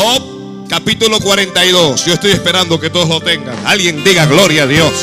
Job 0.00 0.66
capítulo 0.66 1.20
42. 1.20 2.06
Yo 2.06 2.14
estoy 2.14 2.30
esperando 2.30 2.80
que 2.80 2.88
todos 2.88 3.06
lo 3.06 3.20
tengan. 3.20 3.54
Alguien 3.66 4.02
diga 4.02 4.24
gloria 4.24 4.62
a 4.62 4.66
Dios. 4.66 4.94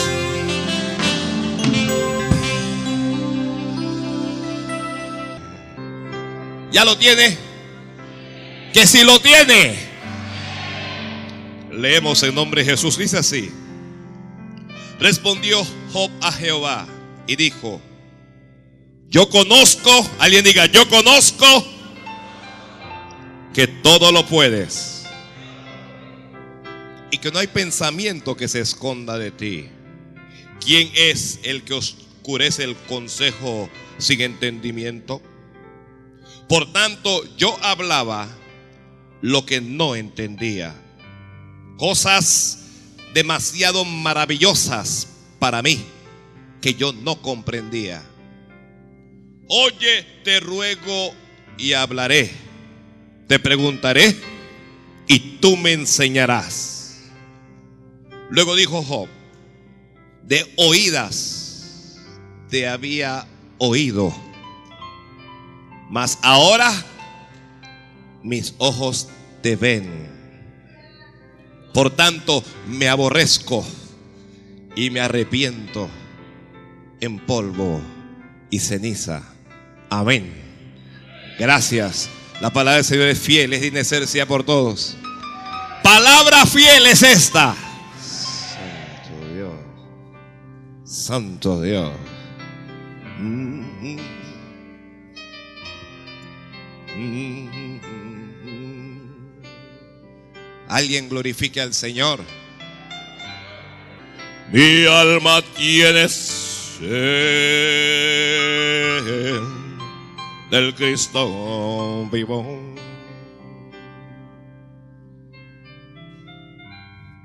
¿Ya 6.72 6.84
lo 6.84 6.98
tiene? 6.98 7.38
Que 8.74 8.88
si 8.88 9.04
lo 9.04 9.20
tiene. 9.20 9.78
Leemos 11.72 12.24
en 12.24 12.34
nombre 12.34 12.64
de 12.64 12.72
Jesús. 12.72 12.98
Dice 12.98 13.20
así. 13.20 13.52
Respondió 15.00 15.64
Job 15.94 16.10
a 16.22 16.32
Jehová 16.32 16.88
y 17.28 17.36
dijo, 17.36 17.80
yo 19.10 19.30
conozco, 19.30 19.92
alguien 20.18 20.44
diga, 20.44 20.66
yo 20.66 20.90
conozco 20.90 21.77
que 23.58 23.66
todo 23.66 24.12
lo 24.12 24.24
puedes 24.24 25.08
y 27.10 27.18
que 27.18 27.32
no 27.32 27.40
hay 27.40 27.48
pensamiento 27.48 28.38
que 28.38 28.48
se 28.48 28.60
esconda 28.60 29.18
de 29.18 29.32
ti. 29.32 29.68
¿Quién 30.64 30.92
es 30.94 31.40
el 31.42 31.64
que 31.64 31.74
oscurece 31.74 32.64
el 32.64 32.76
consejo 32.76 33.68
sin 33.98 34.22
entendimiento? 34.22 35.24
Por 36.48 36.72
tanto, 36.72 37.36
yo 37.36 37.58
hablaba 37.64 38.28
lo 39.24 39.44
que 39.48 39.60
no 39.60 39.96
entendía. 39.96 40.76
Cosas 41.80 42.60
demasiado 43.16 43.86
maravillosas 43.86 45.08
para 45.40 45.64
mí 45.64 45.84
que 46.62 46.76
yo 46.76 46.94
no 46.94 47.24
comprendía. 47.24 48.04
Oye, 49.50 50.06
te 50.24 50.42
ruego 50.42 51.16
y 51.58 51.74
hablaré. 51.74 52.47
Te 53.28 53.40
preguntaré 53.40 54.16
y 55.08 55.20
tú 55.40 55.58
me 55.58 55.74
enseñarás. 55.74 57.02
Luego 58.30 58.56
dijo 58.56 58.84
Job, 58.84 59.08
de 60.24 60.52
oídas 60.58 61.96
te 62.50 62.68
había 62.68 63.26
oído, 63.58 64.14
mas 65.90 66.20
ahora 66.22 66.72
mis 68.24 68.54
ojos 68.58 69.10
te 69.42 69.56
ven. 69.56 70.08
Por 71.74 71.92
tanto, 71.92 72.44
me 72.68 72.90
aborrezco 72.90 73.66
y 74.76 74.90
me 74.90 75.00
arrepiento 75.00 75.90
en 77.00 77.20
polvo 77.20 77.82
y 78.50 78.60
ceniza. 78.60 79.24
Amén. 79.90 80.34
Gracias. 81.38 82.10
La 82.40 82.52
palabra 82.52 82.76
del 82.76 82.86
Señor 82.86 83.08
es 83.08 83.20
fiel, 83.20 83.52
es 83.54 83.62
digna 83.62 83.80
de 83.82 84.08
sea 84.08 84.28
por 84.28 84.44
todos. 84.44 84.96
Palabra 85.84 86.46
fiel 86.46 86.86
es 86.86 87.02
esta. 87.02 87.56
Santo 88.00 89.34
Dios. 89.34 89.54
Santo 90.84 91.62
Dios. 91.62 91.92
Alguien 100.68 101.10
glorifique 101.10 101.60
al 101.60 101.74
Señor. 101.74 102.20
Mi 104.52 104.86
alma 104.86 105.42
tiene 105.56 106.08
del 110.50 110.74
Cristo 110.74 112.08
vivo. 112.12 112.46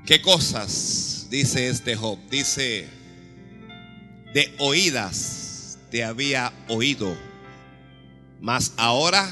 ¿Qué 0.05 0.21
cosas 0.21 1.27
dice 1.29 1.69
este 1.69 1.95
Job? 1.95 2.19
Dice, 2.29 2.89
de 4.33 4.53
oídas 4.59 5.79
te 5.89 6.03
había 6.03 6.51
oído, 6.67 7.15
mas 8.41 8.73
ahora, 8.75 9.29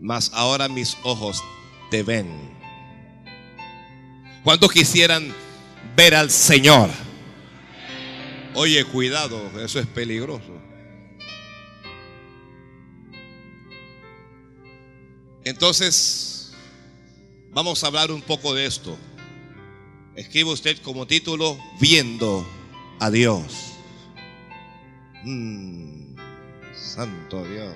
mas 0.00 0.30
ahora 0.32 0.68
mis 0.68 0.96
ojos 1.02 1.42
te 1.90 2.02
ven. 2.02 2.28
¿Cuántos 4.42 4.72
quisieran 4.72 5.34
ver 5.94 6.14
al 6.14 6.30
Señor? 6.30 6.88
Oye, 8.54 8.82
cuidado, 8.86 9.38
eso 9.62 9.78
es 9.78 9.86
peligroso. 9.86 10.67
Entonces, 15.48 16.52
vamos 17.52 17.82
a 17.82 17.86
hablar 17.86 18.12
un 18.12 18.20
poco 18.20 18.52
de 18.52 18.66
esto. 18.66 18.98
Escribe 20.14 20.50
usted 20.52 20.76
como 20.82 21.06
título, 21.06 21.58
Viendo 21.80 22.46
a 23.00 23.10
Dios. 23.10 23.72
Mm, 25.24 26.16
santo 26.74 27.42
Dios. 27.46 27.74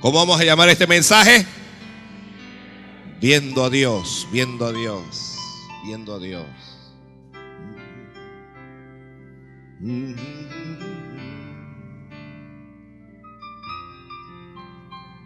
¿Cómo 0.00 0.20
vamos 0.20 0.40
a 0.40 0.44
llamar 0.44 0.70
este 0.70 0.86
mensaje? 0.86 1.44
Viendo 3.20 3.64
a 3.64 3.68
Dios, 3.68 4.26
viendo 4.32 4.64
a 4.64 4.72
Dios, 4.72 5.36
viendo 5.84 6.14
a 6.14 6.18
Dios. 6.18 6.46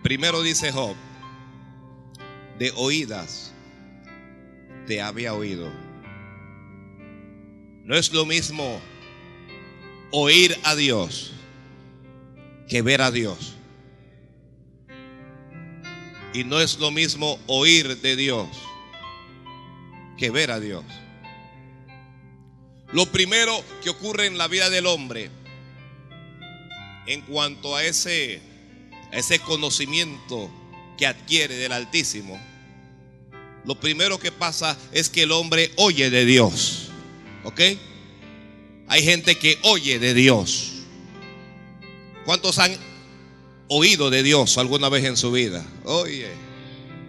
Primero 0.07 0.41
dice 0.41 0.71
Job, 0.71 0.95
de 2.61 2.71
oídas 2.77 3.53
te 4.87 5.03
había 5.03 5.35
oído. 5.35 5.69
No 7.83 7.97
es 7.97 8.13
lo 8.13 8.25
mismo 8.25 8.81
oír 10.13 10.57
a 10.63 10.77
Dios 10.77 11.33
que 12.69 12.83
ver 12.83 13.03
a 13.03 13.11
Dios. 13.11 13.57
Y 16.33 16.45
no 16.45 16.61
es 16.61 16.79
lo 16.79 16.93
mismo 16.93 17.41
oír 17.49 18.01
de 18.01 18.15
Dios 18.15 18.47
que 20.17 20.31
ver 20.31 20.53
a 20.53 20.61
Dios. 20.61 20.85
Lo 22.93 23.07
primero 23.07 23.61
que 23.83 23.91
ocurre 23.91 24.27
en 24.27 24.39
la 24.39 24.47
vida 24.47 24.71
del 24.71 24.87
hombre 24.87 25.31
en 27.09 27.23
cuanto 27.23 27.75
a 27.75 27.83
ese, 27.83 28.41
ese 29.13 29.39
conocimiento 29.39 30.51
que 30.97 31.07
adquiere 31.07 31.57
del 31.57 31.73
Altísimo, 31.73 32.41
lo 33.65 33.79
primero 33.81 34.19
que 34.19 34.33
pasa 34.33 34.79
es 34.93 35.09
que 35.09 35.23
el 35.23 35.33
hombre 35.33 35.73
oye 35.77 36.11
de 36.11 36.25
Dios. 36.25 36.89
¿Ok? 37.45 37.61
Hay 38.89 39.03
gente 39.03 39.37
que 39.37 39.59
oye 39.63 39.99
de 39.99 40.15
Dios. 40.15 40.73
¿Cuántos 42.25 42.59
han 42.59 42.77
oído 43.69 44.11
de 44.11 44.23
Dios 44.23 44.59
alguna 44.59 44.89
vez 44.89 45.05
en 45.05 45.17
su 45.17 45.33
vida? 45.33 45.65
Oye, 45.85 46.29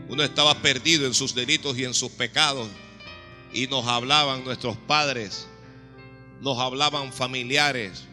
uno 0.09 0.23
estaba 0.23 0.61
perdido 0.61 1.05
en 1.05 1.13
sus 1.13 1.35
delitos 1.35 1.77
y 1.77 1.85
en 1.85 1.93
sus 1.93 2.11
pecados 2.11 2.67
y 3.53 3.67
nos 3.67 3.85
hablaban 3.85 4.43
nuestros 4.43 4.77
padres 4.77 5.47
nos 6.41 6.59
hablaban 6.59 7.11
familiares, 7.11 8.03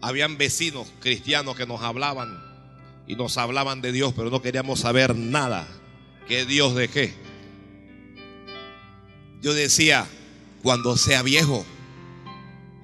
habían 0.00 0.38
vecinos 0.38 0.88
cristianos 1.00 1.56
que 1.56 1.66
nos 1.66 1.82
hablaban 1.82 2.42
y 3.06 3.16
nos 3.16 3.38
hablaban 3.38 3.80
de 3.82 3.92
Dios, 3.92 4.12
pero 4.16 4.30
no 4.30 4.42
queríamos 4.42 4.80
saber 4.80 5.14
nada. 5.14 5.66
¿Qué 6.26 6.44
Dios 6.44 6.74
de 6.74 6.88
qué? 6.88 7.14
Yo 9.40 9.54
decía, 9.54 10.06
cuando 10.62 10.96
sea 10.96 11.22
viejo, 11.22 11.64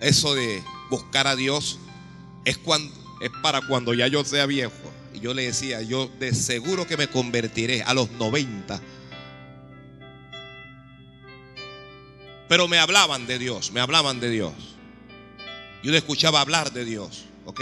eso 0.00 0.34
de 0.34 0.62
buscar 0.90 1.26
a 1.26 1.34
Dios 1.34 1.78
es, 2.44 2.58
es 3.20 3.30
para 3.42 3.60
cuando 3.62 3.94
ya 3.94 4.06
yo 4.06 4.24
sea 4.24 4.46
viejo. 4.46 4.72
Y 5.12 5.20
yo 5.20 5.34
le 5.34 5.42
decía, 5.44 5.82
yo 5.82 6.08
de 6.20 6.34
seguro 6.34 6.86
que 6.86 6.96
me 6.96 7.08
convertiré 7.08 7.82
a 7.82 7.94
los 7.94 8.10
90 8.12 8.80
Pero 12.52 12.68
me 12.68 12.78
hablaban 12.78 13.26
de 13.26 13.38
Dios, 13.38 13.72
me 13.72 13.80
hablaban 13.80 14.20
de 14.20 14.28
Dios. 14.28 14.52
Yo 15.82 15.90
le 15.90 15.98
escuchaba 15.98 16.40
hablar 16.40 16.72
de 16.72 16.84
Dios, 16.84 17.24
¿ok? 17.44 17.60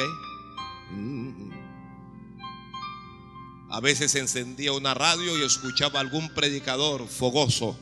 A 3.70 3.81
veces 3.81 4.14
encendía 4.14 4.72
una 4.72 4.94
radio 4.94 5.38
y 5.38 5.43
escuchaba 5.43 6.00
algún 6.00 6.28
predicador 6.34 7.08
fogoso 7.08 7.78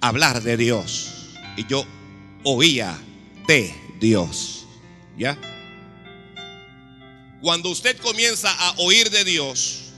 hablar 0.00 0.42
de 0.42 0.56
Dios. 0.56 1.34
Y 1.56 1.66
yo 1.66 1.84
oía 2.44 2.98
de 3.46 3.74
Dios. 4.00 4.66
¿Ya? 5.18 5.38
Cuando 7.40 7.68
usted 7.70 7.98
comienza 7.98 8.50
a 8.52 8.74
oír 8.78 9.10
de 9.10 9.24
Dios, 9.24 9.92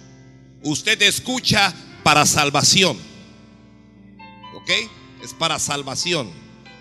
usted 0.62 1.00
escucha 1.02 1.72
para 2.02 2.26
salvación. 2.26 2.98
¿Ok? 4.54 4.70
es 5.24 5.32
para 5.32 5.58
salvación, 5.58 6.30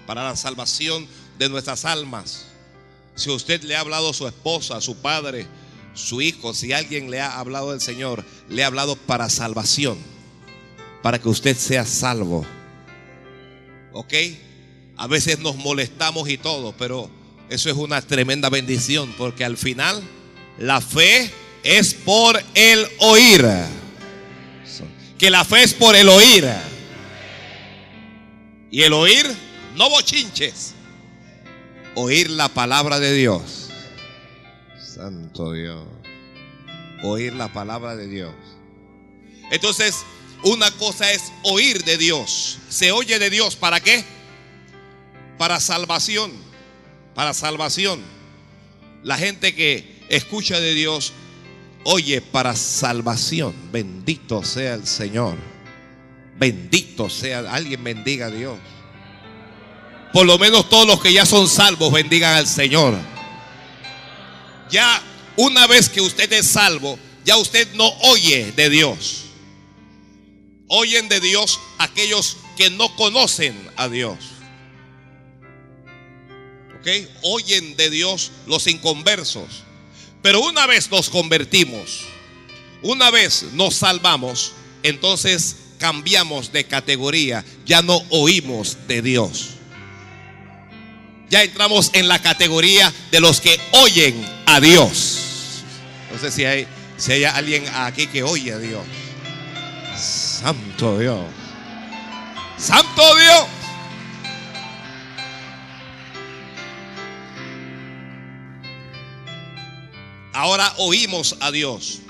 para 0.05 0.25
la 0.25 0.35
salvación 0.35 1.07
de 1.37 1.49
nuestras 1.49 1.85
almas. 1.85 2.45
Si 3.15 3.29
usted 3.29 3.61
le 3.63 3.75
ha 3.75 3.81
hablado 3.81 4.09
a 4.09 4.13
su 4.13 4.27
esposa, 4.27 4.77
a 4.77 4.81
su 4.81 4.95
padre, 4.97 5.45
su 5.93 6.21
hijo, 6.21 6.53
si 6.53 6.73
alguien 6.73 7.11
le 7.11 7.21
ha 7.21 7.39
hablado 7.39 7.71
del 7.71 7.81
Señor, 7.81 8.25
le 8.49 8.63
ha 8.63 8.67
hablado 8.67 8.95
para 8.95 9.29
salvación, 9.29 9.97
para 11.01 11.19
que 11.19 11.29
usted 11.29 11.55
sea 11.57 11.85
salvo. 11.85 12.45
¿Ok? 13.93 14.13
A 14.97 15.07
veces 15.07 15.39
nos 15.39 15.55
molestamos 15.55 16.29
y 16.29 16.37
todo, 16.37 16.73
pero 16.77 17.09
eso 17.49 17.69
es 17.69 17.75
una 17.75 18.01
tremenda 18.01 18.49
bendición, 18.49 19.13
porque 19.17 19.45
al 19.45 19.57
final 19.57 20.01
la 20.57 20.81
fe 20.81 21.31
es 21.63 21.93
por 21.93 22.41
el 22.55 22.87
oír. 22.99 23.45
Que 25.17 25.29
la 25.29 25.45
fe 25.45 25.63
es 25.63 25.73
por 25.73 25.95
el 25.95 26.09
oír. 26.09 26.49
Y 28.71 28.81
el 28.81 28.93
oír, 28.93 29.25
no 29.75 29.89
bochinches. 29.89 30.72
Oír 31.95 32.29
la 32.31 32.49
palabra 32.49 32.99
de 32.99 33.13
Dios. 33.13 33.69
Santo 34.83 35.51
Dios. 35.53 35.85
Oír 37.03 37.33
la 37.33 37.53
palabra 37.53 37.95
de 37.95 38.07
Dios. 38.07 38.33
Entonces, 39.51 40.03
una 40.43 40.71
cosa 40.71 41.11
es 41.11 41.31
oír 41.43 41.83
de 41.83 41.97
Dios. 41.97 42.57
Se 42.69 42.91
oye 42.91 43.19
de 43.19 43.29
Dios. 43.29 43.55
¿Para 43.55 43.79
qué? 43.79 44.03
Para 45.37 45.59
salvación. 45.59 46.31
Para 47.13 47.33
salvación. 47.35 48.01
La 49.03 49.17
gente 49.17 49.53
que 49.53 50.03
escucha 50.09 50.59
de 50.59 50.73
Dios 50.73 51.13
oye 51.83 52.21
para 52.21 52.55
salvación. 52.55 53.53
Bendito 53.71 54.43
sea 54.43 54.73
el 54.73 54.87
Señor. 54.87 55.37
Bendito 56.39 57.07
sea. 57.07 57.39
Alguien 57.53 57.83
bendiga 57.83 58.27
a 58.27 58.31
Dios. 58.31 58.57
Por 60.13 60.27
lo 60.27 60.37
menos 60.37 60.69
todos 60.69 60.85
los 60.85 61.01
que 61.01 61.11
ya 61.11 61.25
son 61.25 61.49
salvos 61.49 61.91
bendigan 61.91 62.35
al 62.35 62.47
Señor. 62.47 62.95
Ya 64.69 65.01
una 65.35 65.65
vez 65.65 65.89
que 65.89 66.01
usted 66.01 66.31
es 66.31 66.47
salvo, 66.47 66.99
ya 67.25 67.35
usted 67.37 67.73
no 67.73 67.89
oye 68.01 68.51
de 68.51 68.69
Dios. 68.69 69.23
Oyen 70.67 71.09
de 71.09 71.19
Dios 71.19 71.59
aquellos 71.79 72.37
que 72.55 72.69
no 72.69 72.95
conocen 72.95 73.55
a 73.75 73.89
Dios. 73.89 74.17
¿Ok? 76.79 76.87
Oyen 77.23 77.75
de 77.75 77.89
Dios 77.89 78.31
los 78.45 78.67
inconversos. 78.67 79.63
Pero 80.21 80.41
una 80.41 80.67
vez 80.67 80.91
nos 80.91 81.09
convertimos, 81.09 82.01
una 82.81 83.09
vez 83.09 83.47
nos 83.53 83.75
salvamos, 83.75 84.53
entonces 84.83 85.55
cambiamos 85.79 86.51
de 86.51 86.65
categoría. 86.65 87.43
Ya 87.65 87.81
no 87.81 88.01
oímos 88.09 88.77
de 88.87 89.01
Dios. 89.01 89.52
Ya 91.33 91.41
entramos 91.41 91.89
en 91.93 92.07
la 92.07 92.21
categoría 92.21 92.93
de 93.09 93.19
los 93.19 93.41
que 93.41 93.59
oyen 93.71 94.23
a 94.45 94.59
Dios. 94.59 95.63
No 96.11 96.19
sé 96.19 96.29
si 96.29 96.45
hay, 96.45 96.67
si 96.95 97.11
hay 97.11 97.23
alguien 97.23 97.65
aquí 97.73 98.05
que 98.05 98.21
oye 98.21 98.53
a 98.53 98.59
Dios. 98.59 98.83
Santo 99.97 100.99
Dios. 100.99 101.25
Santo 102.55 103.15
Dios. 103.15 103.47
Ahora 110.33 110.71
oímos 110.77 111.35
a 111.39 111.49
Dios. 111.49 112.01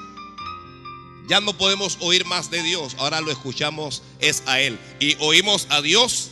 Ya 1.30 1.40
no 1.40 1.58
podemos 1.58 1.98
oír 2.02 2.26
más 2.26 2.52
de 2.52 2.62
Dios. 2.62 2.98
Ahora 3.00 3.22
lo 3.22 3.32
escuchamos 3.32 4.04
es 4.20 4.44
a 4.48 4.60
Él. 4.60 4.78
Y 5.00 5.16
oímos 5.22 5.68
a 5.70 5.82
Dios 5.82 6.30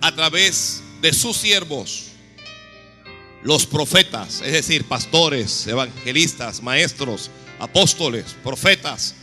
a 0.00 0.14
través 0.14 0.84
de 1.00 1.12
sus 1.12 1.36
siervos, 1.36 2.08
los 3.42 3.66
profetas, 3.66 4.42
es 4.42 4.52
decir, 4.52 4.84
pastores, 4.84 5.66
evangelistas, 5.66 6.62
maestros, 6.62 7.30
apóstoles, 7.58 8.36
profetas. 8.44 9.14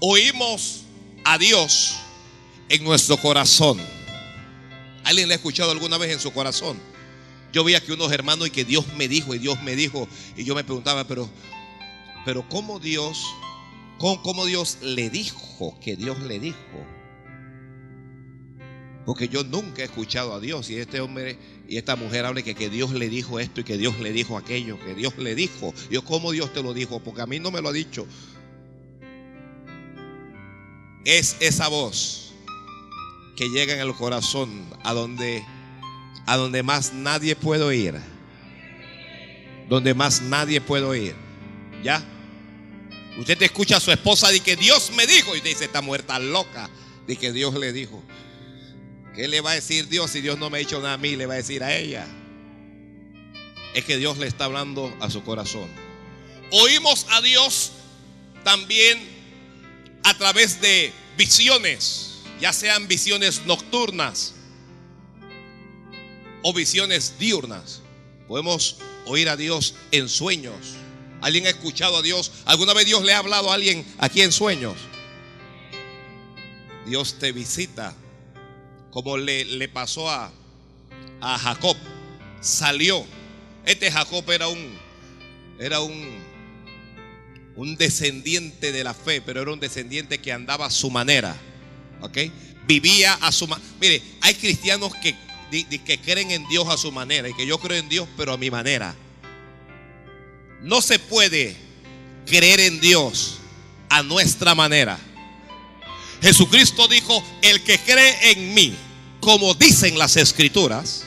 Oímos 0.00 0.82
a 1.24 1.38
Dios 1.38 1.96
en 2.68 2.84
nuestro 2.84 3.16
corazón. 3.18 3.78
¿Alguien 5.04 5.28
le 5.28 5.34
ha 5.34 5.36
escuchado 5.36 5.70
alguna 5.70 5.98
vez 5.98 6.12
en 6.12 6.20
su 6.20 6.32
corazón? 6.32 6.78
Yo 7.52 7.62
vi 7.62 7.74
aquí 7.74 7.92
unos 7.92 8.10
hermanos 8.12 8.48
y 8.48 8.50
que 8.50 8.64
Dios 8.64 8.86
me 8.96 9.08
dijo 9.08 9.34
y 9.34 9.38
Dios 9.38 9.62
me 9.62 9.76
dijo 9.76 10.08
y 10.36 10.44
yo 10.44 10.54
me 10.54 10.64
preguntaba, 10.64 11.06
pero, 11.06 11.28
pero 12.24 12.46
¿cómo 12.48 12.80
Dios, 12.80 13.24
cómo, 13.98 14.22
cómo 14.22 14.46
Dios 14.46 14.78
le 14.82 15.10
dijo 15.10 15.78
que 15.80 15.96
Dios 15.96 16.18
le 16.20 16.40
dijo? 16.40 16.95
Porque 19.06 19.28
yo 19.28 19.44
nunca 19.44 19.82
he 19.82 19.84
escuchado 19.84 20.34
a 20.34 20.40
Dios. 20.40 20.68
Y 20.68 20.76
este 20.76 21.00
hombre 21.00 21.38
y 21.68 21.76
esta 21.76 21.94
mujer 21.94 22.26
habla 22.26 22.42
que, 22.42 22.56
que 22.56 22.68
Dios 22.68 22.90
le 22.90 23.08
dijo 23.08 23.38
esto 23.38 23.60
y 23.60 23.64
que 23.64 23.78
Dios 23.78 24.00
le 24.00 24.12
dijo 24.12 24.36
aquello, 24.36 24.78
que 24.84 24.94
Dios 24.94 25.16
le 25.16 25.36
dijo. 25.36 25.72
Yo, 25.88 26.04
¿cómo 26.04 26.32
Dios 26.32 26.52
te 26.52 26.60
lo 26.60 26.74
dijo? 26.74 26.98
Porque 26.98 27.22
a 27.22 27.26
mí 27.26 27.38
no 27.38 27.52
me 27.52 27.62
lo 27.62 27.68
ha 27.68 27.72
dicho. 27.72 28.04
Es 31.04 31.36
esa 31.38 31.68
voz 31.68 32.32
que 33.36 33.48
llega 33.48 33.74
en 33.74 33.80
el 33.80 33.94
corazón 33.94 34.68
a 34.82 34.92
donde, 34.92 35.44
a 36.26 36.36
donde 36.36 36.64
más 36.64 36.92
nadie 36.92 37.36
puede 37.36 37.62
oír. 37.62 37.94
Donde 39.68 39.94
más 39.94 40.20
nadie 40.20 40.60
puede 40.60 40.84
oír. 40.84 41.14
¿Ya? 41.80 42.02
Usted 43.20 43.38
te 43.38 43.44
escucha 43.44 43.76
a 43.76 43.80
su 43.80 43.92
esposa 43.92 44.34
y 44.34 44.40
que 44.40 44.56
Dios 44.56 44.90
me 44.96 45.06
dijo. 45.06 45.36
Y 45.36 45.40
dice, 45.42 45.66
está 45.66 46.18
loca. 46.18 46.68
De 47.06 47.14
que 47.14 47.30
Dios 47.32 47.54
le 47.54 47.72
dijo. 47.72 48.02
¿Qué 49.16 49.28
le 49.28 49.40
va 49.40 49.52
a 49.52 49.54
decir 49.54 49.88
Dios 49.88 50.10
si 50.10 50.20
Dios 50.20 50.38
no 50.38 50.50
me 50.50 50.58
ha 50.58 50.60
dicho 50.60 50.78
nada 50.78 50.92
a 50.92 50.98
mí? 50.98 51.16
Le 51.16 51.24
va 51.24 51.34
a 51.34 51.38
decir 51.38 51.64
a 51.64 51.74
ella. 51.74 52.06
Es 53.74 53.82
que 53.86 53.96
Dios 53.96 54.18
le 54.18 54.26
está 54.26 54.44
hablando 54.44 54.94
a 55.00 55.10
su 55.10 55.24
corazón. 55.24 55.68
Oímos 56.50 57.06
a 57.10 57.22
Dios 57.22 57.72
también 58.44 58.98
a 60.04 60.16
través 60.18 60.60
de 60.60 60.92
visiones, 61.16 62.18
ya 62.40 62.52
sean 62.52 62.88
visiones 62.88 63.46
nocturnas 63.46 64.34
o 66.42 66.52
visiones 66.52 67.14
diurnas. 67.18 67.80
Podemos 68.28 68.76
oír 69.06 69.30
a 69.30 69.36
Dios 69.36 69.76
en 69.92 70.10
sueños. 70.10 70.74
¿Alguien 71.22 71.46
ha 71.46 71.50
escuchado 71.50 71.96
a 71.96 72.02
Dios? 72.02 72.32
¿Alguna 72.44 72.74
vez 72.74 72.84
Dios 72.84 73.02
le 73.02 73.14
ha 73.14 73.18
hablado 73.18 73.50
a 73.50 73.54
alguien 73.54 73.86
aquí 73.98 74.20
en 74.20 74.30
sueños? 74.30 74.76
Dios 76.84 77.18
te 77.18 77.32
visita 77.32 77.94
como 78.96 79.18
le, 79.18 79.44
le 79.44 79.68
pasó 79.68 80.08
a, 80.08 80.32
a 81.20 81.38
Jacob. 81.38 81.76
Salió. 82.40 83.04
Este 83.66 83.92
Jacob 83.92 84.24
era 84.30 84.48
un, 84.48 84.74
era 85.60 85.80
un, 85.80 86.18
un 87.56 87.76
descendiente 87.76 88.72
de 88.72 88.82
la 88.82 88.94
fe, 88.94 89.20
pero 89.20 89.42
era 89.42 89.52
un 89.52 89.60
descendiente 89.60 90.16
que 90.16 90.32
andaba 90.32 90.64
a 90.64 90.70
su 90.70 90.90
manera. 90.90 91.36
¿Ok? 92.00 92.16
Vivía 92.66 93.12
a 93.20 93.32
su 93.32 93.46
manera. 93.46 93.68
Mire, 93.82 94.02
hay 94.22 94.32
cristianos 94.32 94.94
que, 95.02 95.14
que 95.84 96.00
creen 96.00 96.30
en 96.30 96.48
Dios 96.48 96.66
a 96.66 96.78
su 96.78 96.90
manera 96.90 97.28
y 97.28 97.34
que 97.34 97.46
yo 97.46 97.58
creo 97.58 97.76
en 97.76 97.90
Dios, 97.90 98.08
pero 98.16 98.32
a 98.32 98.38
mi 98.38 98.50
manera. 98.50 98.94
No 100.62 100.80
se 100.80 100.98
puede 100.98 101.54
creer 102.24 102.60
en 102.60 102.80
Dios 102.80 103.40
a 103.90 104.02
nuestra 104.02 104.54
manera. 104.54 104.98
Jesucristo 106.22 106.88
dijo, 106.88 107.22
el 107.42 107.62
que 107.62 107.78
cree 107.78 108.32
en 108.32 108.54
mí, 108.54 108.74
como 109.26 109.54
dicen 109.54 109.98
las 109.98 110.16
escrituras, 110.16 111.02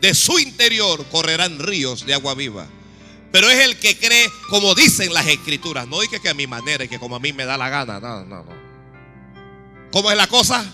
de 0.00 0.12
su 0.12 0.40
interior 0.40 1.06
correrán 1.06 1.60
ríos 1.60 2.04
de 2.04 2.12
agua 2.12 2.34
viva. 2.34 2.66
Pero 3.30 3.48
es 3.48 3.60
el 3.60 3.78
que 3.78 3.96
cree 3.96 4.28
como 4.50 4.74
dicen 4.74 5.14
las 5.14 5.28
escrituras. 5.28 5.86
No 5.86 6.00
dice 6.00 6.18
que 6.18 6.28
a 6.28 6.34
mi 6.34 6.48
manera 6.48 6.82
y 6.82 6.88
que 6.88 6.98
como 6.98 7.14
a 7.14 7.20
mí 7.20 7.32
me 7.32 7.44
da 7.44 7.56
la 7.56 7.68
gana. 7.68 8.00
No, 8.00 8.24
no, 8.24 8.42
no. 8.42 8.52
¿Cómo 9.92 10.10
es 10.10 10.16
la 10.16 10.26
cosa? 10.26 10.64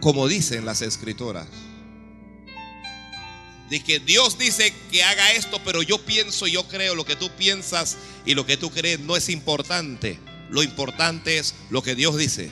Como 0.00 0.28
dicen 0.28 0.64
las 0.64 0.80
escrituras. 0.80 1.48
De 3.68 3.82
que 3.82 3.98
Dios 3.98 4.38
dice 4.38 4.72
que 4.92 5.02
haga 5.02 5.32
esto, 5.32 5.60
pero 5.64 5.82
yo 5.82 5.98
pienso, 5.98 6.46
yo 6.46 6.68
creo, 6.68 6.94
lo 6.94 7.04
que 7.04 7.16
tú 7.16 7.30
piensas 7.30 7.96
y 8.24 8.34
lo 8.34 8.46
que 8.46 8.56
tú 8.56 8.70
crees 8.70 9.00
no 9.00 9.16
es 9.16 9.28
importante. 9.28 10.20
Lo 10.50 10.62
importante 10.62 11.38
es 11.38 11.56
lo 11.70 11.82
que 11.82 11.96
Dios 11.96 12.16
dice. 12.16 12.48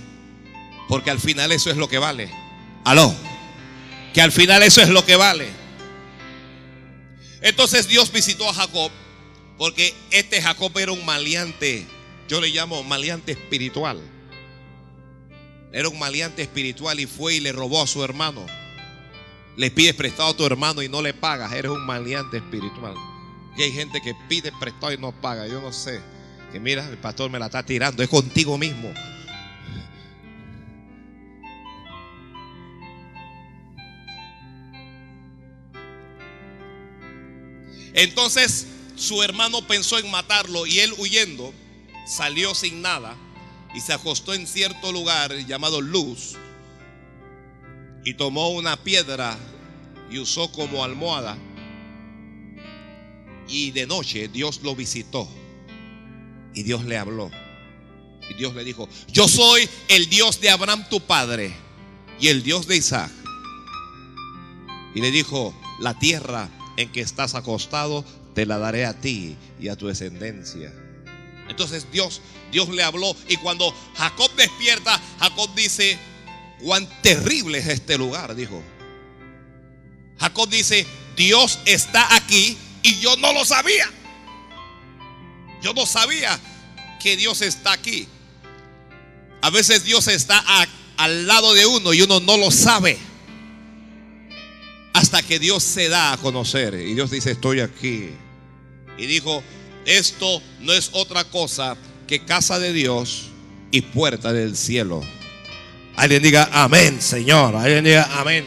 Porque 0.88 1.12
al 1.12 1.20
final 1.20 1.52
eso 1.52 1.70
es 1.70 1.76
lo 1.76 1.88
que 1.88 1.98
vale. 1.98 2.42
Aló. 2.84 3.14
Que 4.12 4.20
al 4.20 4.32
final 4.32 4.62
eso 4.62 4.82
es 4.82 4.88
lo 4.88 5.04
que 5.04 5.16
vale. 5.16 5.48
Entonces 7.40 7.88
Dios 7.88 8.12
visitó 8.12 8.48
a 8.48 8.54
Jacob. 8.54 8.90
Porque 9.58 9.94
este 10.10 10.42
Jacob 10.42 10.76
era 10.78 10.92
un 10.92 11.04
maleante. 11.04 11.86
Yo 12.28 12.40
le 12.40 12.48
llamo 12.48 12.82
maleante 12.82 13.32
espiritual. 13.32 14.00
Era 15.72 15.88
un 15.88 15.98
maleante 15.98 16.42
espiritual 16.42 17.00
y 17.00 17.06
fue 17.06 17.36
y 17.36 17.40
le 17.40 17.52
robó 17.52 17.82
a 17.82 17.86
su 17.86 18.02
hermano. 18.02 18.44
Le 19.56 19.70
pides 19.70 19.94
prestado 19.94 20.30
a 20.30 20.36
tu 20.36 20.44
hermano 20.44 20.82
y 20.82 20.88
no 20.88 21.02
le 21.02 21.14
pagas. 21.14 21.52
Eres 21.52 21.70
un 21.70 21.84
maleante 21.84 22.38
espiritual. 22.38 22.94
Y 23.56 23.62
hay 23.62 23.72
gente 23.72 24.00
que 24.00 24.14
pide 24.28 24.52
prestado 24.58 24.92
y 24.92 24.98
no 24.98 25.12
paga. 25.12 25.46
Yo 25.46 25.60
no 25.60 25.72
sé. 25.72 26.00
Que 26.52 26.60
mira, 26.60 26.88
el 26.88 26.98
pastor 26.98 27.30
me 27.30 27.38
la 27.38 27.46
está 27.46 27.64
tirando. 27.64 28.02
Es 28.02 28.08
contigo 28.08 28.58
mismo. 28.58 28.92
Entonces 37.94 38.66
su 38.96 39.22
hermano 39.22 39.66
pensó 39.66 39.99
en 39.99 40.11
matarlo 40.11 40.66
y 40.66 40.80
él 40.80 40.92
huyendo 40.99 41.52
salió 42.06 42.54
sin 42.54 42.82
nada 42.82 43.16
y 43.75 43.80
se 43.80 43.92
acostó 43.92 44.34
en 44.34 44.46
cierto 44.46 44.92
lugar 44.92 45.34
llamado 45.46 45.80
Luz 45.80 46.37
y 48.04 48.14
tomó 48.14 48.50
una 48.50 48.76
piedra 48.76 49.37
y 50.11 50.18
usó 50.18 50.50
como 50.52 50.84
almohada. 50.84 51.37
Y 53.49 53.70
de 53.70 53.87
noche 53.87 54.28
Dios 54.28 54.61
lo 54.62 54.75
visitó 54.75 55.28
y 56.54 56.62
Dios 56.62 56.84
le 56.84 56.99
habló. 56.99 57.30
Y 58.28 58.34
Dios 58.34 58.54
le 58.54 58.64
dijo, 58.64 58.88
yo 59.08 59.28
soy 59.28 59.68
el 59.88 60.08
Dios 60.08 60.40
de 60.40 60.50
Abraham 60.50 60.87
tu 60.88 61.00
padre 61.00 61.52
y 62.20 62.28
el 62.28 62.42
Dios 62.42 62.66
de 62.66 62.76
Isaac. 62.76 63.11
Y 64.94 65.00
le 65.00 65.11
dijo, 65.11 65.54
la 65.80 65.99
tierra 65.99 66.49
en 66.76 66.90
que 66.90 67.00
estás 67.00 67.34
acostado 67.34 68.04
te 68.34 68.46
la 68.46 68.58
daré 68.58 68.86
a 68.86 68.94
ti 68.94 69.36
y 69.60 69.68
a 69.68 69.76
tu 69.76 69.88
descendencia. 69.88 70.72
Entonces 71.48 71.86
Dios, 71.92 72.22
Dios 72.50 72.68
le 72.68 72.82
habló 72.82 73.14
y 73.28 73.36
cuando 73.36 73.74
Jacob 73.94 74.30
despierta, 74.36 75.00
Jacob 75.18 75.54
dice, 75.54 75.98
cuán 76.60 76.88
terrible 77.02 77.58
es 77.58 77.66
este 77.66 77.98
lugar, 77.98 78.34
dijo. 78.34 78.62
Jacob 80.18 80.48
dice, 80.48 80.86
Dios 81.16 81.58
está 81.66 82.14
aquí 82.14 82.56
y 82.82 82.98
yo 83.00 83.16
no 83.16 83.32
lo 83.32 83.44
sabía. 83.44 83.90
Yo 85.60 85.74
no 85.74 85.84
sabía 85.86 86.38
que 87.00 87.16
Dios 87.16 87.42
está 87.42 87.72
aquí. 87.72 88.08
A 89.42 89.50
veces 89.50 89.84
Dios 89.84 90.06
está 90.08 90.42
al 90.96 91.26
lado 91.26 91.52
de 91.54 91.66
uno 91.66 91.92
y 91.92 92.02
uno 92.02 92.20
no 92.20 92.36
lo 92.36 92.50
sabe. 92.50 92.98
Hasta 94.92 95.22
que 95.22 95.38
Dios 95.38 95.62
se 95.62 95.88
da 95.88 96.12
a 96.12 96.16
conocer. 96.18 96.75
Y 96.75 96.94
Dios 96.94 97.11
dice, 97.11 97.32
estoy 97.32 97.61
aquí. 97.61 98.11
Y 98.99 99.06
dijo, 99.06 99.42
esto 99.87 100.42
no 100.61 100.72
es 100.72 100.90
otra 100.92 101.25
cosa 101.25 101.76
que 102.06 102.25
casa 102.25 102.58
de 102.58 102.72
Dios 102.72 103.28
y 103.70 103.80
puerta 103.80 104.32
del 104.32 104.56
cielo. 104.56 105.02
Alguien 105.96 106.22
diga 106.22 106.49
amén, 106.52 107.00
Señor. 107.00 107.56
Alguien 107.56 107.84
diga 107.84 108.08
amén. 108.20 108.44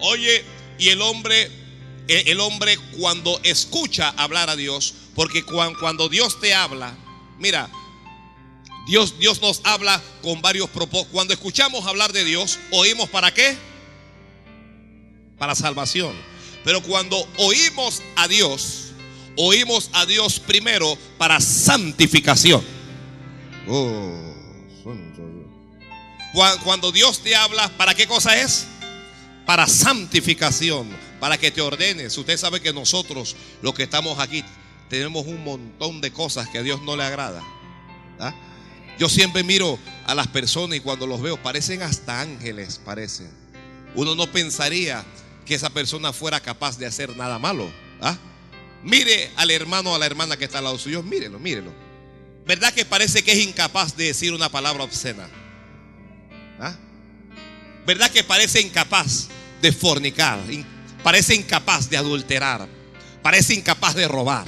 Oye, 0.00 0.44
y 0.78 0.88
el 0.88 1.00
hombre, 1.00 1.50
el 2.08 2.40
hombre 2.40 2.76
cuando 2.98 3.40
escucha 3.42 4.10
hablar 4.16 4.50
a 4.50 4.56
Dios, 4.56 4.94
porque 5.14 5.44
cuando 5.44 6.08
Dios 6.08 6.40
te 6.40 6.52
habla, 6.52 6.94
mira, 7.38 7.70
Dios, 8.86 9.18
Dios 9.18 9.40
nos 9.40 9.62
habla 9.64 10.02
con 10.22 10.42
varios 10.42 10.68
propósitos. 10.68 11.12
Cuando 11.12 11.32
escuchamos 11.32 11.86
hablar 11.86 12.12
de 12.12 12.24
Dios, 12.24 12.58
oímos 12.70 13.08
para 13.08 13.32
qué? 13.32 13.56
Para 15.38 15.54
salvación. 15.54 16.14
Pero 16.64 16.82
cuando 16.82 17.28
oímos 17.36 18.02
a 18.16 18.26
Dios, 18.28 18.92
oímos 19.36 19.90
a 19.92 20.06
Dios 20.06 20.40
primero 20.40 20.96
para 21.18 21.40
santificación. 21.40 22.62
Oh, 23.68 24.34
cuando 26.64 26.90
Dios 26.90 27.20
te 27.20 27.36
habla, 27.36 27.68
¿para 27.76 27.94
qué 27.94 28.06
cosa 28.06 28.40
es? 28.40 28.66
Para 29.46 29.66
santificación, 29.66 30.88
para 31.20 31.38
que 31.38 31.50
te 31.50 31.60
ordenes. 31.60 32.16
Usted 32.18 32.36
sabe 32.36 32.60
que 32.60 32.72
nosotros, 32.72 33.36
los 33.62 33.74
que 33.74 33.84
estamos 33.84 34.18
aquí, 34.18 34.42
tenemos 34.88 35.26
un 35.26 35.44
montón 35.44 36.00
de 36.00 36.12
cosas 36.12 36.48
que 36.48 36.58
a 36.58 36.62
Dios 36.62 36.82
no 36.82 36.96
le 36.96 37.04
agrada. 37.04 37.42
¿ah? 38.18 38.34
Yo 38.98 39.08
siempre 39.08 39.42
miro 39.44 39.78
a 40.06 40.14
las 40.14 40.26
personas 40.28 40.76
y 40.76 40.80
cuando 40.80 41.06
los 41.06 41.20
veo 41.20 41.40
parecen 41.42 41.82
hasta 41.82 42.20
ángeles, 42.20 42.80
parecen. 42.84 43.30
Uno 43.94 44.14
no 44.14 44.26
pensaría 44.30 45.04
que 45.44 45.54
esa 45.54 45.70
persona 45.70 46.12
fuera 46.12 46.40
capaz 46.40 46.78
de 46.78 46.86
hacer 46.86 47.16
nada 47.16 47.38
malo. 47.38 47.70
¿ah? 48.00 48.16
Mire 48.82 49.30
al 49.36 49.50
hermano 49.50 49.92
o 49.92 49.94
a 49.94 49.98
la 49.98 50.06
hermana 50.06 50.36
que 50.36 50.44
está 50.44 50.58
al 50.58 50.64
lado 50.64 50.78
suyo, 50.78 51.02
mírelo, 51.02 51.38
mírelo. 51.38 51.72
¿Verdad 52.46 52.72
que 52.72 52.84
parece 52.84 53.22
que 53.22 53.32
es 53.32 53.38
incapaz 53.38 53.96
de 53.96 54.04
decir 54.04 54.32
una 54.32 54.50
palabra 54.50 54.84
obscena? 54.84 55.28
¿Ah? 56.60 56.76
¿Verdad 57.86 58.10
que 58.10 58.22
parece 58.22 58.60
incapaz 58.60 59.28
de 59.62 59.72
fornicar? 59.72 60.38
Parece 61.02 61.34
incapaz 61.34 61.88
de 61.88 61.96
adulterar. 61.96 62.68
Parece 63.22 63.54
incapaz 63.54 63.94
de 63.94 64.06
robar. 64.06 64.46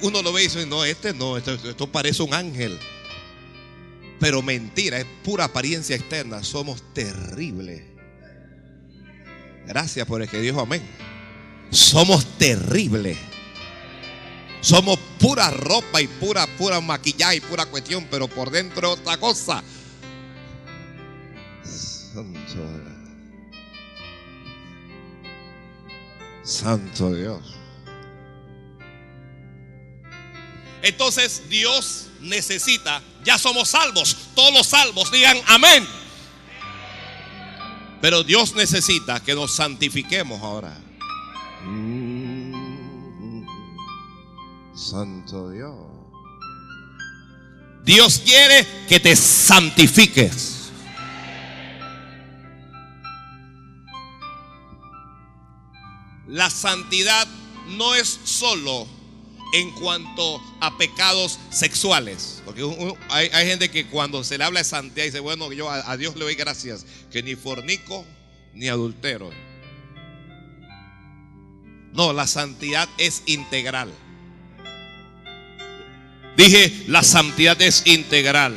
Uno 0.00 0.22
lo 0.22 0.32
ve 0.32 0.42
y 0.42 0.44
dice, 0.44 0.64
no, 0.64 0.84
este 0.84 1.12
no, 1.12 1.36
esto, 1.36 1.52
esto 1.52 1.90
parece 1.90 2.22
un 2.22 2.32
ángel. 2.32 2.78
Pero 4.18 4.40
mentira, 4.40 4.98
es 4.98 5.06
pura 5.24 5.44
apariencia 5.44 5.96
externa. 5.96 6.42
Somos 6.42 6.82
terribles. 6.94 7.91
Gracias 9.72 10.06
por 10.06 10.20
el 10.20 10.28
que 10.28 10.38
dijo 10.38 10.60
amén. 10.60 10.82
Somos 11.70 12.36
terribles. 12.36 13.16
Somos 14.60 14.98
pura 15.18 15.50
ropa 15.50 16.02
y 16.02 16.08
pura, 16.08 16.46
pura 16.58 16.78
maquillaje 16.82 17.36
y 17.36 17.40
pura 17.40 17.64
cuestión, 17.64 18.06
pero 18.10 18.28
por 18.28 18.50
dentro 18.50 18.92
otra 18.92 19.16
cosa. 19.16 19.64
Santo, 21.64 22.36
Santo 26.44 27.14
Dios. 27.14 27.54
Entonces 30.82 31.48
Dios 31.48 32.08
necesita, 32.20 33.00
ya 33.24 33.38
somos 33.38 33.70
salvos, 33.70 34.18
todos 34.34 34.52
los 34.52 34.66
salvos 34.66 35.10
digan 35.10 35.38
amén. 35.46 36.01
Pero 38.02 38.24
Dios 38.24 38.56
necesita 38.56 39.20
que 39.20 39.32
nos 39.32 39.54
santifiquemos 39.54 40.42
ahora. 40.42 40.76
Santo 44.74 45.50
Dios. 45.50 45.76
Dios 47.84 48.18
quiere 48.24 48.66
que 48.88 48.98
te 48.98 49.14
santifiques. 49.14 50.72
La 56.26 56.50
santidad 56.50 57.28
no 57.68 57.94
es 57.94 58.18
solo 58.24 58.88
en 59.52 59.70
cuanto 59.72 60.42
a 60.60 60.76
pecados 60.76 61.38
sexuales. 61.50 62.42
Porque 62.44 62.62
hay, 63.08 63.46
gente 63.46 63.70
que 63.70 63.86
cuando 63.86 64.24
se 64.24 64.38
le 64.38 64.44
habla 64.44 64.60
de 64.60 64.64
santidad 64.64 65.04
dice, 65.04 65.20
bueno, 65.20 65.52
yo 65.52 65.70
a, 65.70 65.90
a 65.90 65.96
Dios 65.96 66.16
le 66.16 66.24
doy 66.24 66.34
gracias, 66.34 66.86
que 67.10 67.22
ni 67.22 67.36
fornico 67.36 68.04
ni 68.54 68.68
adultero. 68.68 69.30
No, 71.92 72.12
la 72.12 72.26
santidad 72.26 72.88
es 72.98 73.22
integral. 73.26 73.92
Dije, 76.36 76.84
la 76.88 77.02
santidad 77.02 77.60
es 77.60 77.86
integral. 77.86 78.54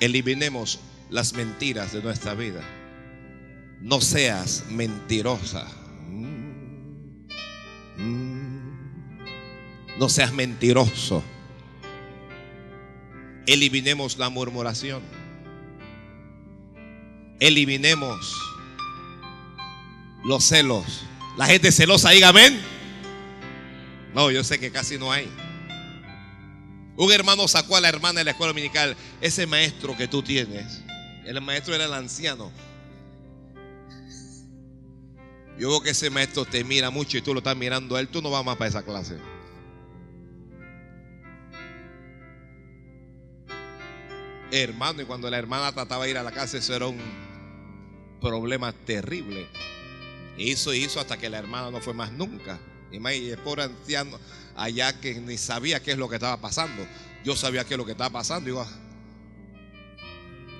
Eliminemos 0.00 0.78
las 1.10 1.32
mentiras 1.32 1.92
de 1.92 2.02
nuestra 2.02 2.34
vida. 2.34 2.62
No 3.80 4.00
seas 4.00 4.64
mentirosa. 4.70 5.66
No 9.98 10.08
seas 10.08 10.32
mentiroso. 10.32 11.22
Eliminemos 13.46 14.18
la 14.18 14.28
murmuración. 14.28 15.02
Eliminemos 17.40 18.36
los 20.24 20.44
celos. 20.44 21.04
La 21.36 21.46
gente 21.46 21.72
celosa, 21.72 22.10
diga 22.10 22.28
amén. 22.28 22.60
No, 24.14 24.30
yo 24.30 24.42
sé 24.44 24.58
que 24.58 24.70
casi 24.70 24.98
no 24.98 25.12
hay. 25.12 25.28
Un 26.96 27.12
hermano 27.12 27.46
sacó 27.46 27.76
a 27.76 27.80
la 27.80 27.88
hermana 27.88 28.18
de 28.18 28.24
la 28.24 28.32
escuela 28.32 28.52
dominical, 28.52 28.96
ese 29.20 29.46
maestro 29.46 29.96
que 29.96 30.08
tú 30.08 30.20
tienes, 30.20 30.82
el 31.24 31.40
maestro 31.40 31.74
era 31.76 31.84
el 31.84 31.94
anciano. 31.94 32.50
Yo 35.58 35.70
veo 35.70 35.80
que 35.80 35.90
ese 35.90 36.08
maestro 36.08 36.44
te 36.44 36.62
mira 36.62 36.90
mucho 36.90 37.18
y 37.18 37.22
tú 37.22 37.34
lo 37.34 37.38
estás 37.38 37.56
mirando 37.56 37.96
a 37.96 38.00
él, 38.00 38.08
tú 38.08 38.22
no 38.22 38.30
vas 38.30 38.44
más 38.44 38.56
para 38.56 38.68
esa 38.68 38.84
clase. 38.84 39.18
Hermano, 44.52 45.02
y 45.02 45.04
cuando 45.04 45.28
la 45.28 45.36
hermana 45.36 45.72
trataba 45.72 46.04
de 46.04 46.12
ir 46.12 46.18
a 46.18 46.22
la 46.22 46.30
casa, 46.30 46.58
eso 46.58 46.74
era 46.74 46.86
un 46.86 46.98
problema 48.20 48.72
terrible. 48.72 49.48
Hizo 50.38 50.72
y 50.72 50.84
hizo 50.84 51.00
hasta 51.00 51.18
que 51.18 51.28
la 51.28 51.38
hermana 51.38 51.72
no 51.72 51.80
fue 51.80 51.92
más 51.92 52.12
nunca. 52.12 52.60
Y 52.92 53.00
pobre 53.36 53.64
anciano 53.64 54.18
allá 54.56 54.98
que 55.00 55.20
ni 55.20 55.36
sabía 55.36 55.82
qué 55.82 55.92
es 55.92 55.98
lo 55.98 56.08
que 56.08 56.14
estaba 56.14 56.40
pasando. 56.40 56.86
Yo 57.24 57.34
sabía 57.34 57.64
qué 57.64 57.74
es 57.74 57.78
lo 57.78 57.84
que 57.84 57.92
estaba 57.92 58.10
pasando. 58.10 58.46
Digo, 58.46 58.66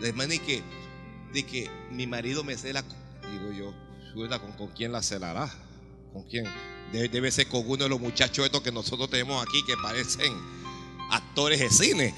hermana, 0.02 0.35
y 0.35 0.38
que, 0.40 0.62
de 1.33 1.47
que 1.47 1.71
mi 1.93 2.09
marido 2.09 2.43
me 2.43 2.57
cela. 2.59 2.85
Digo 3.31 3.52
yo, 3.52 3.88
¿con, 4.26 4.52
¿con 4.52 4.68
quién 4.68 4.92
la 4.92 5.02
celará? 5.02 5.48
¿Con 6.12 6.25
quién? 6.25 6.44
Debe, 6.92 7.08
debe, 7.08 7.30
ser 7.30 7.46
con 7.48 7.62
uno 7.66 7.84
de 7.84 7.88
los 7.88 8.00
muchachos 8.00 8.44
estos 8.44 8.62
que 8.62 8.72
nosotros 8.72 9.08
tenemos 9.10 9.42
aquí 9.42 9.62
que 9.64 9.76
parecen 9.76 10.32
actores 11.10 11.60
de 11.60 11.70
cine. 11.70 12.14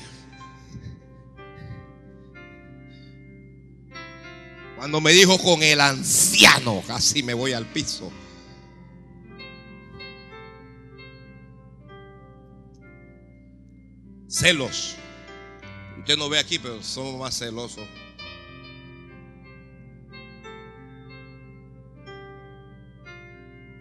Cuando 4.77 5.01
me 5.03 5.13
dijo 5.13 5.37
con 5.39 5.63
el 5.63 5.79
anciano, 5.79 6.83
casi 6.87 7.23
me 7.23 7.35
voy 7.35 7.53
al 7.53 7.67
piso. 7.67 8.11
Celos. 14.27 14.97
Usted 15.99 16.17
no 16.17 16.31
ve 16.31 16.39
aquí, 16.39 16.59
pero 16.59 16.83
somos 16.83 17.21
más 17.21 17.39
celosos. 17.39 17.87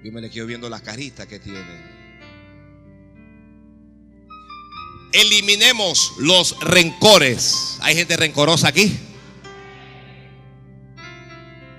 Yo 0.03 0.11
me 0.11 0.21
le 0.21 0.29
quedo 0.29 0.45
viendo 0.45 0.69
la 0.69 0.79
carita 0.81 1.27
que 1.27 1.39
tiene. 1.39 1.99
Eliminemos 5.11 6.13
los 6.19 6.59
rencores. 6.61 7.77
¿Hay 7.81 7.95
gente 7.95 8.15
rencorosa 8.15 8.67
aquí? 8.67 8.97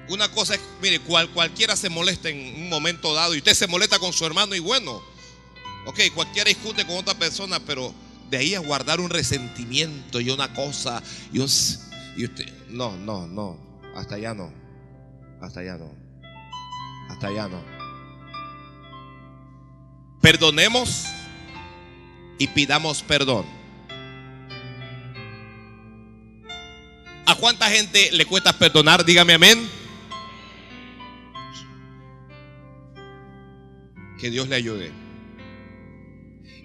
Una 0.08 0.28
cosa 0.32 0.54
es, 0.54 0.60
mire, 0.82 0.98
cual, 1.00 1.30
cualquiera 1.30 1.76
se 1.76 1.88
molesta 1.88 2.28
en 2.28 2.62
un 2.62 2.68
momento 2.68 3.14
dado 3.14 3.34
y 3.34 3.38
usted 3.38 3.54
se 3.54 3.68
molesta 3.68 4.00
con 4.00 4.12
su 4.12 4.26
hermano 4.26 4.56
y 4.56 4.58
bueno, 4.58 5.00
ok, 5.86 6.00
cualquiera 6.14 6.48
discute 6.48 6.84
con 6.84 6.96
otra 6.96 7.14
persona, 7.14 7.60
pero 7.60 7.94
de 8.28 8.36
ahí 8.36 8.54
a 8.54 8.58
guardar 8.58 9.00
un 9.00 9.08
resentimiento 9.08 10.20
y 10.20 10.30
una 10.30 10.52
cosa 10.52 11.02
y. 11.32 11.44
Y 12.16 12.24
usted, 12.24 12.52
no, 12.68 12.96
no, 12.96 13.28
no, 13.28 13.56
hasta 13.94 14.16
allá 14.16 14.34
no, 14.34 14.52
hasta 15.40 15.60
allá 15.60 15.78
no, 15.78 15.94
hasta 17.08 17.28
allá 17.28 17.48
no. 17.48 17.79
Perdonemos 20.20 21.06
y 22.38 22.46
pidamos 22.48 23.02
perdón. 23.02 23.46
¿A 27.26 27.34
cuánta 27.36 27.70
gente 27.70 28.10
le 28.12 28.26
cuesta 28.26 28.52
perdonar? 28.52 29.04
Dígame 29.04 29.34
amén. 29.34 29.68
Que 34.18 34.30
Dios 34.30 34.48
le 34.48 34.56
ayude. 34.56 34.90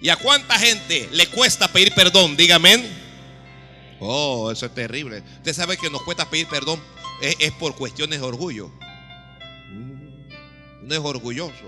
¿Y 0.02 0.08
a 0.08 0.16
cuánta 0.16 0.58
gente 0.58 1.08
le 1.12 1.26
cuesta 1.28 1.68
pedir 1.68 1.94
perdón? 1.94 2.36
Dígame. 2.36 2.84
Oh, 4.00 4.50
eso 4.50 4.66
es 4.66 4.74
terrible. 4.74 5.22
Usted 5.38 5.54
sabe 5.54 5.76
que 5.76 5.88
nos 5.88 6.02
cuesta 6.02 6.28
pedir 6.28 6.46
perdón 6.48 6.80
es, 7.20 7.52
por 7.52 7.74
cuestiones 7.76 8.20
de 8.20 8.26
orgullo. 8.26 8.70
No 10.82 10.94
es 10.94 11.00
orgulloso. 11.00 11.64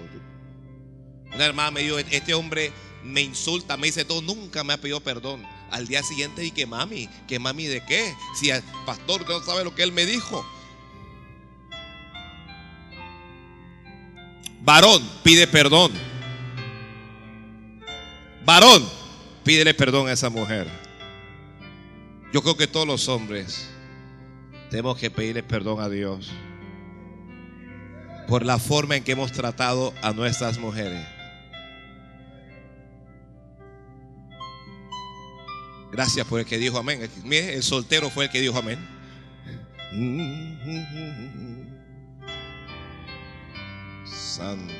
Una 1.38 1.46
hermana 1.46 1.70
me 1.70 1.82
dijo, 1.82 2.00
este 2.00 2.34
hombre 2.34 2.72
me 3.04 3.20
insulta, 3.20 3.76
me 3.76 3.86
dice 3.86 4.04
todo, 4.04 4.20
nunca 4.20 4.64
me 4.64 4.72
ha 4.72 4.80
pedido 4.80 4.98
perdón. 4.98 5.46
Al 5.70 5.86
día 5.86 6.02
siguiente 6.02 6.44
y 6.44 6.50
que 6.50 6.66
mami, 6.66 7.08
que 7.28 7.38
mami 7.38 7.66
de 7.66 7.80
qué? 7.84 8.12
Si 8.34 8.50
el 8.50 8.60
pastor 8.84 9.24
no 9.28 9.40
sabe 9.44 9.62
lo 9.62 9.72
que 9.72 9.84
él 9.84 9.92
me 9.92 10.04
dijo. 10.04 10.44
Varón, 14.62 15.08
pide 15.22 15.46
perdón. 15.46 15.92
Varón, 18.44 18.84
pídele 19.44 19.74
perdón 19.74 20.08
a 20.08 20.14
esa 20.14 20.30
mujer. 20.30 20.66
Yo 22.32 22.42
creo 22.42 22.56
que 22.56 22.66
todos 22.66 22.84
los 22.84 23.08
hombres 23.08 23.70
tenemos 24.70 24.98
que 24.98 25.08
pedirle 25.08 25.44
perdón 25.44 25.80
a 25.80 25.88
Dios 25.88 26.32
por 28.26 28.44
la 28.44 28.58
forma 28.58 28.96
en 28.96 29.04
que 29.04 29.12
hemos 29.12 29.30
tratado 29.30 29.94
a 30.02 30.12
nuestras 30.12 30.58
mujeres. 30.58 31.06
Gracias 35.90 36.26
por 36.26 36.40
el 36.40 36.46
que 36.46 36.58
dijo 36.58 36.78
amén. 36.78 37.10
Mire, 37.24 37.54
el 37.54 37.62
soltero 37.62 38.10
fue 38.10 38.24
el 38.26 38.30
que 38.30 38.40
dijo 38.40 38.58
amén. 38.58 38.78
Santo. 44.04 44.74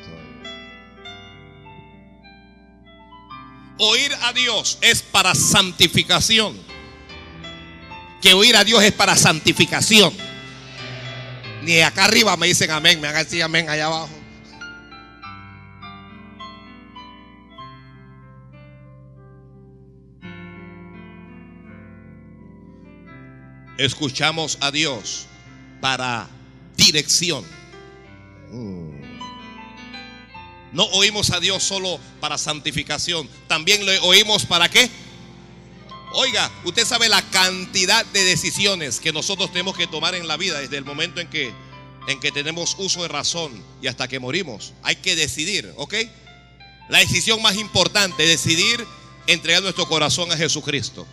Oír 3.79 4.13
a 4.23 4.33
Dios 4.33 4.79
es 4.81 5.03
para 5.03 5.35
santificación. 5.35 6.57
Que 8.21 8.35
oír 8.35 8.57
a 8.57 8.65
Dios 8.65 8.83
es 8.83 8.93
para 8.93 9.17
santificación. 9.17 10.13
Ni 11.63 11.81
acá 11.81 12.05
arriba 12.05 12.37
me 12.37 12.49
dicen 12.49 12.71
amén, 12.71 13.01
me 13.01 13.09
hagan 13.09 13.25
decir 13.25 13.43
amén 13.43 13.69
allá 13.69 13.87
abajo. 13.87 14.18
Escuchamos 23.79 24.59
a 24.61 24.71
Dios 24.71 25.27
para 25.81 26.29
dirección. 26.77 27.45
No 30.73 30.85
oímos 30.93 31.31
a 31.31 31.41
Dios 31.41 31.63
solo 31.63 31.99
para 32.21 32.37
santificación, 32.37 33.29
también 33.47 33.87
lo 33.87 33.93
oímos 34.05 34.45
para 34.45 34.69
qué. 34.69 34.91
Oiga, 36.13 36.51
usted 36.65 36.87
sabe 36.87 37.09
la 37.09 37.23
cantidad 37.31 38.05
de 38.07 38.25
decisiones 38.25 39.01
que 39.01 39.13
nosotros 39.13 39.51
tenemos 39.51 39.77
que 39.77 39.87
tomar 39.87 40.15
en 40.15 40.29
la 40.29 40.37
vida 40.37 40.59
desde 40.59 40.77
el 40.77 40.85
momento 40.85 41.21
en 41.21 41.29
que 41.29 41.53
en 42.09 42.21
que 42.21 42.33
tenemos 42.33 42.75
uso 42.79 43.03
de 43.03 43.09
razón 43.09 43.63
y 43.83 43.87
hasta 43.87 44.09
que 44.09 44.19
morimos. 44.19 44.73
Hay 44.83 44.97
que 44.97 45.15
decidir, 45.15 45.71
¿ok? 45.77 45.95
La 46.89 47.01
decisión 47.01 47.41
más 47.43 47.57
importante, 47.57 48.27
decidir 48.27 48.85
entregar 49.27 49.63
nuestro 49.63 49.87
corazón 49.87 50.33
a 50.33 50.37
Jesucristo. 50.37 51.07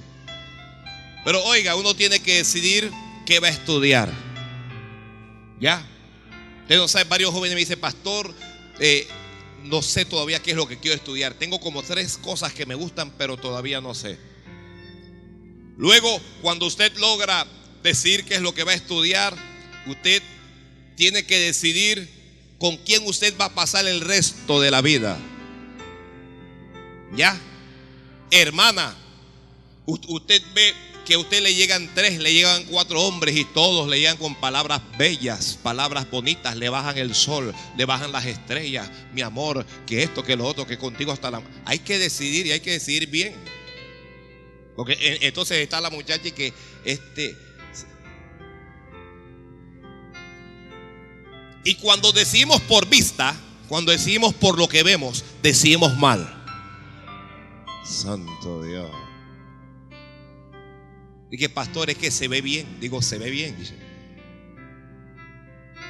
Pero 1.25 1.43
oiga, 1.43 1.75
uno 1.75 1.95
tiene 1.95 2.19
que 2.19 2.35
decidir 2.35 2.91
qué 3.25 3.39
va 3.39 3.47
a 3.47 3.51
estudiar. 3.51 4.09
¿Ya? 5.59 5.83
Usted 6.61 6.77
no 6.77 6.87
sabe, 6.87 7.05
varios 7.05 7.31
jóvenes 7.31 7.55
me 7.55 7.61
dicen, 7.61 7.79
pastor, 7.79 8.31
eh, 8.79 9.07
no 9.63 9.81
sé 9.81 10.05
todavía 10.05 10.39
qué 10.41 10.51
es 10.51 10.57
lo 10.57 10.67
que 10.67 10.79
quiero 10.79 10.95
estudiar. 10.95 11.33
Tengo 11.33 11.59
como 11.59 11.81
tres 11.81 12.17
cosas 12.17 12.53
que 12.53 12.67
me 12.67 12.75
gustan, 12.75 13.11
pero 13.17 13.37
todavía 13.37 13.81
no 13.81 13.95
sé. 13.95 14.19
Luego, 15.77 16.21
cuando 16.43 16.67
usted 16.67 16.95
logra 16.97 17.47
decir 17.81 18.23
qué 18.23 18.35
es 18.35 18.41
lo 18.41 18.53
que 18.53 18.63
va 18.63 18.73
a 18.73 18.75
estudiar, 18.75 19.35
usted 19.87 20.21
tiene 20.95 21.25
que 21.25 21.39
decidir 21.39 22.07
con 22.59 22.77
quién 22.77 23.03
usted 23.07 23.35
va 23.41 23.45
a 23.45 23.55
pasar 23.55 23.87
el 23.87 24.01
resto 24.01 24.61
de 24.61 24.69
la 24.69 24.81
vida. 24.81 25.17
¿Ya? 27.15 27.35
Hermana, 28.29 28.95
usted 29.87 30.41
ve 30.53 30.73
que 31.05 31.13
a 31.13 31.19
usted 31.19 31.41
le 31.41 31.53
llegan 31.53 31.89
tres, 31.93 32.19
le 32.19 32.33
llegan 32.33 32.65
cuatro 32.65 33.01
hombres 33.01 33.35
y 33.37 33.45
todos 33.45 33.87
le 33.87 33.99
llegan 33.99 34.17
con 34.17 34.35
palabras 34.35 34.81
bellas, 34.97 35.57
palabras 35.61 36.09
bonitas, 36.09 36.55
le 36.55 36.67
bajan 36.69 36.97
el 36.97 37.13
sol, 37.13 37.53
le 37.77 37.85
bajan 37.85 38.11
las 38.11 38.25
estrellas, 38.25 38.89
mi 39.13 39.21
amor, 39.21 39.65
que 39.85 40.03
esto, 40.03 40.23
que 40.23 40.35
lo 40.35 40.45
otro, 40.45 40.65
que 40.65 40.77
contigo 40.77 41.11
hasta 41.11 41.29
la... 41.29 41.41
Hay 41.63 41.79
que 41.79 41.99
decidir 41.99 42.47
y 42.47 42.51
hay 42.51 42.59
que 42.59 42.71
decidir 42.71 43.07
bien. 43.07 43.35
Porque 44.75 44.97
entonces 45.21 45.59
está 45.59 45.79
la 45.79 45.89
muchacha 45.89 46.31
que 46.31 46.53
este... 46.83 47.37
Y 51.63 51.75
cuando 51.75 52.11
decimos 52.11 52.61
por 52.61 52.87
vista, 52.87 53.35
cuando 53.67 53.91
decimos 53.91 54.33
por 54.33 54.57
lo 54.57 54.67
que 54.67 54.83
vemos, 54.83 55.23
decimos 55.41 55.95
mal. 55.97 56.31
Santo 57.83 58.63
Dios. 58.63 59.04
Y 61.31 61.47
pastor 61.47 61.89
es 61.89 61.97
que 61.97 62.11
se 62.11 62.27
ve 62.27 62.41
bien. 62.41 62.79
Digo, 62.79 63.01
se 63.01 63.17
ve 63.17 63.29
bien. 63.29 63.55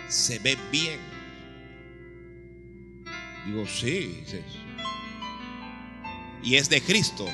Se 0.07 0.39
ve 0.39 0.57
bien. 0.71 0.99
Digo, 3.45 3.65
sí. 3.67 4.23
Y 6.43 6.55
es 6.55 6.69
de 6.69 6.81
Cristo. 6.81 7.27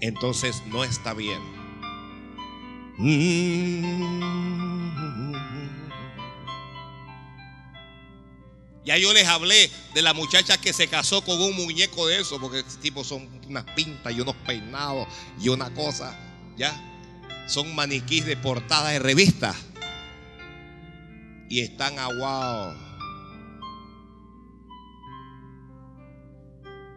Entonces 0.00 0.62
no 0.66 0.84
está 0.84 1.14
bien. 1.14 1.40
Ya 8.86 8.96
yo 8.96 9.12
les 9.12 9.26
hablé 9.26 9.68
de 9.94 10.02
la 10.02 10.14
muchacha 10.14 10.58
que 10.58 10.72
se 10.72 10.86
casó 10.86 11.20
con 11.20 11.42
un 11.42 11.56
muñeco 11.56 12.06
de 12.06 12.20
eso, 12.20 12.40
porque 12.40 12.60
ese 12.60 12.78
tipo 12.78 13.02
son 13.02 13.28
unas 13.48 13.64
pintas 13.74 14.14
y 14.14 14.20
unos 14.20 14.36
peinados 14.46 15.08
y 15.40 15.48
una 15.48 15.74
cosa, 15.74 16.16
¿ya? 16.56 16.72
Son 17.48 17.74
maniquís 17.74 18.24
de 18.24 18.36
portada 18.36 18.90
de 18.90 19.00
revista. 19.00 19.56
Y 21.48 21.62
están 21.62 21.98
aguados. 21.98 22.76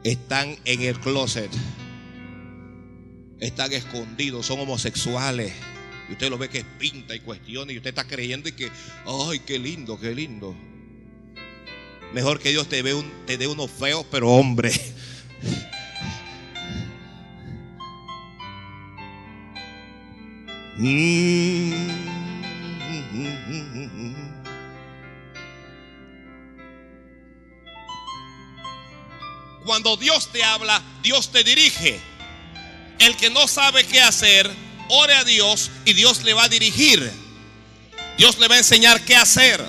Están 0.03 0.57
en 0.65 0.81
el 0.83 0.99
closet. 0.99 1.49
Están 3.39 3.73
escondidos, 3.73 4.45
son 4.45 4.59
homosexuales. 4.59 5.53
Y 6.07 6.11
usted 6.11 6.29
lo 6.29 6.37
ve 6.37 6.49
que 6.49 6.59
es 6.59 6.65
pinta 6.77 7.15
y 7.15 7.19
cuestiona 7.21 7.71
y 7.71 7.77
usted 7.77 7.89
está 7.89 8.05
creyendo 8.05 8.47
y 8.47 8.51
que, 8.51 8.69
ay, 9.07 9.39
qué 9.39 9.57
lindo, 9.57 9.99
qué 9.99 10.13
lindo. 10.13 10.55
Mejor 12.13 12.39
que 12.39 12.49
Dios 12.49 12.67
te, 12.67 12.81
dé 12.81 12.93
un, 12.93 13.25
te 13.25 13.37
dé 13.37 13.47
uno 13.47 13.67
feo, 13.67 14.05
pero 14.09 14.29
hombre. 14.29 14.71
Cuando 29.65 29.97
Dios 29.97 30.31
te 30.31 30.43
habla, 30.43 30.81
Dios 31.03 31.31
te 31.31 31.43
dirige. 31.43 31.99
El 32.97 33.15
que 33.17 33.29
no 33.29 33.47
sabe 33.47 33.85
qué 33.85 34.01
hacer, 34.01 34.49
ore 34.87 35.13
a 35.15 35.23
Dios 35.25 35.69
y 35.85 35.93
Dios 35.93 36.23
le 36.23 36.33
va 36.33 36.45
a 36.45 36.49
dirigir. 36.49 37.11
Dios 38.17 38.39
le 38.39 38.47
va 38.47 38.55
a 38.55 38.59
enseñar 38.59 39.03
qué 39.05 39.15
hacer, 39.15 39.63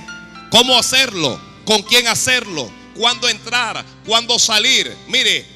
cómo 0.51 0.79
hacerlo, 0.79 1.41
con 1.71 1.85
quién 1.85 2.09
hacerlo, 2.09 2.69
cuándo 2.97 3.29
entrar, 3.29 3.85
cuándo 4.05 4.41
salir. 4.41 4.93
Mire, 5.07 5.47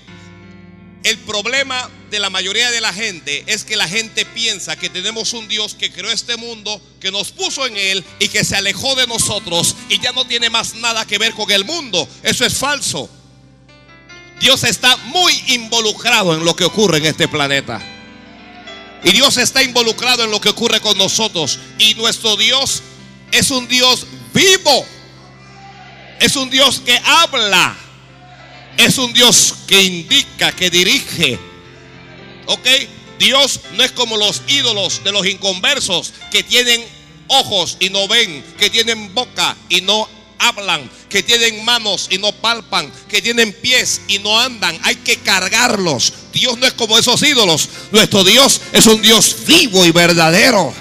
el 1.03 1.19
problema 1.19 1.91
de 2.09 2.21
la 2.21 2.31
mayoría 2.31 2.71
de 2.71 2.81
la 2.81 2.93
gente 2.93 3.43
es 3.49 3.65
que 3.65 3.75
la 3.75 3.89
gente 3.89 4.25
piensa 4.25 4.77
que 4.77 4.89
tenemos 4.89 5.33
un 5.33 5.49
Dios 5.49 5.75
que 5.75 5.91
creó 5.91 6.13
este 6.13 6.37
mundo, 6.37 6.81
que 7.01 7.11
nos 7.11 7.33
puso 7.33 7.67
en 7.67 7.77
él 7.77 8.05
y 8.21 8.29
que 8.29 8.45
se 8.45 8.55
alejó 8.55 8.95
de 8.95 9.09
nosotros 9.09 9.75
y 9.89 9.99
ya 9.99 10.13
no 10.13 10.25
tiene 10.25 10.51
más 10.51 10.77
nada 10.77 11.05
que 11.05 11.19
ver 11.19 11.33
con 11.33 11.51
el 11.51 11.65
mundo. 11.65 12.09
Eso 12.23 12.47
es 12.47 12.55
falso. 12.55 13.11
Dios 14.39 14.63
está 14.63 14.97
muy 15.07 15.33
involucrado 15.49 16.37
en 16.37 16.45
lo 16.45 16.55
que 16.55 16.63
ocurre 16.63 16.99
en 16.99 17.07
este 17.07 17.27
planeta. 17.27 17.83
Y 19.03 19.11
Dios 19.11 19.37
está 19.37 19.65
involucrado 19.65 20.23
en 20.23 20.31
lo 20.31 20.41
que 20.41 20.51
ocurre 20.51 20.79
con 20.79 20.97
nosotros. 20.97 21.59
Y 21.77 21.97
nuestro 21.97 22.37
Dios 22.37 22.85
es 23.33 23.51
un 23.51 23.67
Dios 23.67 24.07
vivo. 24.33 24.94
Es 26.21 26.37
un 26.37 26.51
Dios 26.51 26.81
que 26.81 26.99
habla. 27.05 27.77
Es 28.77 28.99
un 28.99 29.13
Dios 29.13 29.55
que 29.67 29.83
indica, 29.83 30.53
que 30.53 30.71
dirige. 30.71 31.39
¿Ok? 32.47 32.67
Dios 33.19 33.61
no 33.75 33.85
es 33.85 33.93
como 33.93 34.17
los 34.17 34.43
ídolos 34.49 35.03
de 35.05 35.13
los 35.13 35.27
inconversos 35.27 36.13
que 36.31 36.43
tienen 36.43 36.85
ojos 37.29 37.77
y 37.81 37.91
no 37.91 38.09
ven, 38.09 38.45
que 38.59 38.71
tienen 38.71 39.15
boca 39.15 39.57
y 39.69 39.81
no 39.81 40.09
hablan, 40.39 40.91
que 41.09 41.23
tienen 41.23 41.65
manos 41.65 42.09
y 42.11 42.19
no 42.19 42.33
palpan, 42.33 42.93
que 43.09 43.23
tienen 43.23 43.53
pies 43.53 44.03
y 44.09 44.19
no 44.19 44.39
andan. 44.39 44.79
Hay 44.83 44.97
que 44.97 45.17
cargarlos. 45.17 46.13
Dios 46.33 46.59
no 46.59 46.67
es 46.67 46.73
como 46.73 46.99
esos 46.99 47.23
ídolos. 47.23 47.69
Nuestro 47.93 48.25
Dios 48.25 48.61
es 48.73 48.87
un 48.87 49.01
Dios 49.01 49.37
vivo 49.47 49.85
y 49.85 49.93
verdadero. 49.93 50.75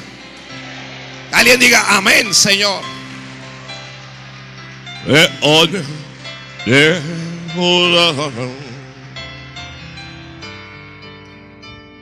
Alguien 1.32 1.60
diga 1.60 1.96
amén, 1.96 2.34
Señor. 2.34 2.93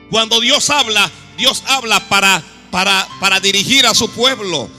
Cuando 0.08 0.40
Dios 0.40 0.70
habla, 0.70 1.10
Dios 1.36 1.64
habla 1.66 2.08
para, 2.08 2.42
para, 2.70 3.08
para 3.18 3.40
dirigir 3.40 3.86
a 3.86 3.94
su 3.94 4.08
pueblo. 4.10 4.70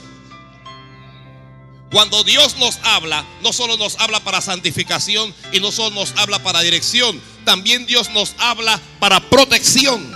Cuando 1.91 2.23
Dios 2.23 2.55
nos 2.57 2.79
habla, 2.83 3.25
no 3.43 3.51
solo 3.51 3.77
nos 3.77 3.99
habla 3.99 4.21
para 4.21 4.41
santificación 4.41 5.33
y 5.51 5.59
no 5.59 5.71
solo 5.71 5.93
nos 5.93 6.13
habla 6.17 6.39
para 6.41 6.61
dirección, 6.61 7.21
también 7.43 7.85
Dios 7.85 8.09
nos 8.11 8.35
habla 8.39 8.79
para 8.99 9.19
protección. 9.29 10.11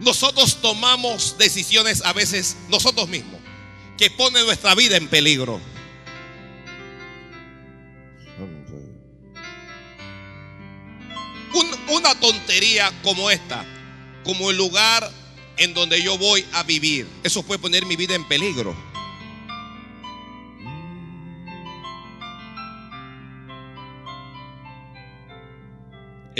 Nosotros 0.00 0.60
tomamos 0.60 1.38
decisiones 1.38 2.02
a 2.04 2.12
veces 2.12 2.56
nosotros 2.68 3.08
mismos 3.08 3.41
que 3.96 4.10
ponen 4.10 4.44
nuestra 4.46 4.74
vida 4.74 4.96
en 4.96 5.08
peligro. 5.08 5.60
una 11.92 12.14
tontería 12.18 12.90
como 13.02 13.30
esta, 13.30 13.64
como 14.24 14.50
el 14.50 14.56
lugar 14.56 15.10
en 15.56 15.74
donde 15.74 16.02
yo 16.02 16.16
voy 16.16 16.44
a 16.52 16.62
vivir. 16.62 17.06
Eso 17.22 17.42
puede 17.42 17.58
poner 17.58 17.84
mi 17.86 17.96
vida 17.96 18.14
en 18.14 18.26
peligro. 18.26 18.74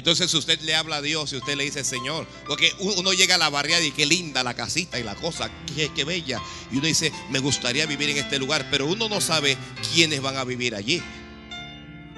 Entonces 0.03 0.33
si 0.33 0.37
usted 0.37 0.61
le 0.62 0.75
habla 0.75 0.97
a 0.97 1.01
Dios 1.01 1.33
y 1.33 1.37
usted 1.37 1.55
le 1.55 1.62
dice, 1.62 1.85
Señor, 1.85 2.27
porque 2.49 2.73
uno 2.81 3.12
llega 3.12 3.37
a 3.37 3.38
la 3.38 3.51
barriada 3.51 3.85
y 3.85 3.93
qué 3.93 4.05
linda 4.05 4.43
la 4.43 4.53
casita 4.53 4.99
y 4.99 5.05
la 5.05 5.15
cosa, 5.15 5.49
qué, 5.77 6.05
bella. 6.05 6.43
Y 6.73 6.79
uno 6.79 6.88
dice, 6.88 7.12
me 7.31 7.38
gustaría 7.38 7.87
vivir 7.87 8.11
en 8.11 8.17
este 8.17 8.41
lugar, 8.41 8.67
pero 8.69 8.87
uno 8.87 9.09
no 9.09 9.21
sabe 9.21 9.57
quiénes 9.95 10.21
van 10.21 10.38
a 10.38 10.43
vivir 10.43 10.75
allí. 10.75 11.01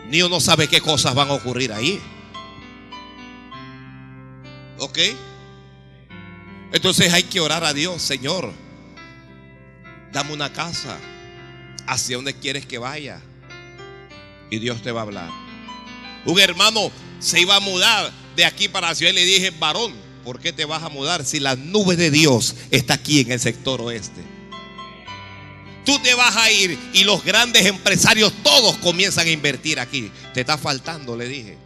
Ni 0.09 0.23
uno 0.23 0.41
sabe 0.41 0.67
qué 0.67 0.81
cosas 0.81 1.15
van 1.15 1.29
a 1.29 1.35
ocurrir 1.35 1.75
ahí. 1.75 2.01
¿Ok? 4.79 4.99
Entonces 6.73 7.13
hay 7.13 7.25
que 7.25 7.41
orar 7.41 7.65
a 7.65 7.75
Dios, 7.75 8.01
Señor, 8.01 8.51
dame 10.11 10.33
una 10.33 10.51
casa 10.55 10.97
hacia 11.87 12.17
donde 12.17 12.33
quieres 12.33 12.65
que 12.65 12.79
vaya. 12.79 13.21
Y 14.51 14.59
Dios 14.59 14.81
te 14.81 14.91
va 14.91 15.01
a 15.01 15.03
hablar. 15.03 15.44
Un 16.27 16.39
hermano 16.41 16.91
se 17.19 17.41
iba 17.41 17.57
a 17.57 17.61
mudar 17.61 18.13
de 18.37 18.45
aquí 18.45 18.69
para 18.69 18.89
la 18.89 18.95
ciudad 18.95 19.13
y 19.13 19.17
le 19.17 19.25
dije, 19.25 19.51
varón, 19.51 19.95
¿por 20.25 20.41
qué 20.41 20.53
te 20.53 20.65
vas 20.65 20.83
a 20.83 20.89
mudar 20.89 21.25
si 21.25 21.41
la 21.41 21.57
nube 21.57 21.97
de 21.97 22.11
Dios 22.11 22.55
está 22.71 22.95
aquí 22.95 23.21
en 23.21 23.33
el 23.33 23.41
sector 23.41 23.81
oeste? 23.81 24.23
Tú 25.85 25.99
te 25.99 26.15
vas 26.15 26.35
a 26.37 26.51
ir 26.51 26.79
y 26.95 27.05
los 27.05 27.23
grandes 27.25 27.67
empresarios 27.67 28.33
todos 28.43 28.77
comienzan 28.77 29.27
a 29.27 29.31
invertir 29.31 29.79
aquí. 29.79 30.11
Te 30.33 30.41
está 30.41 30.57
faltando, 30.57 31.15
le 31.15 31.29
dije. 31.29 31.59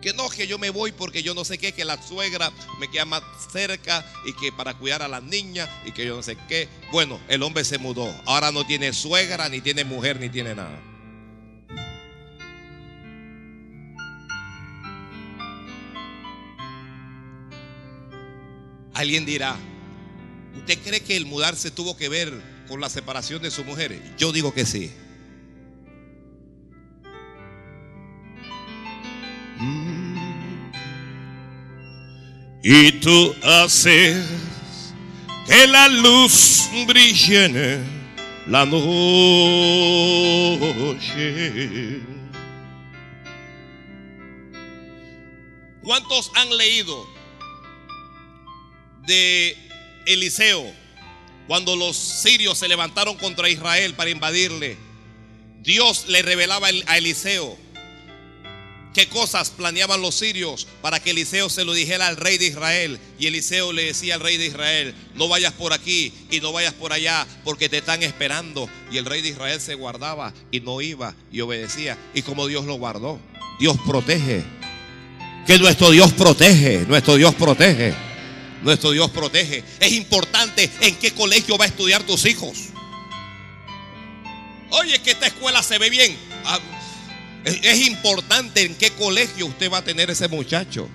Que 0.00 0.12
no, 0.12 0.28
que 0.30 0.48
yo 0.48 0.58
me 0.58 0.70
voy 0.70 0.90
porque 0.90 1.22
yo 1.22 1.32
no 1.32 1.44
sé 1.44 1.58
qué, 1.58 1.70
que 1.70 1.84
la 1.84 2.02
suegra 2.02 2.50
me 2.80 2.90
queda 2.90 3.04
más 3.04 3.22
cerca 3.52 4.04
y 4.26 4.32
que 4.32 4.50
para 4.50 4.74
cuidar 4.74 5.00
a 5.00 5.06
las 5.06 5.22
niñas 5.22 5.68
y 5.86 5.92
que 5.92 6.04
yo 6.04 6.16
no 6.16 6.24
sé 6.24 6.36
qué. 6.48 6.68
Bueno, 6.90 7.20
el 7.28 7.44
hombre 7.44 7.64
se 7.64 7.78
mudó. 7.78 8.12
Ahora 8.24 8.50
no 8.50 8.66
tiene 8.66 8.92
suegra, 8.92 9.48
ni 9.48 9.60
tiene 9.60 9.84
mujer, 9.84 10.18
ni 10.18 10.28
tiene 10.28 10.56
nada. 10.56 10.91
Alguien 18.94 19.24
dirá, 19.24 19.56
¿usted 20.56 20.78
cree 20.82 21.00
que 21.00 21.16
el 21.16 21.26
mudarse 21.26 21.70
tuvo 21.70 21.96
que 21.96 22.08
ver 22.08 22.32
con 22.68 22.80
la 22.80 22.88
separación 22.90 23.42
de 23.42 23.50
su 23.50 23.64
mujer? 23.64 24.00
Yo 24.18 24.32
digo 24.32 24.52
que 24.52 24.66
sí. 24.66 24.90
Y 32.64 32.92
tú 32.92 33.34
haces 33.42 34.24
que 35.46 35.66
la 35.66 35.88
luz 35.88 36.68
brille 36.86 37.46
en 37.46 37.84
la 38.46 38.64
noche. 38.64 38.92
¿Cuántos 45.82 46.30
han 46.36 46.56
leído 46.56 47.11
de 49.06 49.56
Eliseo 50.06 50.64
cuando 51.46 51.76
los 51.76 51.96
sirios 51.96 52.58
se 52.58 52.68
levantaron 52.68 53.16
contra 53.16 53.48
Israel 53.48 53.94
para 53.94 54.10
invadirle? 54.10 54.76
Dios 55.62 56.06
le 56.08 56.22
revelaba 56.22 56.68
a 56.86 56.98
Eliseo 56.98 57.56
qué 58.92 59.06
cosas 59.06 59.50
planeaban 59.50 60.02
los 60.02 60.14
sirios 60.14 60.66
para 60.80 61.00
que 61.00 61.10
Eliseo 61.10 61.48
se 61.48 61.64
lo 61.64 61.72
dijera 61.72 62.08
al 62.08 62.16
rey 62.16 62.38
de 62.38 62.46
Israel. 62.46 62.98
Y 63.18 63.26
Eliseo 63.26 63.72
le 63.72 63.84
decía 63.84 64.14
al 64.14 64.20
rey 64.20 64.36
de 64.36 64.46
Israel, 64.46 64.94
no 65.14 65.28
vayas 65.28 65.52
por 65.52 65.72
aquí 65.72 66.12
y 66.30 66.40
no 66.40 66.52
vayas 66.52 66.74
por 66.74 66.92
allá 66.92 67.26
porque 67.44 67.68
te 67.68 67.78
están 67.78 68.02
esperando. 68.02 68.68
Y 68.90 68.98
el 68.98 69.04
rey 69.04 69.22
de 69.22 69.28
Israel 69.28 69.60
se 69.60 69.74
guardaba 69.74 70.32
y 70.50 70.60
no 70.60 70.80
iba 70.80 71.14
y 71.30 71.40
obedecía. 71.40 71.96
Y 72.14 72.22
como 72.22 72.46
Dios 72.46 72.64
lo 72.64 72.74
guardó, 72.74 73.20
Dios 73.58 73.76
protege. 73.86 74.42
Que 75.46 75.58
nuestro 75.58 75.90
Dios 75.90 76.12
protege, 76.12 76.84
nuestro 76.86 77.16
Dios 77.16 77.34
protege. 77.34 77.94
Nuestro 78.62 78.92
Dios 78.92 79.10
protege. 79.10 79.64
Es 79.80 79.92
importante 79.92 80.70
en 80.80 80.94
qué 80.96 81.12
colegio 81.12 81.58
va 81.58 81.64
a 81.64 81.68
estudiar 81.68 82.02
tus 82.04 82.24
hijos. 82.26 82.68
Oye, 84.70 85.00
que 85.00 85.10
esta 85.10 85.26
escuela 85.26 85.62
se 85.62 85.78
ve 85.78 85.90
bien. 85.90 86.16
Ah, 86.44 86.58
es 87.44 87.86
importante 87.86 88.62
en 88.62 88.74
qué 88.74 88.90
colegio 88.90 89.46
usted 89.46 89.70
va 89.70 89.78
a 89.78 89.84
tener 89.84 90.10
ese 90.10 90.28
muchacho. 90.28 90.88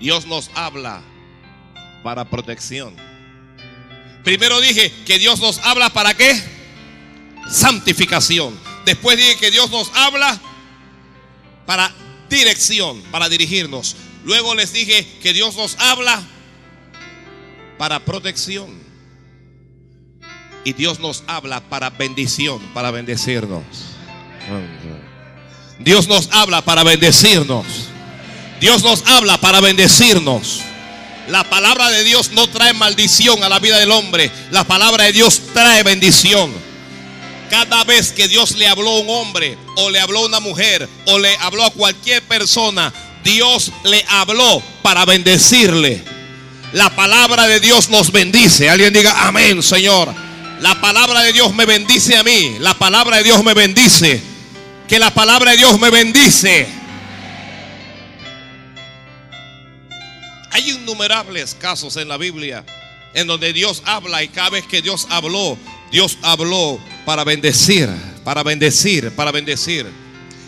Dios 0.00 0.26
nos 0.26 0.50
habla 0.54 1.02
para 2.02 2.28
protección. 2.28 2.94
Primero 4.24 4.60
dije 4.60 4.92
que 5.06 5.18
Dios 5.18 5.40
nos 5.40 5.58
habla 5.58 5.88
para 5.90 6.14
qué? 6.14 6.34
Santificación. 7.48 8.58
Después 8.84 9.16
dije 9.16 9.36
que 9.36 9.50
Dios 9.50 9.70
nos 9.70 9.90
habla 9.94 10.38
para 11.66 11.92
dirección, 12.28 13.00
para 13.10 13.28
dirigirnos. 13.28 13.96
Luego 14.24 14.54
les 14.54 14.72
dije 14.72 15.06
que 15.22 15.32
Dios 15.32 15.56
nos 15.56 15.76
habla 15.78 16.22
para 17.78 18.04
protección. 18.04 18.82
Y 20.64 20.72
Dios 20.72 20.98
nos 20.98 21.24
habla 21.26 21.60
para 21.60 21.90
bendición, 21.90 22.58
para 22.72 22.90
bendecirnos. 22.90 23.62
Dios 25.78 26.08
nos 26.08 26.30
habla 26.32 26.62
para 26.62 26.84
bendecirnos. 26.84 27.66
Dios 28.60 28.82
nos 28.82 29.06
habla 29.06 29.38
para 29.38 29.60
bendecirnos. 29.60 30.62
La 31.28 31.44
palabra 31.44 31.90
de 31.90 32.04
Dios 32.04 32.32
no 32.32 32.48
trae 32.48 32.72
maldición 32.72 33.42
a 33.42 33.48
la 33.48 33.58
vida 33.58 33.78
del 33.78 33.90
hombre. 33.90 34.30
La 34.50 34.64
palabra 34.64 35.04
de 35.04 35.12
Dios 35.12 35.42
trae 35.52 35.82
bendición. 35.82 36.50
Cada 37.54 37.84
vez 37.84 38.10
que 38.10 38.26
Dios 38.26 38.56
le 38.56 38.66
habló 38.66 38.90
a 38.90 38.98
un 38.98 39.10
hombre 39.10 39.56
o 39.76 39.88
le 39.88 40.00
habló 40.00 40.18
a 40.18 40.26
una 40.26 40.40
mujer 40.40 40.88
o 41.06 41.20
le 41.20 41.36
habló 41.36 41.64
a 41.64 41.70
cualquier 41.70 42.20
persona, 42.24 42.92
Dios 43.22 43.70
le 43.84 44.04
habló 44.08 44.60
para 44.82 45.04
bendecirle. 45.04 46.02
La 46.72 46.90
palabra 46.96 47.46
de 47.46 47.60
Dios 47.60 47.90
nos 47.90 48.10
bendice. 48.10 48.68
Alguien 48.68 48.92
diga 48.92 49.28
amén, 49.28 49.62
Señor. 49.62 50.12
La 50.58 50.80
palabra 50.80 51.20
de 51.20 51.32
Dios 51.32 51.54
me 51.54 51.64
bendice 51.64 52.16
a 52.16 52.24
mí. 52.24 52.56
La 52.58 52.74
palabra 52.74 53.18
de 53.18 53.22
Dios 53.22 53.44
me 53.44 53.54
bendice. 53.54 54.20
Que 54.88 54.98
la 54.98 55.14
palabra 55.14 55.52
de 55.52 55.58
Dios 55.58 55.78
me 55.78 55.90
bendice. 55.90 56.66
Hay 60.50 60.70
innumerables 60.70 61.54
casos 61.54 61.96
en 61.98 62.08
la 62.08 62.16
Biblia 62.16 62.64
en 63.14 63.26
donde 63.26 63.52
Dios 63.52 63.82
habla 63.86 64.22
y 64.22 64.28
cada 64.28 64.50
vez 64.50 64.66
que 64.66 64.82
Dios 64.82 65.06
habló, 65.10 65.56
Dios 65.90 66.18
habló 66.22 66.78
para 67.04 67.24
bendecir, 67.24 67.88
para 68.24 68.42
bendecir, 68.42 69.10
para 69.12 69.30
bendecir. 69.30 69.86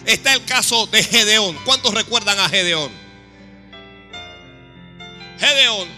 Está 0.04 0.34
el 0.34 0.44
caso 0.44 0.86
de 0.86 1.02
Gedeón. 1.02 1.56
¿Cuántos 1.64 1.94
recuerdan 1.94 2.38
a 2.38 2.48
Gedeón? 2.48 2.90
Gedeón 5.38 5.88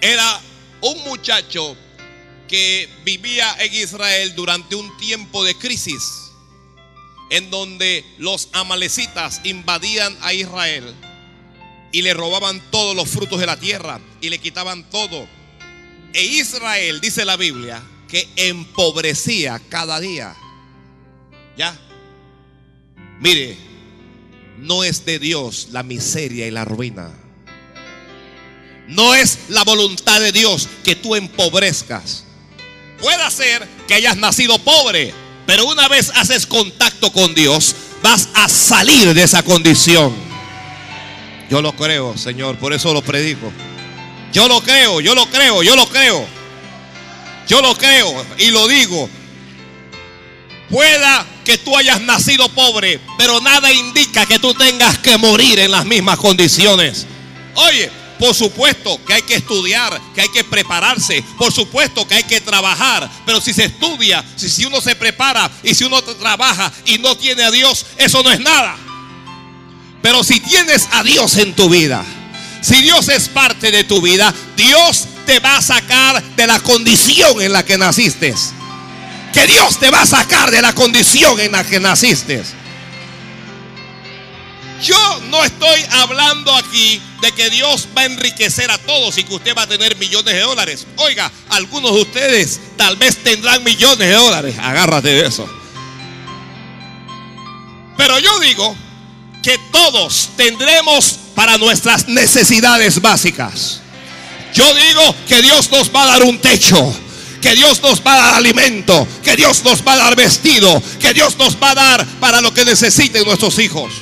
era 0.00 0.40
un 0.80 1.02
muchacho 1.04 1.76
que 2.48 2.88
vivía 3.04 3.56
en 3.58 3.74
Israel 3.74 4.34
durante 4.34 4.76
un 4.76 4.96
tiempo 4.98 5.44
de 5.44 5.54
crisis, 5.56 6.30
en 7.30 7.50
donde 7.50 8.04
los 8.18 8.48
amalecitas 8.52 9.40
invadían 9.44 10.16
a 10.20 10.32
Israel 10.32 10.94
y 11.92 12.02
le 12.02 12.14
robaban 12.14 12.62
todos 12.70 12.94
los 12.94 13.08
frutos 13.08 13.40
de 13.40 13.46
la 13.46 13.58
tierra 13.58 14.00
y 14.20 14.28
le 14.28 14.38
quitaban 14.38 14.88
todo. 14.90 15.26
E 16.16 16.24
Israel, 16.24 16.98
dice 17.02 17.26
la 17.26 17.36
Biblia, 17.36 17.82
que 18.08 18.26
empobrecía 18.36 19.60
cada 19.68 20.00
día. 20.00 20.34
¿Ya? 21.58 21.78
Mire, 23.20 23.58
no 24.56 24.82
es 24.82 25.04
de 25.04 25.18
Dios 25.18 25.68
la 25.72 25.82
miseria 25.82 26.46
y 26.46 26.50
la 26.50 26.64
ruina. 26.64 27.10
No 28.88 29.14
es 29.14 29.40
la 29.50 29.62
voluntad 29.64 30.18
de 30.20 30.32
Dios 30.32 30.70
que 30.82 30.96
tú 30.96 31.16
empobrezcas. 31.16 32.24
Puede 32.98 33.30
ser 33.30 33.68
que 33.86 33.92
hayas 33.92 34.16
nacido 34.16 34.58
pobre, 34.60 35.12
pero 35.44 35.66
una 35.66 35.86
vez 35.86 36.10
haces 36.14 36.46
contacto 36.46 37.12
con 37.12 37.34
Dios, 37.34 37.76
vas 38.02 38.30
a 38.32 38.48
salir 38.48 39.12
de 39.12 39.22
esa 39.22 39.42
condición. 39.42 40.14
Yo 41.50 41.60
lo 41.60 41.76
creo, 41.76 42.16
Señor, 42.16 42.56
por 42.56 42.72
eso 42.72 42.94
lo 42.94 43.02
predico. 43.02 43.52
Yo 44.32 44.48
lo 44.48 44.60
creo, 44.60 45.00
yo 45.00 45.14
lo 45.14 45.26
creo, 45.30 45.62
yo 45.62 45.76
lo 45.76 45.88
creo. 45.88 46.26
Yo 47.48 47.60
lo 47.62 47.76
creo 47.76 48.26
y 48.38 48.50
lo 48.50 48.66
digo. 48.68 49.08
Pueda 50.68 51.24
que 51.44 51.58
tú 51.58 51.76
hayas 51.76 52.00
nacido 52.00 52.48
pobre, 52.48 53.00
pero 53.16 53.40
nada 53.40 53.72
indica 53.72 54.26
que 54.26 54.38
tú 54.38 54.52
tengas 54.52 54.98
que 54.98 55.16
morir 55.16 55.60
en 55.60 55.70
las 55.70 55.84
mismas 55.84 56.18
condiciones. 56.18 57.06
Oye, 57.54 57.90
por 58.18 58.34
supuesto 58.34 59.00
que 59.04 59.14
hay 59.14 59.22
que 59.22 59.36
estudiar, 59.36 60.00
que 60.14 60.22
hay 60.22 60.28
que 60.28 60.42
prepararse, 60.42 61.22
por 61.38 61.52
supuesto 61.52 62.06
que 62.08 62.16
hay 62.16 62.24
que 62.24 62.40
trabajar, 62.40 63.08
pero 63.24 63.40
si 63.40 63.52
se 63.52 63.66
estudia, 63.66 64.24
si, 64.34 64.48
si 64.48 64.64
uno 64.64 64.80
se 64.80 64.96
prepara 64.96 65.48
y 65.62 65.74
si 65.74 65.84
uno 65.84 66.02
trabaja 66.02 66.72
y 66.84 66.98
no 66.98 67.16
tiene 67.16 67.44
a 67.44 67.50
Dios, 67.52 67.86
eso 67.96 68.22
no 68.24 68.32
es 68.32 68.40
nada. 68.40 68.76
Pero 70.02 70.24
si 70.24 70.40
tienes 70.40 70.88
a 70.92 71.04
Dios 71.04 71.36
en 71.36 71.54
tu 71.54 71.68
vida, 71.68 72.04
si 72.66 72.82
Dios 72.82 73.08
es 73.10 73.28
parte 73.28 73.70
de 73.70 73.84
tu 73.84 74.02
vida, 74.02 74.34
Dios 74.56 75.06
te 75.24 75.38
va 75.38 75.58
a 75.58 75.62
sacar 75.62 76.20
de 76.20 76.48
la 76.48 76.58
condición 76.58 77.40
en 77.40 77.52
la 77.52 77.64
que 77.64 77.78
naciste. 77.78 78.34
Que 79.32 79.46
Dios 79.46 79.78
te 79.78 79.88
va 79.88 80.02
a 80.02 80.06
sacar 80.06 80.50
de 80.50 80.60
la 80.60 80.72
condición 80.74 81.38
en 81.38 81.52
la 81.52 81.62
que 81.62 81.78
naciste. 81.78 82.42
Yo 84.82 85.20
no 85.30 85.44
estoy 85.44 85.80
hablando 85.92 86.52
aquí 86.56 87.00
de 87.20 87.30
que 87.30 87.50
Dios 87.50 87.86
va 87.96 88.02
a 88.02 88.06
enriquecer 88.06 88.68
a 88.72 88.78
todos 88.78 89.16
y 89.16 89.22
que 89.22 89.34
usted 89.34 89.54
va 89.56 89.62
a 89.62 89.68
tener 89.68 89.94
millones 89.94 90.34
de 90.34 90.40
dólares. 90.40 90.88
Oiga, 90.96 91.30
algunos 91.50 91.94
de 91.94 92.00
ustedes 92.00 92.60
tal 92.76 92.96
vez 92.96 93.22
tendrán 93.22 93.62
millones 93.62 94.08
de 94.08 94.12
dólares. 94.12 94.56
Agárrate 94.58 95.10
de 95.10 95.24
eso. 95.24 95.48
Pero 97.96 98.18
yo 98.18 98.40
digo 98.40 98.74
que 99.40 99.56
todos 99.70 100.30
tendremos 100.36 101.20
para 101.36 101.58
nuestras 101.58 102.08
necesidades 102.08 103.00
básicas. 103.00 103.80
Yo 104.54 104.64
digo 104.74 105.14
que 105.28 105.42
Dios 105.42 105.70
nos 105.70 105.94
va 105.94 106.02
a 106.04 106.06
dar 106.06 106.22
un 106.24 106.40
techo, 106.40 106.92
que 107.42 107.54
Dios 107.54 107.80
nos 107.82 108.00
va 108.00 108.14
a 108.14 108.16
dar 108.16 108.34
alimento, 108.36 109.06
que 109.22 109.36
Dios 109.36 109.62
nos 109.62 109.86
va 109.86 109.92
a 109.92 109.96
dar 109.98 110.16
vestido, 110.16 110.82
que 110.98 111.12
Dios 111.12 111.36
nos 111.36 111.62
va 111.62 111.72
a 111.72 111.74
dar 111.74 112.06
para 112.20 112.40
lo 112.40 112.54
que 112.54 112.64
necesiten 112.64 113.24
nuestros 113.26 113.58
hijos. 113.58 113.92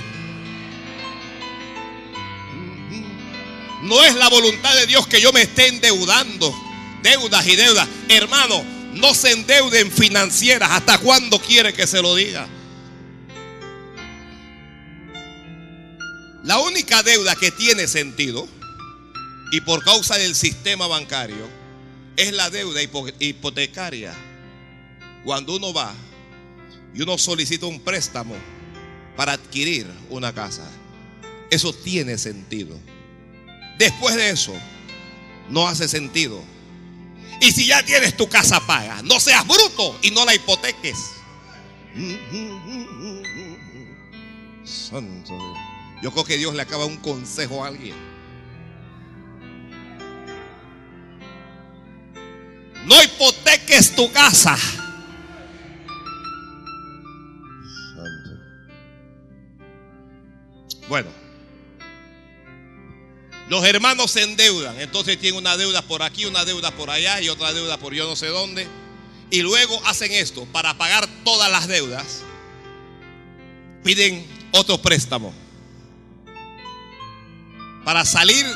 No 3.82 4.02
es 4.04 4.14
la 4.14 4.28
voluntad 4.28 4.74
de 4.76 4.86
Dios 4.86 5.06
que 5.08 5.20
yo 5.20 5.32
me 5.32 5.42
esté 5.42 5.66
endeudando, 5.66 6.54
deudas 7.02 7.46
y 7.48 7.56
deudas. 7.56 7.88
Hermano, 8.08 8.64
no 8.94 9.12
se 9.12 9.32
endeuden 9.32 9.90
financieras. 9.90 10.70
¿Hasta 10.70 10.98
cuándo 10.98 11.40
quiere 11.40 11.74
que 11.74 11.86
se 11.88 12.00
lo 12.00 12.14
diga? 12.14 12.46
La 16.44 16.58
única 16.58 17.02
deuda 17.02 17.34
que 17.36 17.50
tiene 17.50 17.88
sentido 17.88 18.46
y 19.50 19.62
por 19.62 19.82
causa 19.82 20.18
del 20.18 20.34
sistema 20.34 20.86
bancario 20.86 21.48
es 22.18 22.34
la 22.34 22.50
deuda 22.50 22.82
hipotecaria. 23.18 24.14
Cuando 25.24 25.56
uno 25.56 25.72
va 25.72 25.94
y 26.94 27.00
uno 27.00 27.16
solicita 27.16 27.64
un 27.64 27.80
préstamo 27.80 28.34
para 29.16 29.32
adquirir 29.32 29.86
una 30.10 30.34
casa, 30.34 30.70
eso 31.50 31.72
tiene 31.72 32.18
sentido. 32.18 32.78
Después 33.78 34.14
de 34.14 34.28
eso, 34.28 34.52
no 35.48 35.66
hace 35.66 35.88
sentido. 35.88 36.42
Y 37.40 37.52
si 37.52 37.66
ya 37.68 37.82
tienes 37.82 38.18
tu 38.18 38.28
casa 38.28 38.60
paga, 38.66 39.00
no 39.02 39.18
seas 39.18 39.46
bruto 39.46 39.98
y 40.02 40.10
no 40.10 40.26
la 40.26 40.34
hipoteques. 40.34 40.98
Santo 44.62 45.38
Dios. 45.38 45.63
Yo 46.04 46.12
creo 46.12 46.24
que 46.26 46.36
Dios 46.36 46.54
le 46.54 46.60
acaba 46.60 46.84
un 46.84 46.98
consejo 46.98 47.64
a 47.64 47.68
alguien. 47.68 47.96
No 52.84 53.02
hipoteques 53.02 53.96
tu 53.96 54.12
casa. 54.12 54.54
Bueno, 60.90 61.08
los 63.48 63.64
hermanos 63.64 64.10
se 64.10 64.24
endeudan, 64.24 64.78
entonces 64.82 65.18
tienen 65.18 65.40
una 65.40 65.56
deuda 65.56 65.80
por 65.80 66.02
aquí, 66.02 66.26
una 66.26 66.44
deuda 66.44 66.70
por 66.72 66.90
allá 66.90 67.22
y 67.22 67.30
otra 67.30 67.54
deuda 67.54 67.78
por 67.78 67.94
yo 67.94 68.06
no 68.06 68.14
sé 68.14 68.26
dónde. 68.26 68.68
Y 69.30 69.40
luego 69.40 69.80
hacen 69.86 70.12
esto, 70.12 70.44
para 70.52 70.76
pagar 70.76 71.08
todas 71.24 71.50
las 71.50 71.66
deudas, 71.66 72.20
piden 73.82 74.26
otro 74.52 74.76
préstamo 74.76 75.43
para 77.84 78.04
salir 78.04 78.46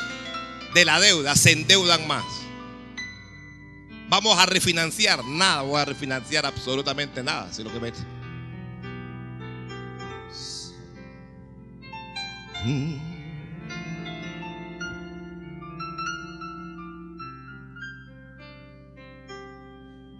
de 0.74 0.84
la 0.84 1.00
deuda 1.00 1.36
se 1.36 1.52
endeudan 1.52 2.06
más. 2.06 2.24
Vamos 4.08 4.38
a 4.38 4.46
refinanciar. 4.46 5.22
Nada, 5.24 5.62
voy 5.62 5.80
a 5.80 5.84
refinanciar 5.84 6.46
absolutamente 6.46 7.22
nada. 7.22 7.52
Si 7.52 7.62
lo 7.62 7.72
que 7.72 7.80
me... 7.80 7.92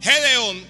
Gedeón 0.01 0.65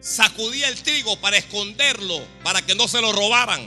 sacudía 0.00 0.68
el 0.68 0.82
trigo 0.82 1.18
para 1.20 1.36
esconderlo, 1.36 2.20
para 2.42 2.62
que 2.62 2.74
no 2.74 2.86
se 2.88 3.00
lo 3.00 3.12
robaran 3.12 3.66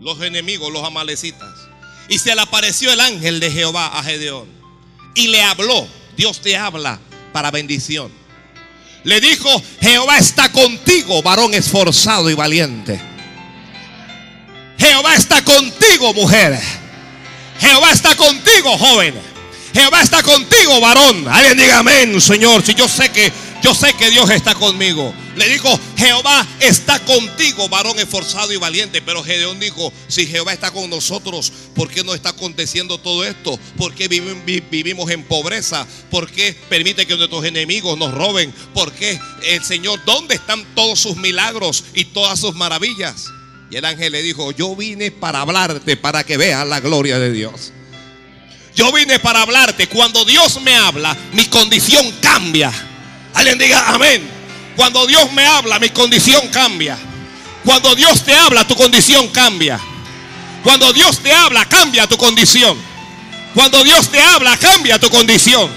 los 0.00 0.20
enemigos, 0.22 0.72
los 0.72 0.84
amalecitas. 0.84 1.61
Y 2.08 2.18
se 2.18 2.34
le 2.34 2.40
apareció 2.40 2.92
el 2.92 3.00
ángel 3.00 3.40
de 3.40 3.50
Jehová 3.50 3.98
a 3.98 4.02
Gedeón. 4.02 4.46
Y 5.14 5.28
le 5.28 5.42
habló. 5.42 5.86
Dios 6.16 6.40
te 6.40 6.56
habla 6.56 6.98
para 7.32 7.50
bendición. 7.50 8.10
Le 9.04 9.20
dijo, 9.20 9.50
Jehová 9.80 10.18
está 10.18 10.52
contigo, 10.52 11.22
varón 11.22 11.54
esforzado 11.54 12.30
y 12.30 12.34
valiente. 12.34 13.00
Jehová 14.78 15.14
está 15.14 15.42
contigo, 15.42 16.14
mujer. 16.14 16.58
Jehová 17.60 17.92
está 17.92 18.14
contigo, 18.16 18.78
joven. 18.78 19.14
Jehová 19.74 20.02
está 20.02 20.22
contigo, 20.22 20.80
varón. 20.80 21.26
Alguien 21.28 21.56
diga 21.56 21.78
amén, 21.78 22.20
Señor. 22.20 22.64
Si 22.64 22.74
yo 22.74 22.88
sé 22.88 23.10
que 23.10 23.32
yo 23.62 23.74
sé 23.74 23.94
que 23.94 24.10
Dios 24.10 24.28
está 24.30 24.54
conmigo. 24.54 25.14
Le 25.36 25.48
dijo, 25.48 25.80
Jehová 25.96 26.46
está 26.60 26.98
contigo, 27.00 27.68
varón 27.68 27.98
esforzado 27.98 28.52
y 28.52 28.56
valiente. 28.56 29.00
Pero 29.00 29.24
Gedeón 29.24 29.58
dijo, 29.58 29.92
si 30.08 30.26
Jehová 30.26 30.52
está 30.52 30.70
con 30.70 30.90
nosotros, 30.90 31.52
¿por 31.74 31.88
qué 31.88 32.04
no 32.04 32.14
está 32.14 32.30
aconteciendo 32.30 32.98
todo 32.98 33.24
esto? 33.24 33.58
¿Por 33.76 33.94
qué 33.94 34.08
vivimos 34.08 35.10
en 35.10 35.24
pobreza? 35.24 35.86
¿Por 36.10 36.30
qué 36.30 36.54
permite 36.68 37.06
que 37.06 37.16
nuestros 37.16 37.44
enemigos 37.44 37.96
nos 37.96 38.12
roben? 38.12 38.52
¿Por 38.74 38.92
qué 38.92 39.18
el 39.44 39.64
Señor, 39.64 40.00
dónde 40.04 40.34
están 40.34 40.64
todos 40.74 41.00
sus 41.00 41.16
milagros 41.16 41.84
y 41.94 42.04
todas 42.06 42.38
sus 42.38 42.54
maravillas? 42.54 43.26
Y 43.70 43.76
el 43.76 43.86
ángel 43.86 44.12
le 44.12 44.22
dijo, 44.22 44.52
yo 44.52 44.76
vine 44.76 45.10
para 45.10 45.40
hablarte, 45.40 45.96
para 45.96 46.24
que 46.24 46.36
veas 46.36 46.66
la 46.66 46.80
gloria 46.80 47.18
de 47.18 47.32
Dios. 47.32 47.72
Yo 48.74 48.92
vine 48.92 49.18
para 49.18 49.42
hablarte. 49.42 49.86
Cuando 49.86 50.24
Dios 50.26 50.60
me 50.60 50.76
habla, 50.76 51.16
mi 51.32 51.46
condición 51.46 52.12
cambia. 52.20 52.70
Alguien 53.34 53.58
diga 53.58 53.88
amén. 53.88 54.41
Cuando 54.82 55.06
Dios 55.06 55.30
me 55.30 55.46
habla, 55.46 55.78
mi 55.78 55.90
condición 55.90 56.48
cambia. 56.48 56.98
Cuando 57.64 57.94
Dios 57.94 58.24
te 58.24 58.34
habla, 58.34 58.66
tu 58.66 58.74
condición 58.74 59.28
cambia. 59.28 59.78
Cuando 60.64 60.92
Dios 60.92 61.20
te 61.20 61.32
habla, 61.32 61.68
cambia 61.68 62.08
tu 62.08 62.16
condición. 62.16 62.76
Cuando 63.54 63.84
Dios 63.84 64.10
te 64.10 64.20
habla, 64.20 64.56
cambia 64.56 64.98
tu 64.98 65.08
condición. 65.08 65.70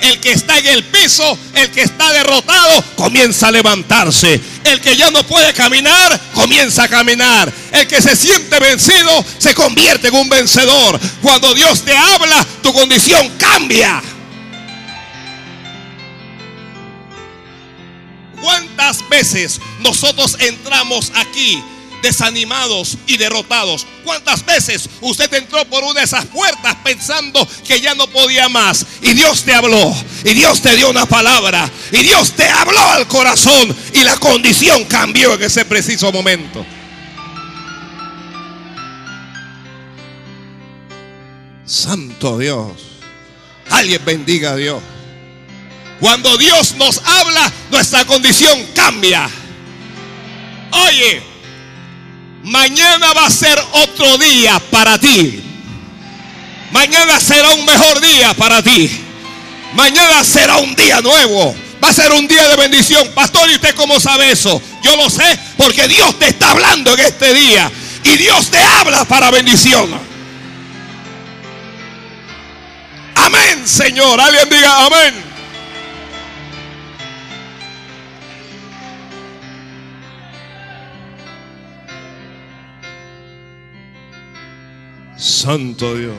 El 0.00 0.20
que 0.20 0.30
está 0.30 0.58
en 0.58 0.66
el 0.66 0.84
piso, 0.84 1.36
el 1.54 1.72
que 1.72 1.82
está 1.82 2.12
derrotado, 2.12 2.84
comienza 2.94 3.48
a 3.48 3.50
levantarse. 3.50 4.40
El 4.62 4.80
que 4.80 4.96
ya 4.96 5.10
no 5.10 5.26
puede 5.26 5.52
caminar, 5.54 6.20
comienza 6.32 6.84
a 6.84 6.88
caminar. 6.88 7.52
El 7.72 7.88
que 7.88 8.00
se 8.00 8.14
siente 8.14 8.60
vencido, 8.60 9.24
se 9.38 9.56
convierte 9.56 10.06
en 10.06 10.14
un 10.14 10.28
vencedor. 10.28 11.00
Cuando 11.20 11.52
Dios 11.52 11.84
te 11.84 11.96
habla, 11.96 12.46
tu 12.62 12.72
condición 12.72 13.28
cambia. 13.38 14.00
¿Cuántas 18.42 19.08
veces 19.08 19.60
nosotros 19.80 20.36
entramos 20.40 21.12
aquí 21.14 21.62
desanimados 22.02 22.98
y 23.06 23.16
derrotados? 23.16 23.86
¿Cuántas 24.04 24.44
veces 24.44 24.88
usted 25.00 25.32
entró 25.32 25.64
por 25.66 25.84
una 25.84 26.00
de 26.00 26.06
esas 26.06 26.26
puertas 26.26 26.74
pensando 26.82 27.46
que 27.64 27.80
ya 27.80 27.94
no 27.94 28.08
podía 28.08 28.48
más? 28.48 28.84
Y 29.00 29.12
Dios 29.14 29.44
te 29.44 29.54
habló, 29.54 29.94
y 30.24 30.34
Dios 30.34 30.60
te 30.60 30.74
dio 30.74 30.90
una 30.90 31.06
palabra, 31.06 31.70
y 31.92 31.98
Dios 31.98 32.32
te 32.32 32.48
habló 32.48 32.84
al 32.90 33.06
corazón, 33.06 33.74
y 33.94 34.02
la 34.02 34.16
condición 34.16 34.84
cambió 34.86 35.34
en 35.34 35.44
ese 35.44 35.64
preciso 35.64 36.10
momento. 36.10 36.66
Santo 41.64 42.38
Dios. 42.38 42.72
Alguien 43.70 44.04
bendiga 44.04 44.50
a 44.50 44.56
Dios. 44.56 44.82
Cuando 46.02 46.36
Dios 46.36 46.74
nos 46.74 47.00
habla, 47.04 47.52
nuestra 47.70 48.04
condición 48.04 48.66
cambia. 48.74 49.30
Oye, 50.72 51.22
mañana 52.42 53.12
va 53.12 53.26
a 53.26 53.30
ser 53.30 53.56
otro 53.70 54.18
día 54.18 54.60
para 54.72 54.98
ti. 54.98 55.40
Mañana 56.72 57.20
será 57.20 57.50
un 57.50 57.64
mejor 57.64 58.00
día 58.00 58.34
para 58.34 58.60
ti. 58.64 58.90
Mañana 59.74 60.24
será 60.24 60.56
un 60.56 60.74
día 60.74 61.00
nuevo. 61.00 61.54
Va 61.82 61.90
a 61.90 61.92
ser 61.92 62.10
un 62.10 62.26
día 62.26 62.48
de 62.48 62.56
bendición. 62.56 63.08
Pastor, 63.14 63.48
¿y 63.48 63.54
usted 63.54 63.76
cómo 63.76 64.00
sabe 64.00 64.32
eso? 64.32 64.60
Yo 64.82 64.96
lo 64.96 65.08
sé 65.08 65.38
porque 65.56 65.86
Dios 65.86 66.18
te 66.18 66.30
está 66.30 66.50
hablando 66.50 66.94
en 66.94 66.98
este 66.98 67.32
día. 67.32 67.70
Y 68.02 68.16
Dios 68.16 68.50
te 68.50 68.58
habla 68.58 69.04
para 69.04 69.30
bendición. 69.30 69.88
Amén, 73.14 73.68
Señor. 73.68 74.20
Alguien 74.20 74.48
diga 74.50 74.84
amén. 74.84 75.31
Santo 85.22 85.94
Dios. 85.96 86.16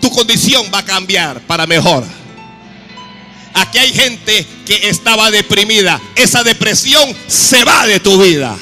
Tu 0.00 0.10
condición 0.10 0.70
va 0.72 0.78
a 0.78 0.84
cambiar 0.84 1.40
para 1.40 1.66
mejor. 1.66 2.04
Aquí 3.52 3.78
hay 3.78 3.92
gente 3.92 4.46
que 4.64 4.88
estaba 4.88 5.32
deprimida. 5.32 6.00
Esa 6.14 6.44
depresión 6.44 7.12
se 7.26 7.64
va 7.64 7.84
de 7.88 7.98
tu 7.98 8.22
vida. 8.22 8.56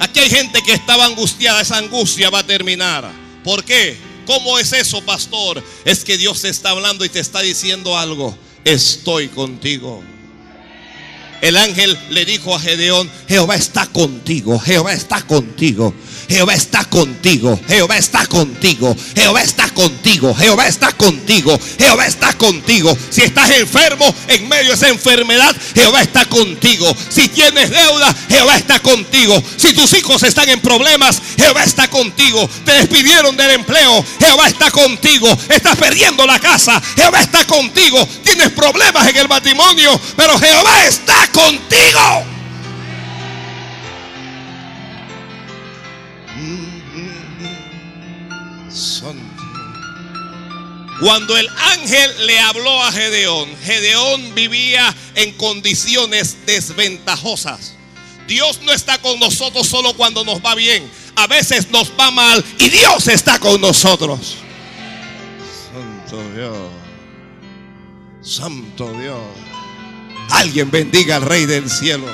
Aquí 0.00 0.18
hay 0.18 0.30
gente 0.30 0.60
que 0.62 0.72
estaba 0.72 1.04
angustiada. 1.04 1.60
Esa 1.60 1.76
angustia 1.76 2.30
va 2.30 2.40
a 2.40 2.46
terminar. 2.46 3.08
¿Por 3.44 3.62
qué? 3.62 3.96
¿Cómo 4.26 4.58
es 4.58 4.72
eso, 4.72 5.04
pastor? 5.04 5.62
Es 5.84 6.04
que 6.04 6.18
Dios 6.18 6.42
te 6.42 6.48
está 6.48 6.70
hablando 6.70 7.04
y 7.04 7.08
te 7.08 7.20
está 7.20 7.42
diciendo 7.42 7.96
algo. 7.96 8.36
Estoy 8.64 9.28
contigo. 9.28 10.02
El 11.40 11.56
ángel 11.56 11.96
le 12.10 12.24
dijo 12.24 12.54
a 12.54 12.60
Gedeón, 12.60 13.10
Jehová 13.28 13.56
está 13.56 13.86
contigo, 13.86 14.58
Jehová 14.58 14.92
está 14.92 15.22
contigo. 15.22 15.94
Jehová 16.28 16.54
está 16.54 16.84
contigo, 16.84 17.58
Jehová 17.66 17.96
está 17.96 18.26
contigo, 18.26 18.94
Jehová 19.16 19.42
está 19.42 19.70
contigo, 19.70 20.34
Jehová 20.34 20.66
está 20.66 20.92
contigo, 20.92 21.58
Jehová 21.78 22.06
está 22.06 22.32
contigo. 22.34 22.96
Si 23.10 23.22
estás 23.22 23.50
enfermo 23.50 24.14
en 24.28 24.46
medio 24.46 24.68
de 24.68 24.74
esa 24.74 24.88
enfermedad, 24.88 25.56
Jehová 25.74 26.02
está 26.02 26.26
contigo. 26.26 26.94
Si 27.08 27.28
tienes 27.28 27.70
deuda, 27.70 28.14
Jehová 28.28 28.56
está 28.56 28.78
contigo. 28.80 29.42
Si 29.56 29.72
tus 29.72 29.92
hijos 29.94 30.22
están 30.22 30.50
en 30.50 30.60
problemas, 30.60 31.22
Jehová 31.38 31.64
está 31.64 31.88
contigo. 31.88 32.48
Te 32.64 32.72
despidieron 32.72 33.34
del 33.36 33.52
empleo, 33.52 34.04
Jehová 34.20 34.48
está 34.48 34.70
contigo. 34.70 35.34
Estás 35.48 35.76
perdiendo 35.76 36.26
la 36.26 36.38
casa, 36.38 36.80
Jehová 36.94 37.22
está 37.22 37.46
contigo. 37.46 38.06
Tienes 38.22 38.50
problemas 38.50 39.08
en 39.08 39.16
el 39.16 39.28
matrimonio, 39.28 39.98
pero 40.14 40.38
Jehová 40.38 40.84
está 40.84 41.26
contigo. 41.32 42.27
Cuando 51.00 51.36
el 51.36 51.48
ángel 51.48 52.26
le 52.26 52.40
habló 52.40 52.82
a 52.82 52.92
Gedeón, 52.92 53.48
Gedeón 53.62 54.34
vivía 54.34 54.94
en 55.14 55.32
condiciones 55.32 56.38
desventajosas. 56.46 57.74
Dios 58.26 58.60
no 58.62 58.72
está 58.72 58.98
con 58.98 59.18
nosotros 59.18 59.66
solo 59.66 59.94
cuando 59.94 60.24
nos 60.24 60.40
va 60.44 60.54
bien. 60.54 60.88
A 61.16 61.26
veces 61.26 61.70
nos 61.70 61.92
va 61.98 62.10
mal 62.10 62.44
y 62.58 62.68
Dios 62.68 63.08
está 63.08 63.38
con 63.38 63.60
nosotros. 63.60 64.36
Santo 65.72 66.22
Dios. 66.34 66.56
Santo 68.20 68.92
Dios. 69.00 69.20
Alguien 70.30 70.70
bendiga 70.70 71.16
al 71.16 71.22
Rey 71.22 71.46
del 71.46 71.70
cielo. 71.70 72.06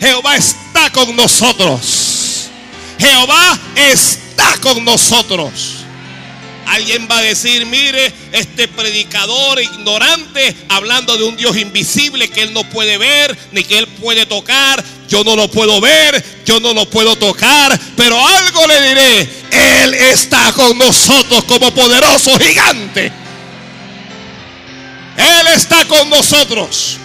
Jehová 0.00 0.36
está 0.36 0.67
con 0.92 1.14
nosotros. 1.16 2.48
Jehová 2.98 3.58
está 3.74 4.56
con 4.60 4.84
nosotros. 4.84 5.74
Alguien 6.66 7.08
va 7.10 7.18
a 7.18 7.22
decir, 7.22 7.64
mire, 7.64 8.12
este 8.32 8.68
predicador 8.68 9.60
ignorante 9.62 10.54
hablando 10.68 11.16
de 11.16 11.24
un 11.24 11.36
Dios 11.36 11.56
invisible 11.56 12.28
que 12.28 12.42
él 12.42 12.52
no 12.52 12.62
puede 12.64 12.98
ver, 12.98 13.36
ni 13.52 13.64
que 13.64 13.78
él 13.78 13.86
puede 13.86 14.26
tocar. 14.26 14.84
Yo 15.08 15.24
no 15.24 15.34
lo 15.34 15.50
puedo 15.50 15.80
ver, 15.80 16.22
yo 16.44 16.60
no 16.60 16.74
lo 16.74 16.88
puedo 16.90 17.16
tocar, 17.16 17.78
pero 17.96 18.18
algo 18.26 18.66
le 18.66 18.88
diré, 18.88 19.28
Él 19.50 19.94
está 19.94 20.52
con 20.52 20.76
nosotros 20.76 21.44
como 21.44 21.70
poderoso 21.72 22.38
gigante. 22.38 23.10
Él 25.16 25.46
está 25.54 25.86
con 25.86 26.10
nosotros. 26.10 26.98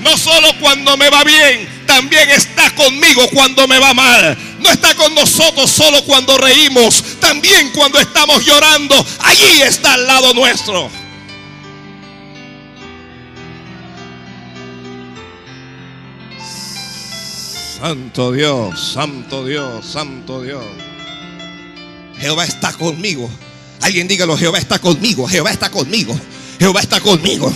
No 0.00 0.16
solo 0.16 0.52
cuando 0.60 0.96
me 0.96 1.10
va 1.10 1.24
bien, 1.24 1.77
también 1.88 2.28
está 2.30 2.72
conmigo 2.74 3.28
cuando 3.30 3.66
me 3.66 3.78
va 3.78 3.94
mal. 3.94 4.38
No 4.60 4.70
está 4.70 4.94
con 4.94 5.14
nosotros 5.14 5.70
solo 5.70 6.04
cuando 6.04 6.36
reímos, 6.36 7.02
también 7.18 7.72
cuando 7.74 7.98
estamos 7.98 8.44
llorando, 8.44 8.94
allí 9.20 9.62
está 9.62 9.94
al 9.94 10.06
lado 10.06 10.34
nuestro. 10.34 10.90
Santo 17.80 18.32
Dios, 18.32 18.92
Santo 18.92 19.46
Dios, 19.46 19.86
Santo 19.86 20.42
Dios. 20.42 20.64
Jehová 22.18 22.44
está 22.44 22.72
conmigo. 22.74 23.30
Alguien 23.80 24.08
dígalo, 24.08 24.36
Jehová 24.36 24.58
está 24.58 24.78
conmigo, 24.78 25.26
Jehová 25.26 25.52
está 25.52 25.70
conmigo, 25.70 26.14
Jehová 26.58 26.80
está 26.80 27.00
conmigo. 27.00 27.50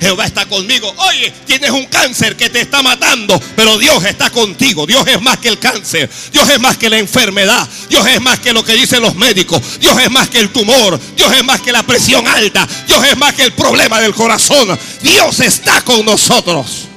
Jehová 0.00 0.26
está 0.26 0.46
conmigo. 0.46 0.92
Oye, 1.08 1.32
tienes 1.46 1.70
un 1.70 1.86
cáncer 1.86 2.36
que 2.36 2.50
te 2.50 2.60
está 2.60 2.82
matando, 2.82 3.40
pero 3.56 3.78
Dios 3.78 4.04
está 4.04 4.30
contigo. 4.30 4.86
Dios 4.86 5.06
es 5.06 5.20
más 5.20 5.38
que 5.38 5.48
el 5.48 5.58
cáncer. 5.58 6.10
Dios 6.32 6.48
es 6.48 6.60
más 6.60 6.76
que 6.76 6.90
la 6.90 6.98
enfermedad. 6.98 7.68
Dios 7.88 8.06
es 8.06 8.20
más 8.20 8.38
que 8.40 8.52
lo 8.52 8.64
que 8.64 8.74
dicen 8.74 9.02
los 9.02 9.14
médicos. 9.14 9.60
Dios 9.80 9.96
es 10.00 10.10
más 10.10 10.28
que 10.28 10.40
el 10.40 10.50
tumor. 10.50 10.98
Dios 11.16 11.32
es 11.32 11.44
más 11.44 11.60
que 11.60 11.72
la 11.72 11.82
presión 11.82 12.26
alta. 12.26 12.66
Dios 12.86 13.04
es 13.04 13.16
más 13.16 13.34
que 13.34 13.44
el 13.44 13.52
problema 13.52 14.00
del 14.00 14.14
corazón. 14.14 14.78
Dios 15.02 15.40
está 15.40 15.82
con 15.82 16.04
nosotros. 16.04 16.88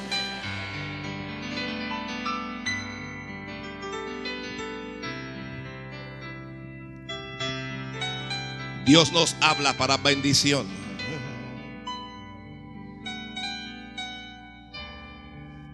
Dios 8.88 9.12
nos 9.12 9.36
habla 9.42 9.74
para 9.74 9.98
bendición. 9.98 10.87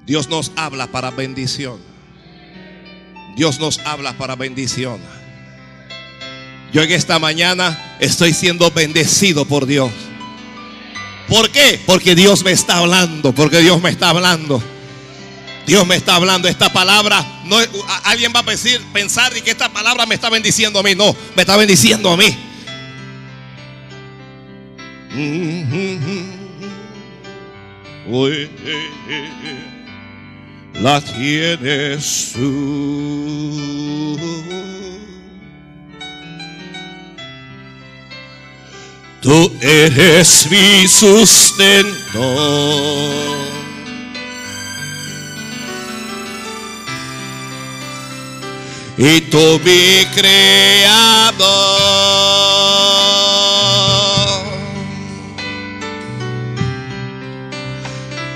Dios 0.06 0.28
nos 0.30 0.51
habla 0.56 0.88
para 0.88 1.12
bendición. 1.12 1.80
Dios 3.36 3.60
nos 3.60 3.80
habla 3.80 4.14
para 4.14 4.36
bendición. 4.36 4.99
Yo 6.72 6.82
en 6.82 6.91
esta 6.91 7.20
mañana 7.20 7.97
estoy 7.99 8.34
siendo 8.34 8.70
bendecido 8.72 9.45
por 9.45 9.66
Dios. 9.66 9.91
¿Por 11.28 11.49
qué? 11.51 11.80
Porque 11.86 12.16
Dios 12.16 12.43
me 12.43 12.51
está 12.51 12.78
hablando, 12.78 13.34
porque 13.34 13.60
Dios 13.60 13.82
me 13.82 13.89
está 13.89 14.10
hablando. 14.10 14.62
Dios 15.66 15.88
me 15.88 15.95
está 15.95 16.16
hablando 16.16 16.47
esta 16.47 16.72
palabra. 16.74 17.26
No, 17.45 17.58
alguien 18.04 18.34
va 18.36 18.41
a 18.41 18.43
pensar 18.43 19.34
que 19.41 19.51
esta 19.51 19.72
palabra 19.72 20.06
me 20.06 20.16
está 20.16 20.30
bendiciendo 20.30 20.80
a 20.80 20.84
mí. 20.84 20.95
No, 20.95 21.16
me 21.36 21.43
está 21.43 21.56
bendiciendo 21.56 22.12
a 22.12 22.18
mí. 22.18 22.38
La 30.74 30.99
tienes 31.01 32.32
tú. 32.34 33.74
Tú 39.21 39.51
eres 39.61 40.47
mi 40.51 40.88
sustento. 40.88 41.93
Y 48.97 49.21
tú 49.21 49.59
mi 49.63 50.05
creador. 50.13 51.43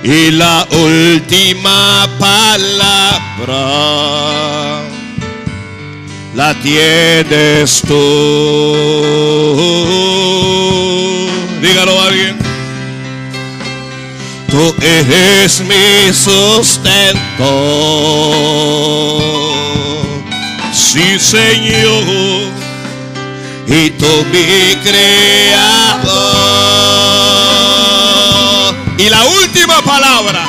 Y 0.10 0.32
la 0.32 0.66
última 0.72 2.08
palabra 2.18 3.60
la 6.34 6.54
tienes 6.62 7.82
tú. 7.86 7.94
Dígalo 11.62 12.02
a 12.02 12.06
alguien. 12.06 12.38
Tú 14.50 14.74
eres 14.82 15.60
mi 15.60 16.14
sustento. 16.14 17.20
Sí, 20.72 21.20
Señor. 21.20 22.54
Y 23.68 23.90
tú 23.90 24.26
mi 24.32 24.74
creador. 24.84 26.38
Y 28.98 29.10
la 29.10 29.26
última 29.26 29.82
palabra. 30.08 30.44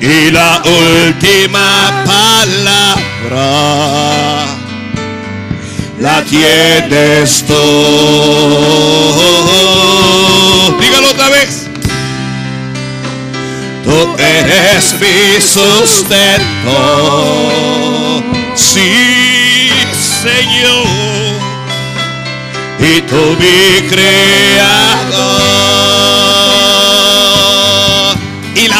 Y 0.00 0.30
la 0.30 0.62
última 0.64 2.04
palabra 2.04 3.46
la 6.00 6.22
tienes 6.24 7.44
tú. 7.46 7.54
Dígalo 10.80 11.10
otra 11.10 11.28
vez. 11.30 11.68
Tú 13.84 14.16
eres 14.18 14.94
mi 15.00 15.40
sustento. 15.40 16.76
Sí, 18.54 19.70
Señor. 20.22 20.86
Y 22.80 23.00
tú 23.02 23.36
mi 23.38 23.88
creador. 23.88 25.44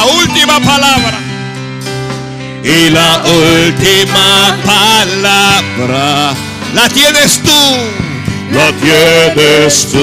La 0.04 0.10
última 0.12 0.60
palabra. 0.60 1.18
Y 2.62 2.90
la 2.90 3.22
última 3.24 4.54
palabra 4.66 6.34
la 6.74 6.88
tienes 6.90 7.40
tú. 7.42 7.50
La 8.52 8.70
tienes 8.72 9.88
tú. 9.90 9.98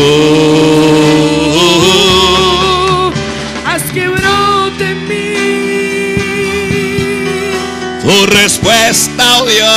Haz 3.64 3.84
que 3.93 4.08
brote 4.08 4.89
en 4.89 5.08
mí 5.08 5.36
Tu 8.02 8.26
respuesta, 8.26 9.24
oh 9.39 9.45
Dios. 9.45 9.70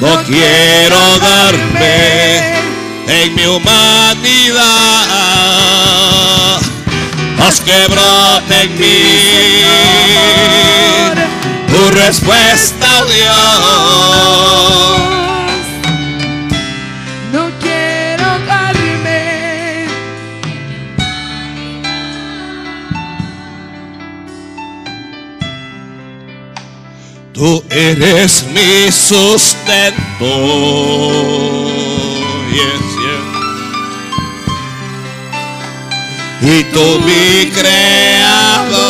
No 0.00 0.22
quiero 0.22 1.18
darme 1.18 2.59
en 3.10 3.34
mi 3.34 3.44
humanidad. 3.46 4.60
Haz 7.38 7.60
que 7.60 7.86
brote 7.88 8.62
en 8.62 8.78
mí 8.78 10.10
tu 11.68 11.90
respuesta, 11.90 12.86
oh 13.00 13.06
Dios. 13.06 13.30
No 17.32 17.50
quiero 17.60 18.26
darme 18.46 19.86
Tú 27.32 27.64
eres 27.70 28.44
mi 28.52 28.90
sustento. 28.92 30.00
Yes, 32.52 32.99
Y 36.42 36.64
tú 36.64 37.00
mi 37.00 37.50
creador. 37.50 38.80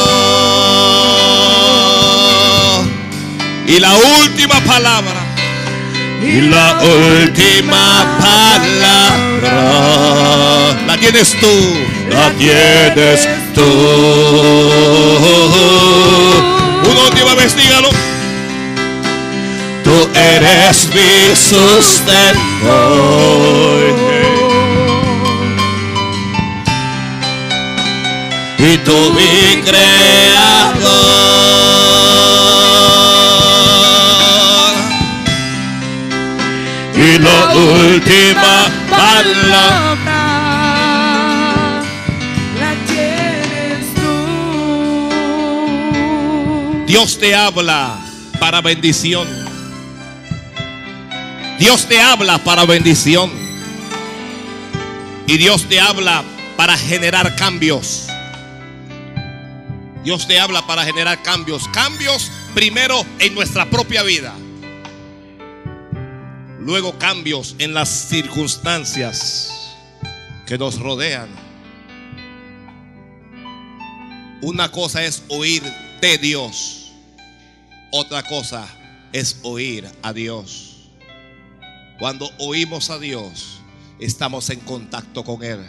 Y 3.66 3.80
la 3.80 3.92
última 3.96 4.60
palabra. 4.60 5.20
Y 6.22 6.42
la 6.42 6.78
última 6.80 8.18
palabra. 8.20 9.50
La 10.86 10.96
tienes 10.98 11.34
tú. 11.40 11.76
La 12.08 12.30
tienes 12.32 13.28
tú. 13.54 13.62
Una 16.88 17.00
última 17.02 17.34
vez, 17.34 17.56
dígalo. 17.56 17.90
Tú 19.82 20.08
eres 20.14 20.88
mi 20.94 21.34
sustento. 21.34 22.40
Y 28.62 28.76
tú 28.78 29.12
mi 29.14 29.62
creador. 29.62 30.90
Y 36.94 37.18
la 37.18 37.54
última 37.54 38.68
palabra. 38.90 40.20
la 42.60 42.74
tienes 42.86 43.94
tú. 43.94 44.10
Dios 46.86 47.18
te 47.18 47.34
habla 47.34 47.96
para 48.38 48.60
bendición. 48.60 49.26
Dios 51.58 51.88
te 51.88 51.98
habla 51.98 52.36
para 52.44 52.66
bendición. 52.66 53.30
Y 55.26 55.38
Dios 55.38 55.66
te 55.66 55.80
habla 55.80 56.22
para 56.58 56.76
generar 56.76 57.34
cambios. 57.36 58.09
Dios 60.04 60.26
te 60.26 60.40
habla 60.40 60.66
para 60.66 60.84
generar 60.84 61.22
cambios. 61.22 61.68
Cambios 61.68 62.30
primero 62.54 63.04
en 63.18 63.34
nuestra 63.34 63.68
propia 63.68 64.02
vida. 64.02 64.34
Luego 66.58 66.98
cambios 66.98 67.56
en 67.58 67.74
las 67.74 67.88
circunstancias 67.88 69.76
que 70.46 70.56
nos 70.56 70.78
rodean. 70.78 71.28
Una 74.42 74.70
cosa 74.70 75.04
es 75.04 75.22
oír 75.28 75.62
de 76.00 76.16
Dios. 76.18 76.92
Otra 77.92 78.22
cosa 78.22 78.66
es 79.12 79.40
oír 79.42 79.86
a 80.02 80.12
Dios. 80.12 80.90
Cuando 81.98 82.30
oímos 82.38 82.88
a 82.88 82.98
Dios, 82.98 83.60
estamos 83.98 84.48
en 84.48 84.60
contacto 84.60 85.24
con 85.24 85.42
Él. 85.42 85.60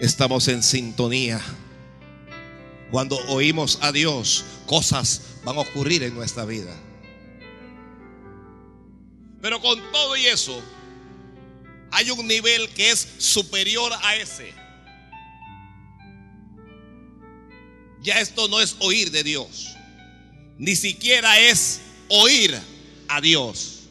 Estamos 0.00 0.48
en 0.48 0.62
sintonía. 0.62 1.40
Cuando 2.90 3.16
oímos 3.28 3.78
a 3.82 3.92
Dios, 3.92 4.44
cosas 4.66 5.20
van 5.44 5.56
a 5.56 5.60
ocurrir 5.60 6.02
en 6.02 6.14
nuestra 6.14 6.44
vida. 6.44 6.74
Pero 9.40 9.60
con 9.60 9.80
todo 9.92 10.16
y 10.16 10.26
eso, 10.26 10.60
hay 11.90 12.10
un 12.10 12.26
nivel 12.26 12.68
que 12.70 12.90
es 12.90 13.08
superior 13.18 13.92
a 14.02 14.16
ese. 14.16 14.52
Ya 18.02 18.20
esto 18.20 18.48
no 18.48 18.60
es 18.60 18.76
oír 18.80 19.10
de 19.10 19.24
Dios. 19.24 19.76
Ni 20.58 20.76
siquiera 20.76 21.38
es 21.40 21.80
oír 22.08 22.56
a 23.08 23.20
Dios. 23.20 23.88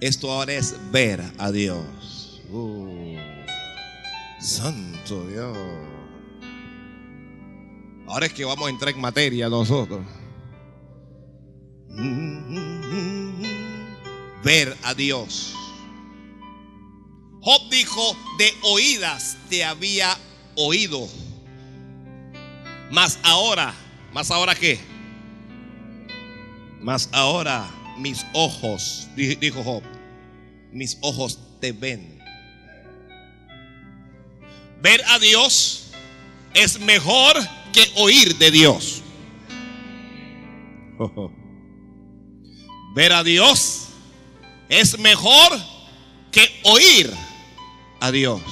Esto 0.00 0.30
ahora 0.30 0.54
es 0.54 0.74
ver 0.90 1.20
a 1.38 1.50
Dios. 1.50 2.40
Uh, 2.50 3.16
santo 4.40 5.26
Dios. 5.28 5.89
Ahora 8.10 8.26
es 8.26 8.32
que 8.32 8.44
vamos 8.44 8.66
a 8.66 8.70
entrar 8.70 8.92
en 8.92 9.00
materia 9.00 9.48
nosotros. 9.48 10.00
Ver 14.42 14.76
a 14.82 14.94
Dios. 14.94 15.54
Job 17.40 17.70
dijo, 17.70 18.16
de 18.36 18.52
oídas 18.62 19.36
te 19.48 19.64
había 19.64 20.18
oído. 20.56 21.08
Mas 22.90 23.20
ahora, 23.22 23.72
más 24.12 24.32
ahora 24.32 24.56
qué? 24.56 24.80
Mas 26.80 27.08
ahora 27.12 27.70
mis 27.96 28.26
ojos, 28.32 29.08
dijo 29.14 29.62
Job, 29.62 29.84
mis 30.72 30.98
ojos 31.00 31.38
te 31.60 31.70
ven. 31.70 32.18
Ver 34.82 35.00
a 35.06 35.20
Dios 35.20 35.92
es 36.54 36.80
mejor 36.80 37.36
que 37.72 37.90
oír 37.96 38.36
de 38.36 38.50
Dios. 38.50 39.02
Ver 42.94 43.12
a 43.12 43.22
Dios 43.24 43.88
es 44.68 44.98
mejor 44.98 45.58
que 46.30 46.48
oír 46.64 47.10
a 48.00 48.10
Dios. 48.10 48.42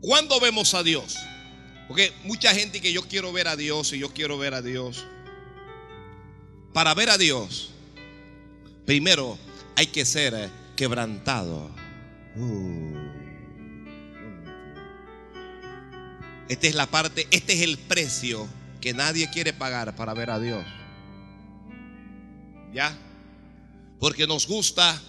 ¿Cuándo 0.00 0.38
vemos 0.40 0.74
a 0.74 0.82
Dios? 0.82 1.16
Porque 1.88 2.12
mucha 2.24 2.54
gente 2.54 2.80
que 2.80 2.92
yo 2.92 3.02
quiero 3.02 3.32
ver 3.32 3.48
a 3.48 3.56
Dios 3.56 3.92
y 3.92 3.98
yo 3.98 4.12
quiero 4.12 4.38
ver 4.38 4.54
a 4.54 4.62
Dios. 4.62 5.04
Para 6.72 6.94
ver 6.94 7.10
a 7.10 7.18
Dios, 7.18 7.70
primero 8.84 9.38
hay 9.76 9.86
que 9.86 10.04
ser 10.04 10.50
quebrantado. 10.76 11.70
Uh. 12.36 12.95
Esta 16.48 16.66
es 16.68 16.74
la 16.74 16.86
parte, 16.86 17.26
este 17.30 17.54
es 17.54 17.62
el 17.62 17.76
precio 17.76 18.46
que 18.80 18.94
nadie 18.94 19.28
quiere 19.30 19.52
pagar 19.52 19.96
para 19.96 20.14
ver 20.14 20.30
a 20.30 20.38
Dios. 20.38 20.64
¿Ya? 22.72 22.96
Porque 23.98 24.26
nos 24.26 24.46
gusta 24.46 25.00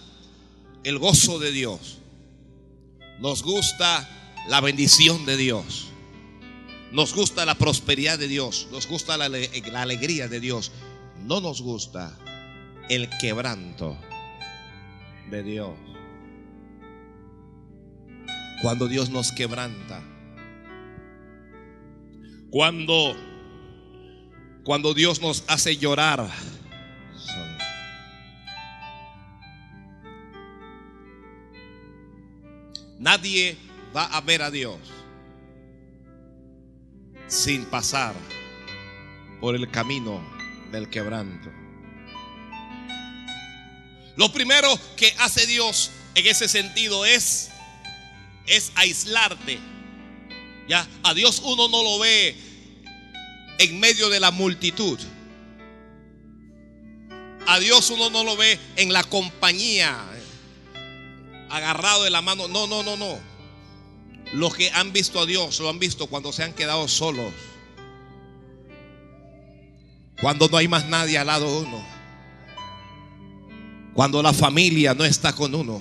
el 0.82 0.98
gozo 0.98 1.38
de 1.38 1.52
Dios. 1.52 1.98
Nos 3.20 3.42
gusta 3.42 4.08
la 4.48 4.60
bendición 4.60 5.26
de 5.26 5.36
Dios. 5.36 5.88
Nos 6.90 7.14
gusta 7.14 7.44
la 7.44 7.54
prosperidad 7.54 8.18
de 8.18 8.26
Dios. 8.26 8.66
Nos 8.72 8.88
gusta 8.88 9.16
la, 9.16 9.28
la 9.28 9.82
alegría 9.82 10.26
de 10.26 10.40
Dios. 10.40 10.72
No 11.24 11.40
nos 11.40 11.62
gusta 11.62 12.18
el 12.88 13.08
quebranto 13.20 13.96
de 15.30 15.42
Dios. 15.44 15.78
Cuando 18.62 18.88
Dios 18.88 19.10
nos 19.10 19.30
quebranta 19.30 20.02
cuando, 22.50 23.16
cuando 24.64 24.94
Dios 24.94 25.20
nos 25.20 25.44
hace 25.48 25.76
llorar. 25.76 26.28
Nadie 32.98 33.56
va 33.94 34.06
a 34.06 34.20
ver 34.20 34.42
a 34.42 34.50
Dios 34.50 34.78
sin 37.28 37.64
pasar 37.66 38.14
por 39.40 39.54
el 39.54 39.70
camino 39.70 40.20
del 40.72 40.90
quebranto. 40.90 41.50
Lo 44.16 44.32
primero 44.32 44.68
que 44.96 45.14
hace 45.20 45.46
Dios 45.46 45.92
en 46.16 46.26
ese 46.26 46.48
sentido 46.48 47.04
es 47.04 47.50
es 48.48 48.72
aislarte 48.74 49.58
ya, 50.68 50.86
a 51.02 51.14
Dios 51.14 51.40
uno 51.44 51.68
no 51.68 51.82
lo 51.82 51.98
ve 51.98 52.36
en 53.58 53.80
medio 53.80 54.08
de 54.08 54.20
la 54.20 54.30
multitud. 54.30 54.98
A 57.46 57.58
Dios 57.58 57.90
uno 57.90 58.10
no 58.10 58.24
lo 58.24 58.36
ve 58.36 58.58
en 58.76 58.92
la 58.92 59.02
compañía, 59.02 59.98
agarrado 61.48 62.04
de 62.04 62.10
la 62.10 62.20
mano. 62.20 62.46
No, 62.48 62.66
no, 62.66 62.82
no, 62.82 62.96
no. 62.96 63.18
Los 64.32 64.54
que 64.54 64.70
han 64.70 64.92
visto 64.92 65.20
a 65.20 65.26
Dios 65.26 65.58
lo 65.60 65.70
han 65.70 65.78
visto 65.78 66.06
cuando 66.06 66.32
se 66.32 66.44
han 66.44 66.52
quedado 66.52 66.86
solos. 66.86 67.32
Cuando 70.20 70.48
no 70.48 70.58
hay 70.58 70.68
más 70.68 70.86
nadie 70.86 71.16
al 71.16 71.28
lado 71.28 71.46
de 71.46 71.66
uno. 71.66 71.86
Cuando 73.94 74.22
la 74.22 74.34
familia 74.34 74.92
no 74.92 75.04
está 75.04 75.32
con 75.32 75.54
uno. 75.54 75.80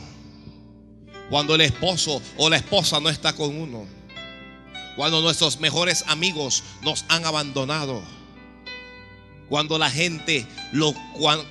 Cuando 1.29 1.55
el 1.55 1.61
esposo 1.61 2.21
o 2.37 2.49
la 2.49 2.55
esposa 2.55 3.01
no 3.01 3.09
está 3.09 3.33
con 3.33 3.53
uno. 3.53 3.85
Cuando 4.97 5.21
nuestros 5.21 5.59
mejores 5.59 6.03
amigos 6.07 6.63
nos 6.81 7.05
han 7.07 7.23
abandonado. 7.23 8.01
Cuando 9.47 9.77
la 9.77 9.91
gente 9.91 10.45
lo, 10.71 10.93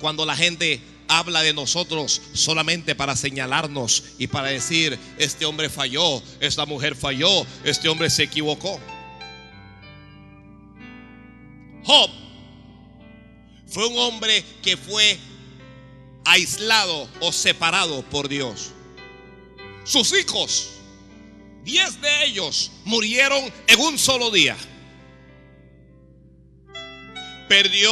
cuando 0.01 0.25
la 0.25 0.35
gente 0.35 0.81
habla 1.07 1.41
de 1.41 1.53
nosotros 1.53 2.21
solamente 2.33 2.93
para 2.93 3.15
señalarnos 3.15 4.03
y 4.19 4.27
para 4.27 4.49
decir, 4.49 4.99
este 5.17 5.45
hombre 5.45 5.69
falló, 5.69 6.21
esta 6.41 6.65
mujer 6.65 6.93
falló, 6.93 7.47
este 7.63 7.87
hombre 7.87 8.09
se 8.09 8.23
equivocó. 8.23 8.81
Job 11.85 12.11
fue 13.65 13.87
un 13.87 13.97
hombre 13.97 14.43
que 14.61 14.75
fue 14.75 15.17
aislado 16.25 17.09
o 17.21 17.31
separado 17.31 18.03
por 18.09 18.27
Dios. 18.27 18.71
Sus 19.85 20.11
hijos 20.19 20.76
Diez 21.67 21.99
de 21.99 22.23
ellos 22.23 22.71
murieron 22.85 23.43
en 23.67 23.79
un 23.81 23.99
solo 23.99 24.31
día. 24.31 24.55
Perdió 27.49 27.91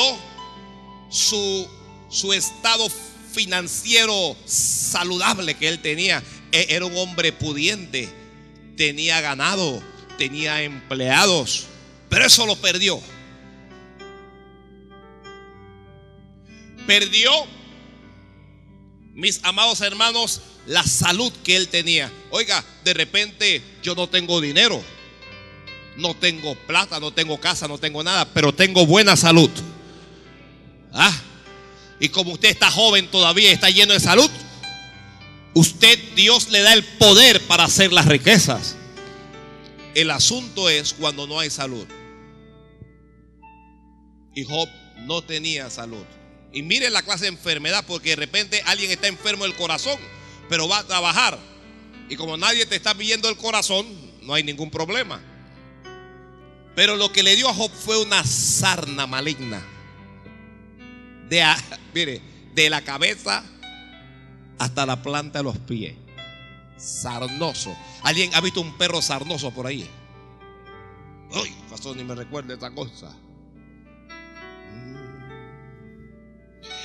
su, 1.10 1.68
su 2.10 2.32
estado 2.32 2.88
financiero 3.34 4.38
saludable 4.46 5.56
que 5.56 5.68
él 5.68 5.82
tenía. 5.82 6.24
E, 6.54 6.68
era 6.70 6.86
un 6.86 6.96
hombre 6.96 7.34
pudiente, 7.34 8.08
tenía 8.78 9.20
ganado, 9.20 9.84
tenía 10.18 10.64
empleados, 10.64 11.66
pero 12.08 12.28
eso 12.28 12.46
lo 12.46 12.56
perdió. 12.56 13.02
Perdió, 16.88 17.30
mis 19.14 19.44
amados 19.44 19.82
hermanos, 19.82 20.42
la 20.68 20.84
salud 20.84 21.32
que 21.44 21.56
él 21.56 21.68
tenía. 21.68 22.12
Oiga, 22.32 22.64
de 22.84 22.94
repente 22.94 23.62
yo 23.84 23.96
no 23.96 24.08
tengo 24.10 24.42
dinero, 24.42 24.82
no 25.98 26.16
tengo 26.16 26.56
plata, 26.56 27.00
no 27.00 27.12
tengo 27.12 27.40
casa, 27.40 27.68
no 27.68 27.78
tengo 27.78 28.04
nada, 28.04 28.26
pero 28.34 28.54
tengo 28.54 28.86
buena 28.86 29.16
salud. 29.16 29.50
Ah, 30.92 31.16
y 32.00 32.10
como 32.10 32.34
usted 32.34 32.50
está 32.50 32.72
joven 32.72 33.10
todavía, 33.10 33.52
está 33.52 33.70
lleno 33.70 33.94
de 33.94 34.00
salud, 34.00 34.30
usted, 35.54 36.00
Dios 36.16 36.50
le 36.50 36.62
da 36.62 36.74
el 36.74 36.84
poder 36.84 37.42
para 37.42 37.66
hacer 37.66 37.94
las 37.94 38.06
riquezas. 38.06 38.76
El 39.94 40.12
asunto 40.12 40.70
es 40.70 40.94
cuando 40.94 41.26
no 41.28 41.40
hay 41.40 41.50
salud. 41.50 41.88
Y 44.34 44.44
Job 44.44 44.68
no 45.06 45.22
tenía 45.22 45.70
salud. 45.70 46.04
Y 46.52 46.62
mire 46.62 46.90
la 46.90 47.02
clase 47.02 47.26
de 47.26 47.30
enfermedad, 47.30 47.86
porque 47.88 48.10
de 48.10 48.16
repente 48.18 48.62
alguien 48.66 48.92
está 48.92 49.08
enfermo 49.08 49.46
del 49.46 49.56
corazón 49.56 49.98
pero 50.50 50.68
va 50.68 50.80
a 50.80 50.84
trabajar. 50.88 51.38
Y 52.10 52.16
como 52.16 52.38
nadie 52.38 52.66
te 52.66 52.76
está 52.76 52.94
viendo 52.94 53.30
el 53.30 53.38
corazón, 53.38 53.86
no 54.22 54.34
hay 54.34 54.44
ningún 54.44 54.70
problema. 54.70 55.22
Pero 56.76 56.96
lo 56.96 57.12
que 57.12 57.24
le 57.24 57.36
dio 57.36 57.50
a 57.50 57.54
Job 57.54 57.72
fue 57.72 58.02
una 58.02 58.24
sarna 58.24 59.08
maligna. 59.08 59.62
De, 61.30 61.44
mire, 61.94 62.22
de 62.54 62.70
la 62.70 62.82
cabeza 62.82 63.44
hasta 64.60 64.86
la 64.86 65.02
planta 65.02 65.40
de 65.40 65.44
los 65.44 65.58
pies. 65.58 65.96
Sarnoso. 66.78 67.76
¿Alguien 68.04 68.34
ha 68.36 68.42
visto 68.42 68.62
un 68.62 68.78
perro 68.78 69.02
sarnoso 69.02 69.52
por 69.52 69.66
ahí? 69.66 69.90
Uy, 71.32 71.54
pasó 71.70 71.96
ni 71.96 72.04
me 72.04 72.16
recuerda 72.16 72.54
esta 72.54 72.70
cosa. 72.72 73.16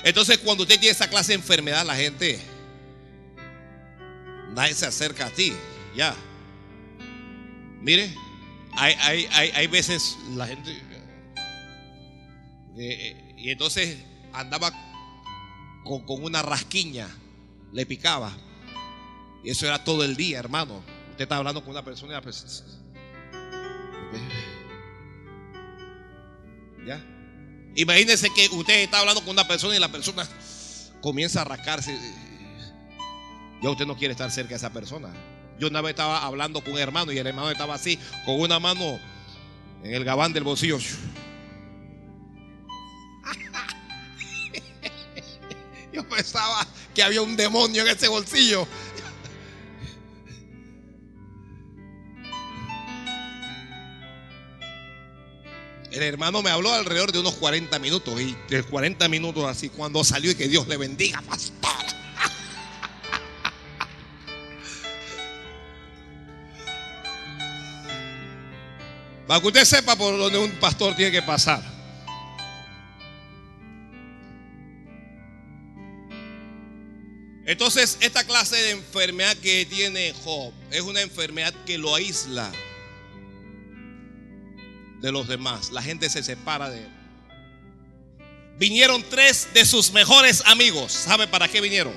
Entonces, 0.03 0.39
cuando 0.39 0.63
usted 0.63 0.81
tiene 0.81 0.93
esa 0.93 1.11
clase 1.11 1.33
de 1.33 1.37
enfermedad, 1.37 1.85
la 1.85 1.95
gente 1.95 2.41
nadie 4.55 4.75
se 4.75 4.87
acerca 4.87 5.27
a 5.27 5.31
ti. 5.31 5.53
Ya. 5.97 6.15
Mire, 7.81 8.15
hay, 8.73 8.95
hay, 9.31 9.51
hay, 9.55 9.67
veces 9.67 10.17
la 10.35 10.47
gente... 10.47 10.83
Eh, 12.77 13.35
y 13.37 13.51
entonces 13.51 13.99
andaba 14.33 14.71
con, 15.85 16.05
con, 16.07 16.23
una 16.23 16.43
rasquiña, 16.43 17.09
le 17.73 17.87
picaba. 17.87 18.33
Y 19.43 19.51
eso 19.51 19.67
era 19.67 19.83
todo 19.83 20.05
el 20.05 20.17
día, 20.17 20.39
hermano. 20.39 20.83
Usted 21.11 21.23
está 21.23 21.37
hablando 21.37 21.63
con 21.63 21.71
una 21.71 21.85
persona 21.85 22.13
y 22.13 22.15
la 22.15 22.23
persona... 22.23 22.69
¿Ya? 26.87 27.05
Imagínese 27.77 28.33
que 28.35 28.49
usted 28.49 28.83
está 28.83 29.01
hablando 29.01 29.21
con 29.21 29.31
una 29.31 29.47
persona 29.47 29.77
y 29.77 29.79
la 29.79 29.93
persona 29.93 30.27
comienza 31.01 31.43
a 31.43 31.45
rascarse. 31.45 31.99
Ya 33.63 33.71
usted 33.71 33.87
no 33.87 33.97
quiere 33.97 34.13
estar 34.13 34.31
cerca 34.31 34.51
de 34.51 34.57
esa 34.57 34.73
persona. 34.73 35.13
Yo 35.59 35.69
una 35.69 35.83
vez 35.83 35.91
estaba 35.91 36.25
hablando 36.25 36.63
con 36.63 36.73
un 36.73 36.79
hermano 36.79 37.13
y 37.13 37.19
el 37.19 37.27
hermano 37.27 37.51
estaba 37.51 37.75
así, 37.75 37.99
con 38.25 38.41
una 38.41 38.59
mano 38.59 38.99
en 39.83 39.95
el 39.95 40.05
gabán 40.05 40.33
del 40.33 40.45
bolsillo. 40.45 40.79
Yo 45.93 46.09
pensaba 46.09 46.67
que 46.95 47.03
había 47.03 47.21
un 47.21 47.37
demonio 47.37 47.83
en 47.83 47.89
ese 47.89 48.09
bolsillo. 48.09 48.67
El 55.91 56.03
hermano 56.05 56.41
me 56.41 56.51
habló 56.51 56.73
alrededor 56.73 57.11
de 57.11 57.19
unos 57.19 57.35
40 57.35 57.79
minutos 57.81 58.21
y 58.21 58.37
de 58.49 58.63
40 58.63 59.09
minutos 59.09 59.45
así 59.45 59.69
cuando 59.69 60.05
salió 60.05 60.31
y 60.31 60.37
que 60.37 60.47
Dios 60.47 60.69
le 60.69 60.77
bendiga, 60.77 61.21
pastor. 61.23 61.70
Para 69.31 69.41
que 69.41 69.47
usted 69.47 69.65
sepa 69.65 69.95
por 69.95 70.19
donde 70.19 70.39
un 70.39 70.51
pastor 70.59 70.97
tiene 70.97 71.13
que 71.13 71.23
pasar. 71.23 71.63
Entonces, 77.47 77.97
esta 78.01 78.25
clase 78.25 78.57
de 78.57 78.71
enfermedad 78.73 79.37
que 79.37 79.67
tiene 79.67 80.13
Job 80.25 80.53
es 80.73 80.81
una 80.81 81.01
enfermedad 81.01 81.55
que 81.65 81.79
lo 81.79 81.95
aísla 81.95 82.51
de 85.01 85.13
los 85.13 85.29
demás. 85.29 85.71
La 85.71 85.81
gente 85.81 86.11
se 86.11 86.25
separa 86.25 86.69
de 86.69 86.79
él. 86.79 86.91
Vinieron 88.59 89.01
tres 89.11 89.47
de 89.55 89.65
sus 89.65 89.93
mejores 89.93 90.43
amigos. 90.47 90.91
¿Sabe 90.91 91.29
para 91.29 91.47
qué 91.47 91.61
vinieron? 91.61 91.95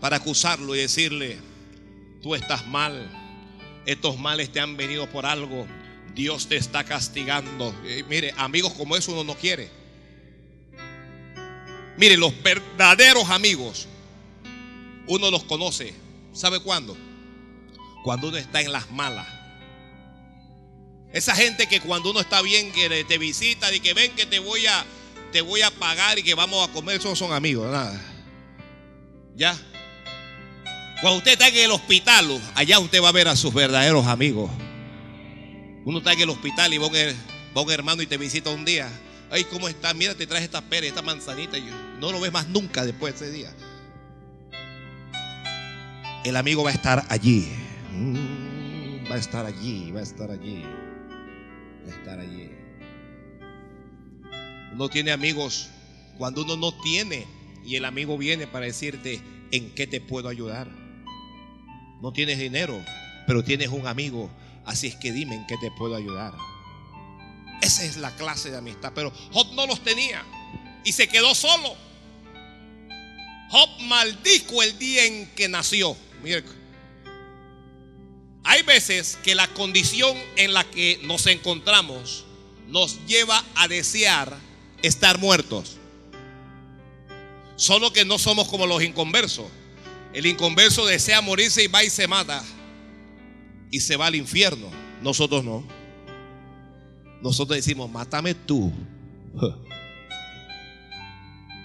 Para 0.00 0.16
acusarlo 0.16 0.74
y 0.74 0.80
decirle, 0.80 1.38
tú 2.22 2.34
estás 2.34 2.66
mal. 2.66 3.25
Estos 3.86 4.18
males 4.18 4.50
te 4.50 4.60
han 4.60 4.76
venido 4.76 5.08
por 5.08 5.24
algo. 5.24 5.66
Dios 6.14 6.48
te 6.48 6.56
está 6.56 6.84
castigando. 6.84 7.74
Mire, 8.08 8.34
amigos 8.36 8.72
como 8.72 8.96
eso 8.96 9.12
uno 9.12 9.22
no 9.22 9.34
quiere. 9.36 9.70
Mire, 11.96 12.16
los 12.16 12.42
verdaderos 12.42 13.30
amigos, 13.30 13.86
uno 15.06 15.30
los 15.30 15.44
conoce. 15.44 15.94
¿Sabe 16.32 16.60
cuándo? 16.60 16.96
Cuando 18.02 18.28
uno 18.28 18.36
está 18.36 18.60
en 18.60 18.72
las 18.72 18.90
malas. 18.90 19.26
Esa 21.12 21.34
gente 21.34 21.66
que 21.66 21.80
cuando 21.80 22.10
uno 22.10 22.20
está 22.20 22.42
bien, 22.42 22.72
que 22.72 23.04
te 23.04 23.16
visita 23.18 23.72
y 23.74 23.80
que 23.80 23.94
ven 23.94 24.14
que 24.14 24.26
te 24.26 24.38
voy 24.38 24.66
a, 24.66 24.84
te 25.32 25.40
voy 25.40 25.62
a 25.62 25.70
pagar 25.70 26.18
y 26.18 26.22
que 26.22 26.34
vamos 26.34 26.68
a 26.68 26.72
comer, 26.72 26.96
esos 26.96 27.18
son 27.18 27.32
amigos, 27.32 27.70
nada. 27.70 27.98
¿Ya? 29.34 29.56
Cuando 31.00 31.18
usted 31.18 31.32
está 31.32 31.48
en 31.48 31.56
el 31.56 31.70
hospital, 31.72 32.40
allá 32.54 32.78
usted 32.78 33.02
va 33.02 33.10
a 33.10 33.12
ver 33.12 33.28
a 33.28 33.36
sus 33.36 33.52
verdaderos 33.52 34.06
amigos. 34.06 34.50
Uno 35.84 35.98
está 35.98 36.14
en 36.14 36.20
el 36.20 36.30
hospital 36.30 36.72
y 36.72 36.78
va 36.78 36.86
un, 36.86 37.70
hermano 37.70 38.00
y 38.00 38.06
te 38.06 38.16
visita 38.16 38.48
un 38.48 38.64
día. 38.64 38.88
Ay, 39.30 39.44
¿cómo 39.44 39.68
está? 39.68 39.92
Mira, 39.92 40.14
te 40.14 40.26
traje 40.26 40.44
esta 40.44 40.62
pera, 40.62 40.86
esta 40.86 41.02
manzanita. 41.02 41.58
No 42.00 42.12
lo 42.12 42.20
ves 42.20 42.32
más 42.32 42.48
nunca 42.48 42.86
después 42.86 43.20
de 43.20 43.26
ese 43.26 43.36
día. 43.36 43.54
El 46.24 46.34
amigo 46.34 46.64
va 46.64 46.70
a 46.70 46.72
estar 46.72 47.04
allí. 47.10 47.46
Mm, 47.92 49.10
va 49.10 49.16
a 49.16 49.18
estar 49.18 49.44
allí, 49.44 49.92
va 49.92 50.00
a 50.00 50.02
estar 50.02 50.30
allí. 50.30 50.62
Va 51.86 51.92
a 51.92 51.96
estar 51.96 52.18
allí. 52.18 52.50
Uno 54.72 54.88
tiene 54.88 55.12
amigos 55.12 55.68
cuando 56.16 56.42
uno 56.42 56.56
no 56.56 56.72
tiene 56.82 57.26
y 57.66 57.76
el 57.76 57.84
amigo 57.84 58.16
viene 58.16 58.46
para 58.46 58.64
decirte 58.64 59.20
en 59.50 59.74
qué 59.74 59.86
te 59.86 60.00
puedo 60.00 60.28
ayudar. 60.28 60.85
No 62.00 62.12
tienes 62.12 62.38
dinero, 62.38 62.82
pero 63.26 63.42
tienes 63.42 63.68
un 63.68 63.86
amigo. 63.86 64.30
Así 64.64 64.86
es 64.86 64.96
que 64.96 65.12
dime 65.12 65.36
en 65.36 65.46
qué 65.46 65.56
te 65.58 65.70
puedo 65.70 65.96
ayudar. 65.96 66.34
Esa 67.62 67.84
es 67.84 67.96
la 67.96 68.14
clase 68.16 68.50
de 68.50 68.58
amistad. 68.58 68.92
Pero 68.94 69.12
Job 69.32 69.52
no 69.54 69.66
los 69.66 69.82
tenía 69.82 70.24
y 70.84 70.92
se 70.92 71.08
quedó 71.08 71.34
solo. 71.34 71.74
Job 73.50 73.68
maldijo 73.82 74.62
el 74.62 74.78
día 74.78 75.04
en 75.04 75.26
que 75.30 75.48
nació. 75.48 75.96
Hay 78.44 78.62
veces 78.62 79.18
que 79.22 79.34
la 79.34 79.48
condición 79.48 80.16
en 80.36 80.52
la 80.52 80.64
que 80.64 81.00
nos 81.04 81.26
encontramos 81.26 82.24
nos 82.68 83.04
lleva 83.06 83.44
a 83.54 83.68
desear 83.68 84.36
estar 84.82 85.18
muertos. 85.18 85.76
Solo 87.56 87.92
que 87.92 88.04
no 88.04 88.18
somos 88.18 88.48
como 88.48 88.66
los 88.66 88.82
inconversos. 88.82 89.46
El 90.16 90.24
inconverso 90.24 90.86
desea 90.86 91.20
morirse 91.20 91.62
y 91.62 91.66
va 91.66 91.84
y 91.84 91.90
se 91.90 92.08
mata. 92.08 92.42
Y 93.70 93.80
se 93.80 93.98
va 93.98 94.06
al 94.06 94.14
infierno. 94.14 94.70
Nosotros 95.02 95.44
no. 95.44 95.62
Nosotros 97.20 97.54
decimos, 97.54 97.90
mátame 97.90 98.34
tú. 98.34 98.72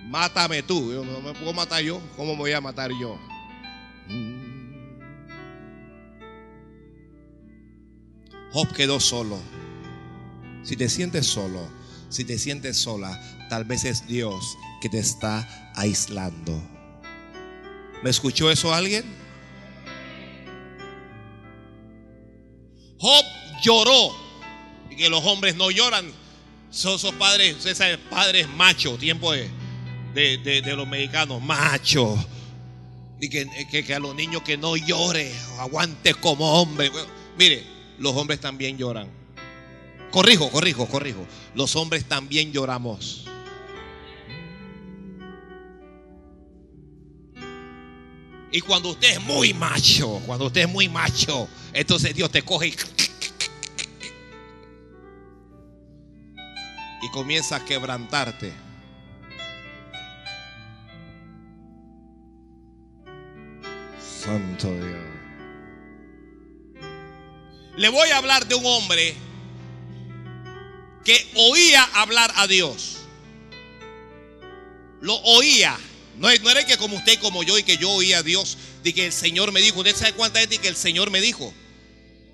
Mátame 0.10 0.62
tú. 0.64 0.91
Yo 0.91 1.06
no 1.06 1.22
me 1.22 1.32
puedo 1.32 1.54
matar 1.54 1.82
yo. 1.82 2.02
¿Cómo 2.18 2.34
me 2.34 2.39
voy 2.39 2.52
a 2.52 2.60
matar 2.60 2.91
yo? 2.91 3.18
Job 8.52 8.74
quedó 8.74 8.99
solo. 8.99 9.39
Si 10.64 10.76
te 10.76 10.89
sientes 10.89 11.26
solo, 11.26 11.70
si 12.10 12.26
te 12.26 12.38
sientes 12.38 12.76
sola, 12.76 13.18
tal 13.47 13.64
vez 13.64 13.86
es 13.86 14.06
Dios 14.08 14.58
que 14.82 14.89
te 14.89 14.99
está 14.99 15.72
aislando. 15.78 16.80
¿Me 18.04 18.10
escuchó 18.10 18.49
eso 18.49 18.74
alguien? 18.74 19.06
Job 22.99 23.26
lloró. 23.64 24.16
Y 24.89 24.95
que 24.95 25.10
los 25.10 25.24
hombres 25.26 25.56
no 25.56 25.72
lloran. 25.72 26.12
Son 26.70 26.95
esos 26.95 27.14
padres, 27.14 27.66
esos 27.66 27.97
padres 28.10 28.47
machos, 28.47 28.97
tiempo 28.97 29.32
de, 29.34 29.49
de, 30.14 30.76
los 30.76 30.88
mexicanos, 30.88 31.41
machos. 31.41 32.20
Y 33.20 33.30
que, 33.30 33.47
que, 33.70 33.93
a 33.93 33.99
los 33.99 34.16
niños 34.16 34.41
que 34.41 34.58
no 34.58 34.76
llore, 34.76 35.32
aguante 35.60 36.14
como 36.14 36.62
hombre. 36.62 36.91
mire, 37.38 37.64
los 37.99 38.16
hombres 38.16 38.39
también 38.39 38.78
lloran. 38.78 39.10
Corrijo, 40.12 40.49
corrijo, 40.49 40.88
corrijo. 40.88 41.26
Los 41.56 41.76
hombres 41.76 42.06
también 42.06 42.52
lloramos. 42.52 43.26
Y 48.52 48.60
cuando 48.62 48.89
usted 48.89 49.12
es 49.12 49.22
muy 49.22 49.54
macho, 49.54 50.22
cuando 50.26 50.47
usted 50.47 50.62
es 50.62 50.70
muy 50.70 50.89
macho, 50.89 51.47
entonces 51.72 52.14
Dios 52.14 52.30
te 52.30 52.41
coge 52.41 52.68
y, 52.68 52.76
y 57.02 57.10
comienza 57.12 57.56
a 57.56 57.66
quebrantarte. 57.66 58.54
Santo 63.99 64.68
Dios. 64.76 65.12
Le 67.78 67.89
voy 67.89 68.10
a 68.10 68.18
hablar 68.18 68.45
de 68.47 68.56
un 68.56 68.66
hombre 68.66 69.16
que 71.04 71.32
oía 71.36 71.84
hablar 71.95 72.32
a 72.36 72.47
Dios. 72.47 72.97
Lo 74.99 75.16
oía. 75.22 75.78
No, 76.18 76.30
era 76.30 76.66
que 76.66 76.78
como 76.78 76.97
usted, 76.97 77.20
como 77.20 77.43
yo, 77.43 77.57
y 77.57 77.64
que 77.64 77.78
yo 77.78 77.89
oía 77.91 78.20
a 78.20 78.24
Dios, 78.24 78.57
de 78.84 78.93
que 78.93 79.05
el 79.07 79.14
Señor 79.14 79.51
me 79.51 79.62
dijo. 79.62 79.80
¿Usted 79.80 79.95
sabe 79.95 80.14
cuánta 80.14 80.39
gente 80.39 80.57
que 80.57 80.68
el 80.68 80.76
Señor 80.76 81.09
me 81.09 81.22
dijo? 81.22 81.53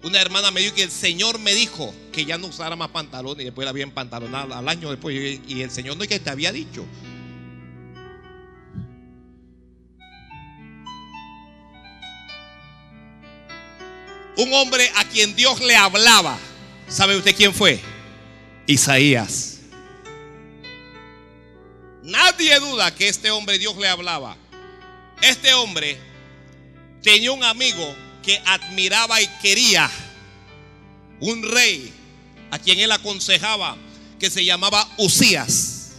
Una 0.04 0.22
hermana 0.22 0.52
me 0.52 0.62
dijo 0.62 0.76
que 0.76 0.84
el 0.84 0.92
Señor 0.92 1.40
me 1.40 1.54
dijo 1.54 1.94
que 2.12 2.26
ya 2.26 2.38
no 2.38 2.48
usara 2.48 2.76
más 2.76 2.90
pantalones 2.90 3.42
y 3.42 3.46
después 3.46 3.66
la 3.66 3.72
había 3.72 3.84
empantalonado 3.84 4.54
al 4.54 4.68
año 4.68 4.90
después. 4.90 5.16
Y 5.48 5.62
el 5.62 5.72
Señor 5.72 5.98
no 5.98 6.04
es 6.04 6.10
que 6.10 6.20
te 6.20 6.30
había 6.30 6.52
dicho. 6.52 6.86
Un 14.38 14.54
hombre 14.54 14.92
a 14.96 15.04
quien 15.06 15.36
Dios 15.36 15.60
le 15.62 15.76
hablaba. 15.76 16.38
¿Sabe 16.88 17.18
usted 17.18 17.36
quién 17.36 17.54
fue? 17.54 17.80
Isaías. 18.68 19.57
Nadie 22.08 22.58
duda 22.62 22.96
que 22.96 23.10
este 23.10 23.32
hombre 23.32 23.60
Dios 23.60 23.76
le 23.76 23.86
hablaba. 23.86 24.38
Este 25.22 25.54
hombre 25.54 25.98
tenía 27.04 27.34
un 27.34 27.44
amigo 27.44 27.94
que 28.24 28.42
admiraba 28.46 29.22
y 29.22 29.28
quería. 29.42 29.92
Un 31.20 31.44
rey 31.44 31.94
a 32.50 32.60
quien 32.60 32.80
él 32.80 32.94
aconsejaba 32.94 33.76
que 34.22 34.30
se 34.30 34.46
llamaba 34.46 34.88
Usías. 34.98 35.96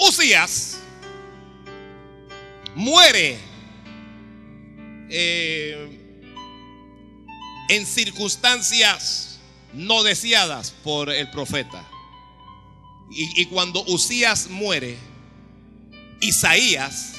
Usías 0.00 0.78
muere 2.74 3.38
eh, 5.10 6.26
en 7.68 7.86
circunstancias 7.86 9.38
no 9.74 10.02
deseadas 10.02 10.72
por 10.82 11.08
el 11.08 11.30
profeta. 11.30 11.89
Y, 13.12 13.46
cuando 13.46 13.82
Usías 13.86 14.48
muere, 14.48 14.96
Isaías 16.20 17.14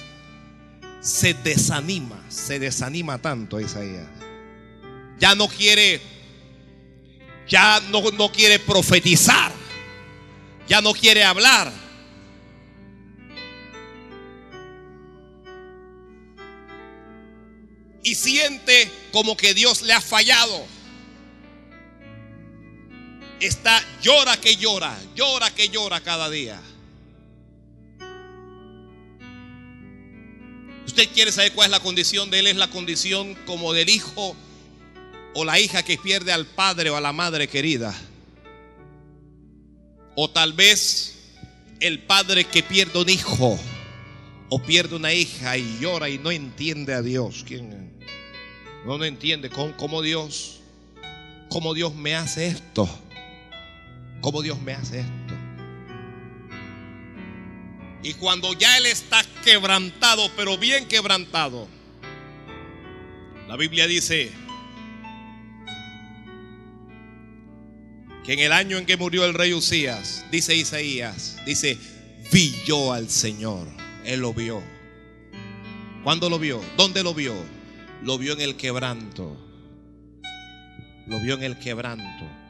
se 1.02 1.34
desanima, 1.34 2.24
se 2.30 2.60
desanima 2.60 3.22
tanto 3.22 3.60
Isaías. 3.60 4.08
Ya 5.20 5.36
no 5.36 5.50
quiere, 5.50 6.02
ya 7.48 7.82
no, 7.89 8.10
no 8.12 8.32
quiere 8.32 8.58
profetizar, 8.60 9.52
ya 10.68 10.80
no 10.80 10.94
quiere 10.94 11.26
hablar. 11.26 11.72
Y 18.04 18.16
siente 18.16 18.89
como 19.12 19.36
que 19.36 19.54
Dios 19.54 19.82
le 19.82 19.94
ha 19.94 20.02
fallado. 20.02 20.66
Está 23.42 23.84
llora 24.04 24.38
que 24.38 24.56
llora, 24.56 24.96
llora 25.16 25.50
que 25.50 25.68
llora 25.70 26.00
cada 26.02 26.30
día. 26.30 26.62
Usted 30.86 31.10
quiere 31.12 31.32
saber 31.32 31.54
cuál 31.54 31.66
es 31.66 31.72
la 31.72 31.80
condición 31.80 32.30
de 32.30 32.38
él, 32.38 32.48
es 32.48 32.56
la 32.56 32.70
condición 32.70 33.34
como 33.48 33.74
del 33.74 33.89
hijo 33.89 34.36
o 35.34 35.44
la 35.44 35.60
hija 35.60 35.82
que 35.82 35.98
pierde 35.98 36.32
al 36.32 36.46
padre 36.46 36.92
o 36.92 36.96
a 36.96 37.02
la 37.02 37.14
madre 37.14 37.48
querida. 37.48 37.96
O 40.16 40.30
tal 40.30 40.54
vez 40.54 41.16
el 41.80 41.98
padre 41.98 42.44
que 42.44 42.62
pierde 42.62 43.02
un 43.02 43.10
hijo 43.10 43.60
o 44.50 44.62
pierde 44.62 44.98
una 44.98 45.14
hija 45.14 45.58
y 45.58 45.80
llora 45.80 46.10
y 46.10 46.20
no 46.20 46.30
entiende 46.30 46.94
a 46.94 47.02
Dios. 47.02 47.44
¿Quién? 47.48 47.98
No, 48.86 49.04
entiende 49.04 49.50
cómo 49.50 50.04
Dios, 50.04 50.60
cómo 51.50 51.74
Dios 51.74 51.96
me 51.96 52.14
hace 52.14 52.48
esto. 52.48 52.88
Cómo 54.22 54.41
Dios 54.41 54.61
me 54.61 54.74
hace 54.74 55.01
esto. 55.01 55.34
Y 58.03 58.13
cuando 58.13 58.53
ya 58.53 58.78
Él 58.78 58.86
está 58.86 59.22
quebrantado, 59.43 60.30
pero 60.36 60.57
bien 60.57 60.88
quebrantado, 60.88 61.67
la 63.47 63.55
Biblia 63.57 63.86
dice 63.86 64.32
que 68.24 68.34
en 68.34 68.39
el 68.39 68.51
año 68.51 68.78
en 68.78 68.86
que 68.86 68.97
murió 68.97 69.26
el 69.26 69.34
rey 69.34 69.53
Usías, 69.53 70.26
dice 70.32 70.55
Isaías, 70.55 71.38
dice, 71.45 71.78
vi 72.32 72.53
yo 72.65 72.93
al 72.93 73.09
Señor. 73.09 73.67
Él 74.03 74.22
lo 74.22 74.34
vio. 74.34 74.63
¿Cuándo 76.03 76.30
lo 76.30 76.39
vio? 76.39 76.61
¿Dónde 76.78 77.03
lo 77.03 77.13
vio? 77.13 77.36
Lo 78.03 78.17
vio 78.17 78.34
en 78.34 78.41
el 78.41 78.55
quebranto. 78.55 79.38
Lo 81.05 81.19
vio 81.19 81.36
en 81.36 81.43
el 81.43 81.59
quebranto. 81.59 82.41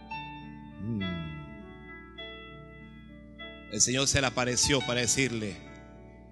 El 3.71 3.79
Señor 3.79 4.07
se 4.09 4.19
le 4.19 4.27
apareció 4.27 4.81
para 4.81 4.99
decirle, 4.99 5.55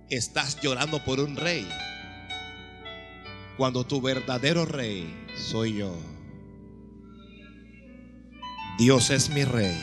estás 0.10 0.60
llorando 0.60 1.04
por 1.06 1.22
un 1.22 1.38
rey, 1.38 1.66
cuando 3.56 3.86
tu 3.86 4.02
verdadero 4.02 4.66
rey 4.66 5.08
soy 5.38 5.78
yo. 5.78 5.96
Dios 8.78 9.10
es 9.10 9.30
mi 9.30 9.46
rey. 9.46 9.78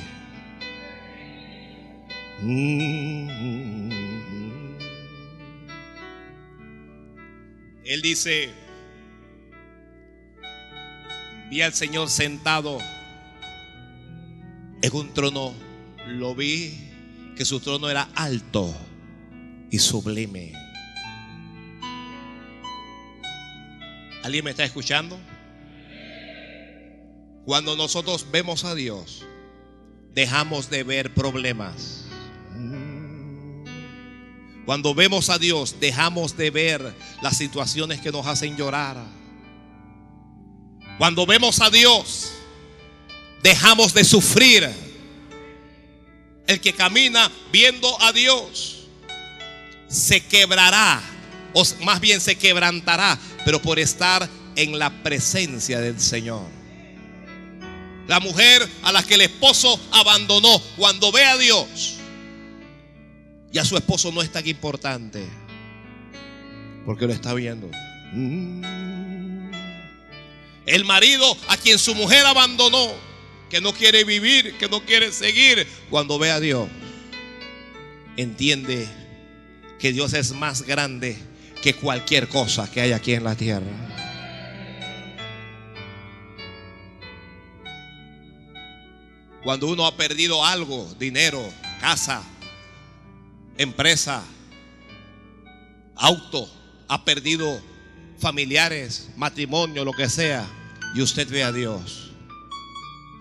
Él 7.85 8.03
dice, 8.03 8.51
vi 11.49 11.63
al 11.63 11.73
Señor 11.73 12.11
sentado 12.11 12.79
en 14.83 14.95
un 14.95 15.15
trono, 15.15 15.55
lo 16.07 16.35
vi 16.35 16.96
que 17.37 17.45
su 17.45 17.61
trono 17.61 17.89
era 17.89 18.09
alto 18.15 18.75
y 19.71 19.79
sublime. 19.79 20.53
¿Alguien 24.25 24.45
me 24.45 24.51
está 24.51 24.65
escuchando? 24.65 25.17
Cuando 27.45 27.77
nosotros 27.77 28.27
vemos 28.33 28.65
a 28.65 28.75
Dios, 28.75 29.25
dejamos 30.15 30.69
de 30.71 30.83
ver 30.83 31.15
problemas. 31.15 32.07
Cuando 34.65 34.95
vemos 34.95 35.31
a 35.31 35.39
Dios, 35.39 35.77
dejamos 35.79 36.37
de 36.37 36.51
ver 36.51 36.95
las 37.23 37.37
situaciones 37.37 38.01
que 38.01 38.11
nos 38.11 38.27
hacen 38.27 38.57
llorar. 38.57 38.97
Cuando 40.99 41.25
vemos 41.25 41.61
a 41.61 41.71
Dios, 41.71 42.33
dejamos 43.43 43.95
de 43.95 44.03
sufrir. 44.03 44.86
El 46.47 46.61
que 46.61 46.73
camina 46.73 47.31
viendo 47.51 48.01
a 48.03 48.13
Dios 48.13 48.87
se 49.89 50.25
quebrará, 50.25 51.03
o 51.53 51.65
más 51.83 52.01
bien 52.01 52.21
se 52.21 52.37
quebrantará, 52.37 53.19
pero 53.45 53.61
por 53.61 53.79
estar 53.79 54.29
en 54.57 54.79
la 54.79 54.91
presencia 55.03 55.81
del 55.81 56.01
Señor. 56.01 56.47
La 58.09 58.21
mujer 58.21 58.69
a 58.83 58.93
la 58.93 59.03
que 59.03 59.15
el 59.15 59.23
esposo 59.23 59.81
abandonó, 59.93 60.61
cuando 60.77 61.11
ve 61.11 61.25
a 61.25 61.37
Dios, 61.37 61.95
ya 63.51 63.65
su 63.65 63.77
esposo 63.77 64.13
no 64.13 64.23
es 64.23 64.31
tan 64.31 64.47
importante, 64.47 65.27
porque 66.85 67.07
lo 67.07 67.13
está 67.13 67.35
viendo. 67.35 67.69
El 70.67 70.85
marido 70.85 71.37
a 71.49 71.57
quien 71.57 71.79
su 71.79 71.95
mujer 71.95 72.25
abandonó, 72.27 72.95
que 73.51 73.61
no 73.61 73.73
quiere 73.73 74.05
vivir, 74.05 74.57
que 74.59 74.69
no 74.69 74.81
quiere 74.85 75.13
seguir, 75.13 75.67
cuando 75.91 76.19
ve 76.19 76.31
a 76.31 76.41
Dios, 76.41 76.69
entiende 78.17 78.89
que 79.79 79.93
Dios 79.93 80.13
es 80.15 80.33
más 80.33 80.63
grande 80.63 81.17
que 81.63 81.75
cualquier 81.75 82.29
cosa 82.29 82.71
que 82.71 82.81
hay 82.81 82.93
aquí 82.93 83.13
en 83.15 83.25
la 83.25 83.35
tierra. 83.37 83.67
Cuando 89.43 89.69
uno 89.69 89.87
ha 89.87 89.97
perdido 89.97 90.45
algo, 90.45 90.93
dinero, 90.99 91.41
casa, 91.81 92.23
empresa, 93.57 94.25
auto, 95.95 96.51
ha 96.89 97.05
perdido 97.05 97.61
familiares, 98.19 99.11
matrimonio, 99.17 99.85
lo 99.85 99.93
que 99.93 100.09
sea, 100.09 100.45
y 100.95 101.01
usted 101.01 101.29
ve 101.29 101.45
a 101.45 101.53
Dios, 101.53 102.06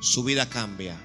su 0.05 0.23
vida 0.23 0.47
cambia. 0.47 0.97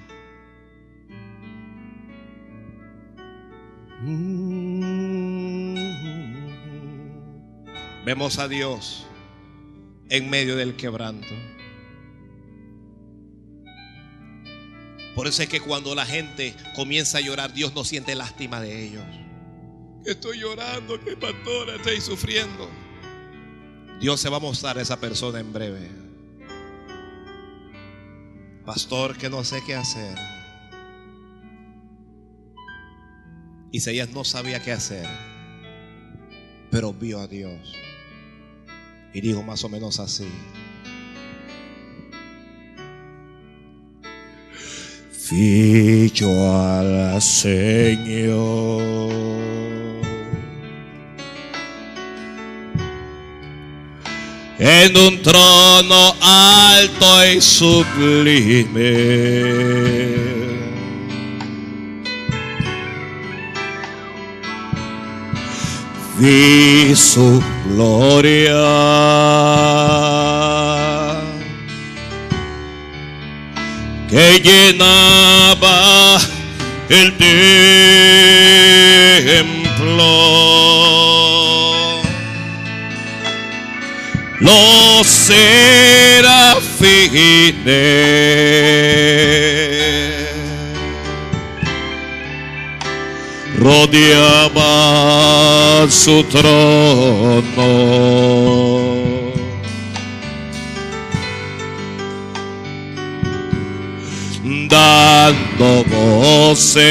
Vemos 8.05 8.37
a 8.37 8.47
Dios 8.47 9.05
en 10.09 10.29
medio 10.29 10.55
del 10.55 10.75
quebranto. 10.75 11.33
Por 15.15 15.27
eso 15.27 15.43
es 15.43 15.49
que 15.49 15.59
cuando 15.59 15.93
la 15.95 16.05
gente 16.05 16.55
comienza 16.75 17.17
a 17.17 17.21
llorar, 17.21 17.53
Dios 17.53 17.73
no 17.73 17.83
siente 17.83 18.15
lástima 18.15 18.61
de 18.61 18.85
ellos. 18.85 19.03
Estoy 20.05 20.39
llorando, 20.39 20.99
que 21.03 21.17
pastora, 21.17 21.75
estoy 21.75 22.01
sufriendo. 22.01 22.69
Dios 23.99 24.19
se 24.19 24.29
va 24.29 24.37
a 24.37 24.39
mostrar 24.39 24.77
a 24.77 24.81
esa 24.81 24.99
persona 24.99 25.39
en 25.39 25.51
breve. 25.51 26.00
Pastor, 28.73 29.17
que 29.17 29.29
no 29.29 29.43
sé 29.43 29.61
qué 29.67 29.75
hacer. 29.75 30.17
Isaías 33.69 34.11
no 34.11 34.23
sabía 34.23 34.61
qué 34.61 34.71
hacer, 34.71 35.05
pero 36.69 36.93
vio 36.93 37.19
a 37.19 37.27
Dios. 37.27 37.75
Y 39.13 39.19
dijo 39.19 39.43
más 39.43 39.65
o 39.65 39.69
menos 39.69 39.99
así. 39.99 40.29
Ficho 45.11 46.29
al 46.29 47.21
Señor. 47.21 48.71
En 54.63 54.95
un 54.95 55.21
trono 55.23 56.15
alto 56.21 57.25
y 57.25 57.41
sublime. 57.41 58.91
Vi 66.19 66.95
su 66.95 67.41
gloria. 67.65 68.61
que 74.11 74.41
llenaba 74.43 76.19
el 76.89 77.15
templo. 77.17 77.31
Los 84.41 85.05
serafines 85.05 85.51
rodeaba 93.59 94.61
su 95.91 96.23
trono. 96.23 97.41
Dando 104.67 105.83
voces, 105.83 106.81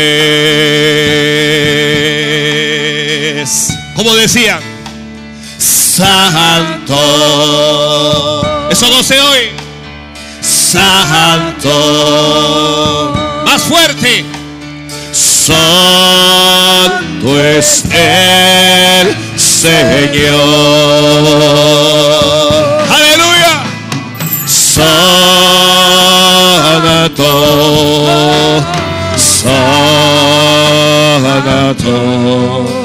como 3.96 4.14
decían, 4.14 4.60
Santo. 5.58 6.79
Eso 8.70 8.88
no 8.90 9.02
se 9.02 9.20
oye. 9.20 9.52
Santo. 10.40 11.70
Más 13.44 13.62
fuerte. 13.62 14.24
Santo 15.12 15.58
es 17.44 17.84
el 17.86 19.16
Señor. 19.38 20.40
Aleluya. 22.88 23.64
Santo. 24.46 24.90
Santo. 29.16 30.10
Santo 31.76 32.79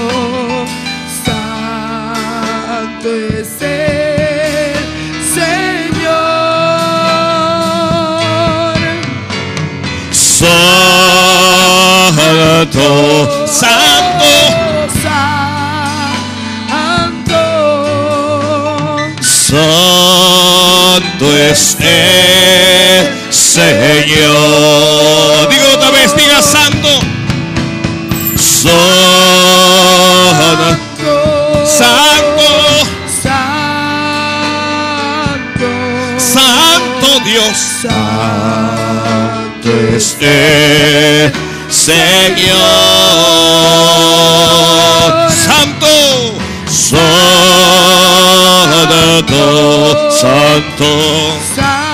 Santo. 12.85 13.47
Santo. 13.47 14.29
Santo. 17.01 17.41
Santo 19.55 21.25
es 21.35 21.77
el 21.79 23.33
Señor. 23.33 24.29
Digo 25.49 25.65
otra 25.73 25.89
vez, 25.89 26.15
diga 26.15 26.41
santo. 26.43 27.01
Santo. 28.37 28.75
Santo. 31.65 32.49
Santo. 33.23 33.49
Santo 36.19 37.19
Dios. 37.25 37.57
Santo 37.81 39.69
es 39.95 40.17
el 40.21 41.44
Señor. 41.75 42.55
Santo. 45.31 45.87
Santo. 46.67 47.05
Santo. 50.11 50.89
Santo. 51.53 51.85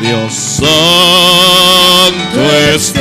Dios, 0.00 0.32
santo 0.32 0.70
es. 2.74 2.92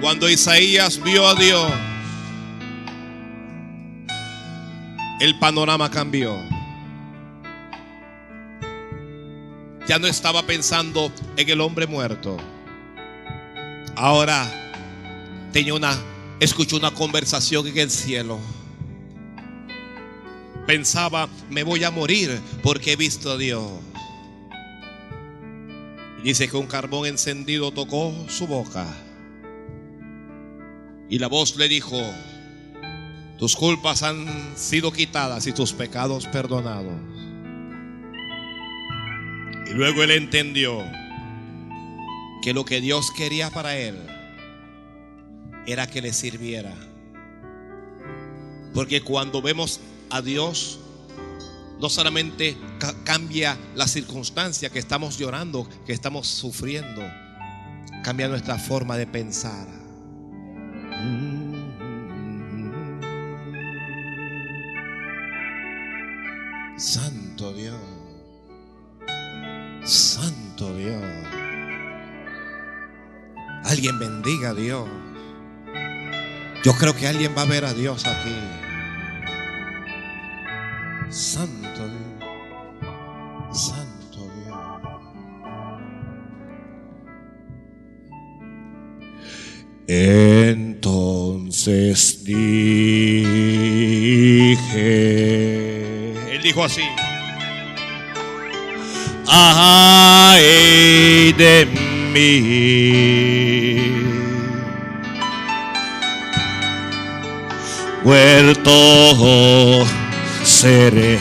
Cuando 0.00 0.28
Isaías 0.28 1.02
vio 1.02 1.28
a 1.28 1.34
Dios, 1.34 1.70
el 5.20 5.38
panorama 5.38 5.90
cambió. 5.90 6.36
Ya 9.86 9.98
no 9.98 10.06
estaba 10.06 10.42
pensando 10.44 11.12
en 11.36 11.48
el 11.48 11.60
hombre 11.60 11.86
muerto. 11.86 12.36
Ahora 13.96 14.48
tenía 15.52 15.74
una, 15.74 15.96
escuchó 16.40 16.76
una 16.76 16.92
conversación 16.92 17.66
en 17.66 17.78
el 17.78 17.90
cielo. 17.90 18.38
Pensaba, 20.66 21.28
me 21.50 21.64
voy 21.64 21.82
a 21.84 21.90
morir 21.90 22.40
porque 22.62 22.92
he 22.92 22.96
visto 22.96 23.32
a 23.32 23.36
Dios. 23.36 23.68
Y 26.20 26.28
dice 26.28 26.48
que 26.48 26.56
un 26.56 26.66
carbón 26.66 27.06
encendido 27.06 27.72
tocó 27.72 28.14
su 28.28 28.46
boca. 28.46 28.86
Y 31.10 31.18
la 31.18 31.26
voz 31.26 31.56
le 31.56 31.68
dijo, 31.68 32.00
tus 33.38 33.56
culpas 33.56 34.04
han 34.04 34.56
sido 34.56 34.92
quitadas 34.92 35.46
y 35.48 35.52
tus 35.52 35.72
pecados 35.72 36.26
perdonados. 36.28 36.94
Y 39.66 39.74
luego 39.74 40.02
él 40.02 40.10
entendió 40.10 40.82
que 42.42 42.52
lo 42.52 42.64
que 42.64 42.80
Dios 42.80 43.10
quería 43.16 43.50
para 43.50 43.76
él 43.76 43.96
era 45.66 45.86
que 45.86 46.02
le 46.02 46.12
sirviera. 46.12 46.74
Porque 48.74 49.02
cuando 49.02 49.40
vemos 49.42 49.80
a 50.10 50.20
Dios, 50.22 50.80
no 51.80 51.88
solamente 51.88 52.56
ca- 52.78 52.94
cambia 53.04 53.56
la 53.74 53.86
circunstancia 53.86 54.70
que 54.70 54.78
estamos 54.78 55.18
llorando, 55.18 55.68
que 55.86 55.92
estamos 55.92 56.26
sufriendo, 56.26 57.02
cambia 58.02 58.28
nuestra 58.28 58.58
forma 58.58 58.96
de 58.96 59.06
pensar. 59.06 59.68
Bendiga 74.22 74.50
a 74.50 74.54
Dios. 74.54 74.88
Yo 76.62 76.74
creo 76.74 76.94
que 76.94 77.08
alguien 77.08 77.34
va 77.36 77.42
a 77.42 77.46
ver 77.46 77.64
a 77.64 77.74
Dios 77.74 78.06
aquí. 78.06 78.30
Santo 81.10 81.88
Dios. 81.88 82.22
Santo 83.50 84.30
Dios. 84.36 84.56
Entonces 89.88 91.24
dije. 92.24 92.92
Él 96.32 96.42
dijo 96.42 96.62
así. 96.62 96.82
Ay 99.26 100.42
de 101.32 101.66
mí. 102.14 104.11
Muerto 108.04 109.86
seré. 110.44 111.18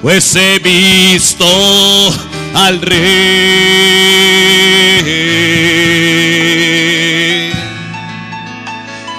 Pues 0.00 0.36
he 0.36 0.58
visto 0.60 2.14
al 2.54 2.80
rey. 2.80 3.02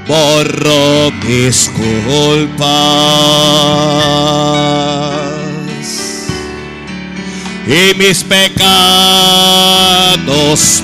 Borró 0.07 1.11
mis 1.27 1.71
culpas 1.71 2.69
y 7.67 7.95
mis 7.99 8.25
pecados 8.25 8.69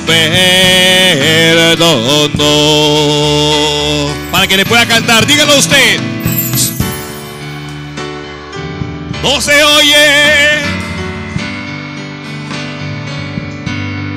perdonó. 0.07 1.95
Para 4.31 4.47
que 4.47 4.57
le 4.59 4.65
pueda 4.67 4.87
cantar, 4.87 5.27
dígalo 5.27 5.59
usted. 5.59 6.14
No 9.25 9.41
se 9.41 9.65
oye. 9.65 10.61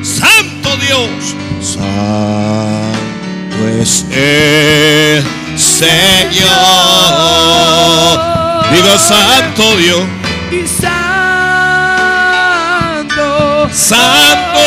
Santo 0.03 0.69
Dios. 0.85 1.09
Santo 1.61 3.67
es 3.81 4.05
el 4.11 5.23
Señor. 5.57 6.49
Digo 8.73 8.97
Santo 8.99 9.77
Dios. 9.77 10.01
y 10.51 10.67
santo, 10.67 10.89
Santo. 13.71 13.71
santo, 13.71 14.59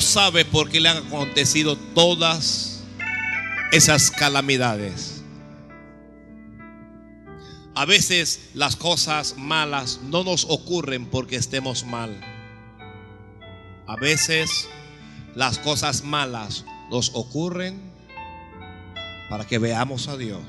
sabe 0.00 0.44
por 0.44 0.70
qué 0.70 0.80
le 0.80 0.88
han 0.88 1.06
acontecido 1.06 1.76
todas 1.76 2.82
esas 3.72 4.10
calamidades. 4.10 5.22
A 7.74 7.84
veces 7.84 8.50
las 8.54 8.76
cosas 8.76 9.36
malas 9.36 10.00
no 10.02 10.24
nos 10.24 10.44
ocurren 10.48 11.06
porque 11.06 11.36
estemos 11.36 11.84
mal. 11.84 12.18
A 13.86 13.96
veces 13.96 14.68
las 15.34 15.58
cosas 15.58 16.02
malas 16.02 16.64
nos 16.90 17.12
ocurren 17.14 17.80
para 19.30 19.46
que 19.46 19.58
veamos 19.58 20.08
a 20.08 20.16
Dios. 20.16 20.42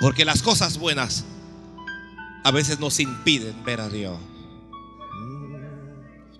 Porque 0.00 0.24
las 0.24 0.42
cosas 0.42 0.78
buenas 0.78 1.24
a 2.44 2.50
veces 2.50 2.78
nos 2.78 3.00
impiden 3.00 3.64
ver 3.64 3.80
a 3.80 3.88
Dios. 3.88 4.18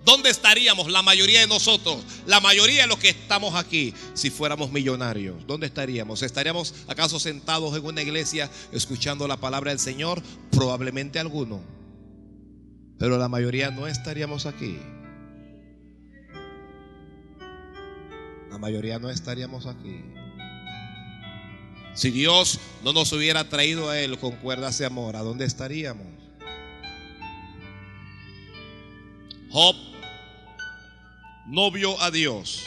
¿Dónde 0.05 0.29
estaríamos 0.29 0.91
la 0.91 1.01
mayoría 1.01 1.41
de 1.41 1.47
nosotros? 1.47 1.97
La 2.27 2.39
mayoría 2.39 2.83
de 2.83 2.87
los 2.87 2.99
que 2.99 3.09
estamos 3.09 3.55
aquí, 3.55 3.91
si 4.13 4.29
fuéramos 4.29 4.71
millonarios. 4.71 5.47
¿Dónde 5.47 5.65
estaríamos? 5.65 6.21
¿Estaríamos 6.21 6.75
acaso 6.87 7.19
sentados 7.19 7.75
en 7.75 7.83
una 7.83 8.03
iglesia 8.03 8.51
escuchando 8.71 9.27
la 9.27 9.37
palabra 9.37 9.71
del 9.71 9.79
Señor? 9.79 10.21
Probablemente 10.51 11.17
alguno. 11.17 11.59
Pero 12.99 13.17
la 13.17 13.27
mayoría 13.27 13.71
no 13.71 13.87
estaríamos 13.87 14.45
aquí. 14.45 14.77
La 18.51 18.59
mayoría 18.59 18.99
no 18.99 19.09
estaríamos 19.09 19.65
aquí. 19.65 20.03
Si 21.95 22.11
Dios 22.11 22.59
no 22.83 22.93
nos 22.93 23.11
hubiera 23.11 23.49
traído 23.49 23.89
a 23.89 23.99
Él 23.99 24.19
con 24.19 24.33
cuerdas 24.35 24.77
de 24.77 24.85
amor, 24.85 25.15
¿a 25.15 25.23
dónde 25.23 25.45
estaríamos? 25.45 26.05
Job 29.49 29.75
no 31.47 31.71
vio 31.71 32.01
a 32.01 32.11
Dios 32.11 32.63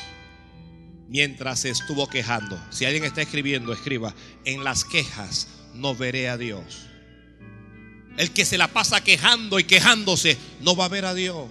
mientras 1.08 1.64
estuvo 1.64 2.08
quejando. 2.08 2.60
Si 2.70 2.84
alguien 2.84 3.04
está 3.04 3.22
escribiendo, 3.22 3.72
escriba, 3.72 4.14
en 4.44 4.62
las 4.64 4.84
quejas 4.84 5.48
no 5.74 5.94
veré 5.94 6.28
a 6.28 6.36
Dios. 6.36 6.86
El 8.16 8.32
que 8.32 8.44
se 8.44 8.58
la 8.58 8.68
pasa 8.68 9.02
quejando 9.02 9.58
y 9.58 9.64
quejándose 9.64 10.36
no 10.60 10.76
va 10.76 10.86
a 10.86 10.88
ver 10.88 11.04
a 11.04 11.14
Dios. 11.14 11.48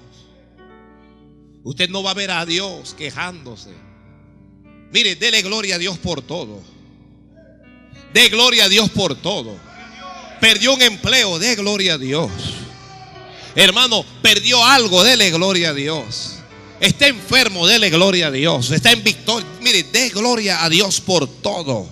Usted 1.63 1.89
no 1.89 2.03
va 2.03 2.11
a 2.11 2.13
ver 2.13 2.31
a 2.31 2.45
Dios 2.45 2.93
quejándose. 2.93 3.71
Mire, 4.91 5.15
dele 5.15 5.41
gloria 5.41 5.75
a 5.75 5.77
Dios 5.77 5.97
por 5.97 6.21
todo. 6.21 6.61
De 8.13 8.29
gloria 8.29 8.65
a 8.65 8.69
Dios 8.69 8.89
por 8.89 9.15
todo. 9.15 9.57
Perdió 10.39 10.73
un 10.73 10.81
empleo, 10.81 11.39
de 11.39 11.55
gloria 11.55 11.95
a 11.95 11.97
Dios. 11.97 12.31
Hermano, 13.55 14.05
perdió 14.21 14.63
algo, 14.63 15.03
dele 15.03 15.31
gloria 15.31 15.69
a 15.69 15.73
Dios. 15.73 16.36
Está 16.79 17.07
enfermo, 17.07 17.65
dele 17.65 17.89
gloria 17.89 18.27
a 18.27 18.31
Dios. 18.31 18.69
Está 18.71 18.91
en 18.91 19.03
victoria. 19.03 19.47
Mire, 19.61 19.83
de 19.83 20.09
gloria 20.09 20.63
a 20.63 20.69
Dios 20.69 21.01
por 21.01 21.27
todo. 21.27 21.87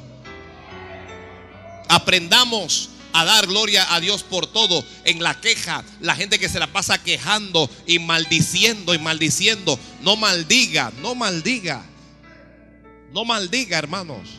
Aprendamos 1.88 2.90
a 3.14 3.24
dar 3.26 3.48
gloria 3.48 3.94
a 3.96 4.00
Dios 4.00 4.24
por 4.24 4.46
todo. 4.46 4.86
En 5.04 5.24
la 5.24 5.40
queja, 5.40 5.84
la 6.02 6.16
gente 6.16 6.38
que 6.38 6.50
se 6.50 6.60
la 6.60 6.68
pasa 6.68 7.02
quejando 7.02 7.70
y 7.88 7.98
maldiciendo 8.00 8.94
y 8.94 9.00
maldiciendo. 9.00 9.80
No 10.02 10.16
maldiga, 10.18 10.92
no 11.02 11.16
maldiga. 11.16 11.84
No 13.12 13.26
maldiga, 13.26 13.80
hermanos. 13.80 14.30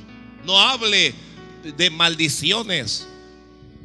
No 0.45 0.61
hable 0.61 1.15
de 1.77 1.91
maldiciones. 1.91 3.07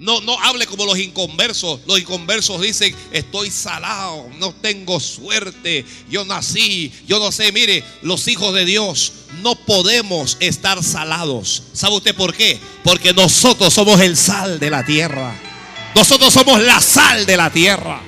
No, 0.01 0.19
no 0.19 0.35
hable 0.41 0.65
como 0.65 0.83
los 0.87 0.97
inconversos. 0.97 1.79
Los 1.85 1.99
inconversos 1.99 2.59
dicen, 2.59 2.95
estoy 3.11 3.51
salado, 3.51 4.27
no 4.39 4.51
tengo 4.51 4.99
suerte, 4.99 5.85
yo 6.09 6.25
nací, 6.25 6.91
yo 7.07 7.19
no 7.19 7.31
sé. 7.31 7.51
Mire, 7.51 7.83
los 8.01 8.27
hijos 8.27 8.51
de 8.55 8.65
Dios 8.65 9.13
no 9.43 9.53
podemos 9.53 10.37
estar 10.39 10.83
salados. 10.83 11.61
¿Sabe 11.73 11.97
usted 11.97 12.15
por 12.15 12.33
qué? 12.33 12.59
Porque 12.83 13.13
nosotros 13.13 13.71
somos 13.75 14.01
el 14.01 14.17
sal 14.17 14.59
de 14.59 14.71
la 14.71 14.83
tierra. 14.83 15.39
Nosotros 15.93 16.33
somos 16.33 16.59
la 16.63 16.81
sal 16.81 17.27
de 17.27 17.37
la 17.37 17.51
tierra. 17.51 18.01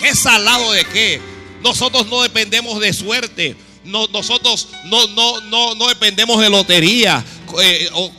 ¿Qué 0.00 0.16
salado 0.16 0.72
de 0.72 0.84
qué? 0.86 1.20
Nosotros 1.62 2.08
no 2.08 2.22
dependemos 2.22 2.80
de 2.80 2.92
suerte. 2.92 3.56
No, 3.84 4.08
nosotros 4.08 4.68
no, 4.86 5.06
no, 5.06 5.40
no, 5.42 5.76
no 5.76 5.86
dependemos 5.86 6.40
de 6.40 6.50
lotería 6.50 7.24
eh, 7.62 7.88
o, 7.92 8.12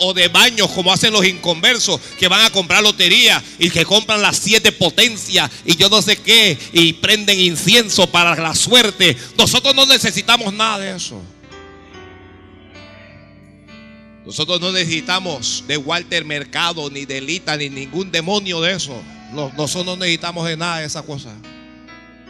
o- 0.00 0.14
de 0.14 0.28
baños 0.28 0.68
como 0.70 0.92
hacen 0.92 1.12
los 1.12 1.26
inconversos 1.26 2.00
que 2.18 2.28
van 2.28 2.44
a 2.44 2.50
comprar 2.50 2.82
lotería 2.82 3.42
y 3.58 3.70
que 3.70 3.84
compran 3.84 4.20
las 4.22 4.36
siete 4.38 4.72
potencias 4.72 5.50
y 5.64 5.76
yo 5.76 5.88
no 5.88 6.02
sé 6.02 6.16
qué 6.16 6.58
y 6.72 6.92
prenden 6.94 7.38
incienso 7.40 8.06
para 8.06 8.34
la 8.36 8.54
suerte. 8.54 9.16
Nosotros 9.38 9.74
no 9.74 9.86
necesitamos 9.86 10.52
nada 10.52 10.78
de 10.78 10.96
eso. 10.96 11.20
Nosotros 14.24 14.60
no 14.60 14.70
necesitamos 14.72 15.64
de 15.66 15.76
Walter 15.76 16.24
Mercado, 16.24 16.88
ni 16.90 17.04
de 17.04 17.20
Lita, 17.20 17.56
ni 17.56 17.68
ningún 17.68 18.12
demonio 18.12 18.60
de 18.60 18.72
eso. 18.74 18.94
No- 19.32 19.50
Nosotros 19.56 19.86
no 19.86 19.96
necesitamos 19.96 20.46
de 20.46 20.56
nada 20.56 20.78
de 20.78 20.86
esa 20.86 21.02
cosa. 21.02 21.34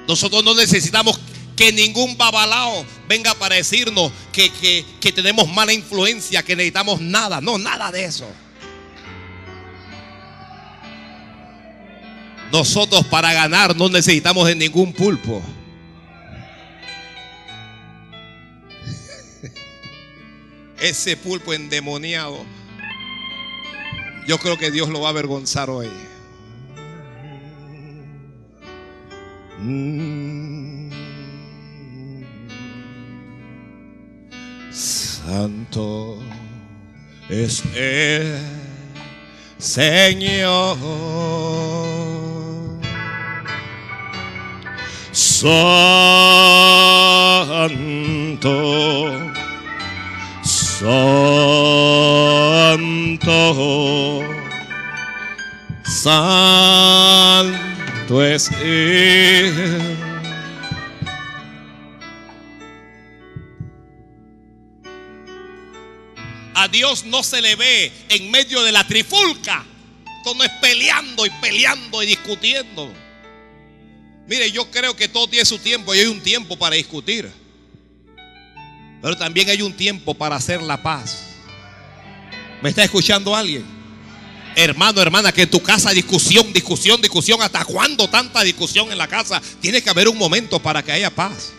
Nosotros 0.09 0.43
no 0.43 0.55
necesitamos 0.55 1.21
que 1.57 1.73
ningún 1.73 2.17
babalao 2.17 2.85
venga 3.09 3.35
para 3.35 3.57
decirnos 3.57 4.11
que, 4.33 4.51
que- 5.01 5.13
tenemos 5.13 5.49
mala 5.49 5.73
influencia, 5.73 6.43
que 6.43 6.57
necesitamos 6.57 7.01
nada. 7.01 7.41
No, 7.41 7.59
nada 7.59 7.91
de 7.93 8.05
eso. 8.05 8.27
Nosotros 12.51 13.05
para 13.07 13.33
ganar 13.33 13.75
no 13.77 13.89
necesitamos 13.89 14.47
de 14.47 14.55
ningún 14.55 14.93
pulpo. 14.93 15.43
Ese 20.81 21.17
pulpo 21.17 21.53
endemoniado, 21.55 22.45
yo 24.27 24.39
creo 24.39 24.59
que 24.59 24.71
Dios 24.71 24.89
lo 24.89 25.01
va 25.01 25.09
a 25.09 25.11
avergonzar 25.11 25.71
hoy. 25.71 25.89
Santo 34.73 36.19
es 37.29 37.63
el 37.77 38.39
Señor. 39.59 40.79
Santo, 45.13 45.53
Santo, 50.43 51.03
Santo 55.85 57.53
es 58.25 58.51
Él. 58.63 60.12
A 66.63 66.69
Dios 66.69 67.05
no 67.07 67.25
se 67.25 67.43
le 67.43 67.57
ve 67.57 67.91
en 68.09 68.31
medio 68.31 68.63
de 68.63 68.71
la 68.71 68.87
trifulca. 68.87 69.67
Esto 70.19 70.33
no 70.37 70.45
es 70.45 70.51
peleando 70.61 71.27
y 71.27 71.31
peleando 71.41 72.01
y 72.05 72.07
discutiendo. 72.07 72.89
Mire, 74.29 74.49
yo 74.53 74.71
creo 74.71 74.95
que 74.95 75.09
todo 75.09 75.27
tiene 75.27 75.45
su 75.45 75.59
tiempo 75.59 75.93
y 75.93 75.99
hay 75.99 76.07
un 76.07 76.21
tiempo 76.21 76.57
para 76.57 76.77
discutir. 76.77 77.29
Pero 79.03 79.17
también 79.17 79.51
hay 79.51 79.61
un 79.61 79.73
tiempo 79.77 80.15
para 80.15 80.37
hacer 80.37 80.63
la 80.63 80.81
paz. 80.81 81.31
¿Me 82.63 82.69
está 82.69 82.85
escuchando 82.85 83.35
alguien? 83.35 83.65
Hermano, 84.55 85.03
hermana, 85.03 85.33
que 85.33 85.43
en 85.43 85.51
tu 85.51 85.61
casa 85.61 85.91
discusión, 85.91 86.53
discusión, 86.53 87.03
discusión. 87.03 87.43
¿Hasta 87.43 87.65
cuándo 87.65 88.09
tanta 88.09 88.45
discusión 88.45 88.93
en 88.93 88.99
la 88.99 89.09
casa? 89.09 89.43
Tiene 89.61 89.83
que 89.83 89.91
haber 89.91 90.09
un 90.09 90.17
momento 90.17 90.63
para 90.63 90.81
que 90.81 90.93
haya 90.93 91.11
paz. 91.11 91.55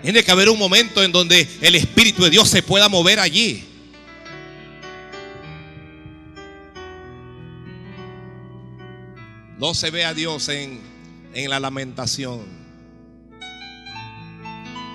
Tiene 0.00 0.24
que 0.24 0.30
haber 0.30 0.48
un 0.48 0.58
momento 0.58 1.02
en 1.02 1.12
donde 1.12 1.46
el 1.60 1.74
Espíritu 1.74 2.24
de 2.24 2.30
Dios 2.30 2.48
se 2.48 2.62
pueda 2.62 2.88
mover 2.88 3.20
allí. 3.20 3.68
No 9.62 9.74
se 9.74 9.92
ve 9.92 10.04
a 10.04 10.12
Dios 10.12 10.48
en, 10.48 10.80
en 11.34 11.48
la 11.48 11.60
lamentación. 11.60 12.40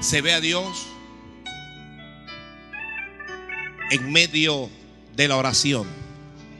Se 0.01 0.19
ve 0.19 0.33
a 0.33 0.41
Dios 0.41 0.87
en 3.91 4.11
medio 4.11 4.69
de 5.15 5.29
la 5.29 5.37
oración. 5.37 5.87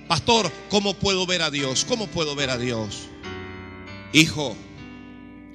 Pastor, 0.07 0.49
¿cómo 0.69 0.93
puedo 0.93 1.25
ver 1.25 1.41
a 1.41 1.51
Dios? 1.51 1.83
¿Cómo 1.83 2.07
puedo 2.07 2.33
ver 2.33 2.49
a 2.49 2.57
Dios? 2.57 3.09
Hijo, 4.13 4.55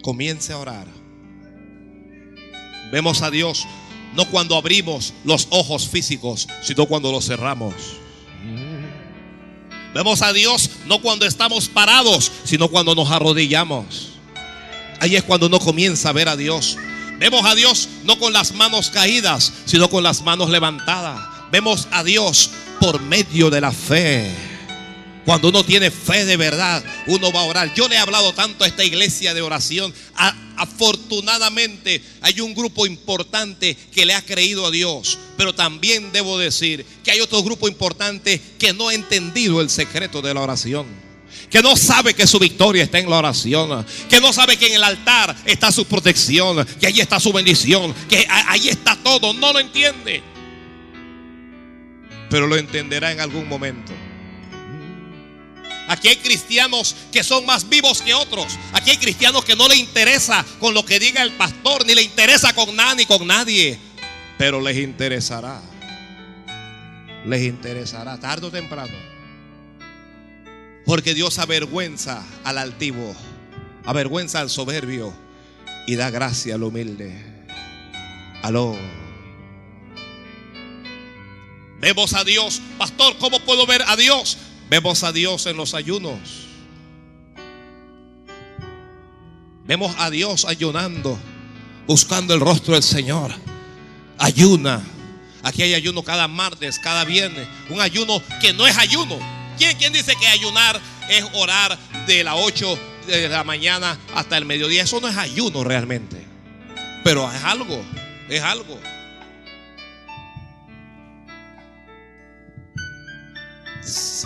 comience 0.03 0.53
a 0.53 0.59
orar. 0.59 0.89
Vemos 2.93 3.23
a 3.23 3.31
Dios 3.31 3.67
no 4.15 4.27
cuando 4.31 4.57
abrimos 4.57 5.15
los 5.25 5.49
ojos 5.49 5.89
físicos, 5.89 6.47
sino 6.61 6.85
cuando 6.85 7.13
los 7.13 7.27
cerramos. 7.27 8.02
Vemos 9.95 10.23
a 10.23 10.33
Dios 10.33 10.71
no 10.87 11.01
cuando 11.01 11.27
estamos 11.27 11.69
parados, 11.69 12.31
sino 12.45 12.69
cuando 12.69 12.95
nos 12.95 13.11
arrodillamos. 13.11 14.09
Ahí 15.01 15.17
es 15.17 15.23
cuando 15.23 15.47
uno 15.47 15.59
comienza 15.59 16.09
a 16.09 16.13
ver 16.13 16.29
a 16.29 16.37
Dios. 16.37 16.77
Vemos 17.19 17.45
a 17.45 17.55
Dios 17.55 17.89
no 18.05 18.19
con 18.19 18.33
las 18.33 18.53
manos 18.53 18.91
caídas, 18.91 19.53
sino 19.65 19.89
con 19.91 20.03
las 20.03 20.23
manos 20.23 20.51
levantadas. 20.51 21.21
Vemos 21.51 21.89
a 21.91 22.03
Dios 22.03 22.51
por 22.81 23.01
medio 23.01 23.51
de 23.51 23.61
la 23.61 23.73
fe. 23.73 24.52
Cuando 25.25 25.49
uno 25.49 25.65
tiene 25.65 25.91
fe 25.91 26.25
de 26.25 26.37
verdad, 26.37 26.83
uno 27.07 27.31
va 27.33 27.41
a 27.41 27.45
orar. 27.45 27.75
Yo 27.75 27.87
le 27.89 27.95
he 27.95 27.99
hablado 27.99 28.33
tanto 28.35 28.65
a 28.65 28.67
esta 28.67 28.85
iglesia 28.85 29.35
de 29.35 29.43
oración. 29.43 29.95
Afortunadamente 30.57 32.03
hay 32.21 32.41
un 32.41 32.55
grupo 32.55 32.87
importante 32.87 33.77
que 33.93 34.05
le 34.05 34.15
ha 34.15 34.25
creído 34.25 34.67
a 34.67 34.71
Dios. 34.71 35.19
Pero 35.37 35.55
también 35.55 36.11
debo 36.13 36.39
decir 36.39 36.85
que 37.05 37.13
hay 37.13 37.21
otro 37.21 37.43
grupo 37.43 37.69
importante 37.69 38.41
que 38.59 38.73
no 38.73 38.89
ha 38.89 38.95
entendido 38.95 39.61
el 39.61 39.71
secreto 39.71 40.23
de 40.23 40.35
la 40.35 40.41
oración. 40.41 40.87
Que 41.49 41.63
no 41.63 41.77
sabe 41.77 42.15
que 42.15 42.27
su 42.27 42.39
victoria 42.39 42.83
está 42.83 42.99
en 42.99 43.09
la 43.09 43.19
oración. 43.19 43.87
Que 44.09 44.21
no 44.21 44.33
sabe 44.33 44.57
que 44.57 44.67
en 44.67 44.75
el 44.75 44.85
altar 44.85 45.37
está 45.45 45.71
su 45.71 45.85
protección. 45.85 46.67
Que 46.81 46.89
ahí 46.89 47.01
está 47.01 47.21
su 47.21 47.33
bendición. 47.33 47.95
Que 48.09 48.27
ahí 48.29 48.69
está 48.69 48.97
todo. 48.97 49.33
No 49.35 49.53
lo 49.53 49.61
entiende. 49.61 50.21
Pero 52.29 52.49
lo 52.49 52.57
entenderá 52.57 53.13
en 53.13 53.21
algún 53.21 53.49
momento. 53.49 53.93
Aquí 55.93 56.09
hay 56.09 56.17
cristianos 56.17 56.97
que 57.13 57.23
son 57.23 57.45
más 57.45 57.69
vivos 57.69 58.01
que 58.01 58.15
otros. 58.15 58.59
Aquí 58.73 58.93
hay 58.93 58.97
cristianos 58.97 59.45
que 59.45 59.55
no 59.55 59.69
le 59.69 59.77
interesa 59.77 60.43
con 60.59 60.73
lo 60.73 60.87
que 60.87 60.99
diga 60.99 61.23
el 61.23 61.33
pastor, 61.33 61.85
ni 61.85 61.95
le 61.95 62.01
interesa 62.01 62.55
con 62.55 62.75
nada 62.75 62.95
ni 62.95 63.05
con 63.05 63.27
nadie. 63.27 63.79
Pero 64.39 64.59
les 64.63 64.79
interesará. 64.79 65.61
Les 67.27 67.43
interesará 67.43 68.19
tarde 68.19 68.47
o 68.47 68.51
temprano. 68.51 68.97
Porque 70.87 71.13
Dios 71.13 71.39
avergüenza 71.39 72.25
al 72.43 72.57
altivo, 72.57 73.15
avergüenza 73.85 74.41
al 74.41 74.49
soberbio 74.49 75.13
y 75.87 75.97
da 75.97 76.09
gracia 76.09 76.55
al 76.55 76.63
humilde. 76.63 77.23
Aló. 78.43 78.79
Vemos 81.81 82.15
a 82.15 82.25
Dios. 82.25 82.63
Pastor, 82.79 83.19
¿cómo 83.19 83.41
puedo 83.41 83.67
ver 83.67 83.85
a 83.87 83.95
Dios? 83.95 84.39
Vemos 84.73 85.05
a 85.05 85.13
Dios 85.13 85.45
en 85.45 85.59
los 85.59 85.75
ayunos. 85.75 86.47
Vemos 89.67 89.95
a 89.99 90.09
Dios 90.09 90.47
ayunando, 90.47 91.19
buscando 91.87 92.33
el 92.33 92.41
rostro 92.41 92.73
del 92.73 92.83
Señor. 92.83 93.35
Ayuna. 94.17 94.83
Aquí 95.43 95.61
hay 95.61 95.75
ayuno 95.75 96.03
cada 96.03 96.27
martes, 96.27 96.79
cada 96.79 97.05
viernes. 97.05 97.47
Un 97.69 97.83
ayuno 97.83 98.23
que 98.41 98.55
no 98.55 98.67
es 98.67 98.79
ayuno. 98.79 99.19
¿Quién, 99.59 99.77
quién 99.77 99.93
dice 99.93 100.17
que 100.19 100.27
ayunar 100.27 100.81
es 101.11 101.23
orar 101.35 101.79
de 102.07 102.25
las 102.25 102.37
8 102.39 102.79
de 103.09 103.29
la 103.29 103.45
mañana 103.45 103.99
hasta 104.15 104.39
el 104.39 104.47
mediodía? 104.47 104.85
Eso 104.85 105.03
no 105.03 105.09
es 105.09 105.19
ayuno 105.19 105.65
realmente. 105.65 106.27
Pero 107.05 107.31
es 107.31 107.45
algo, 107.45 107.85
es 108.27 108.41
algo. 108.41 108.81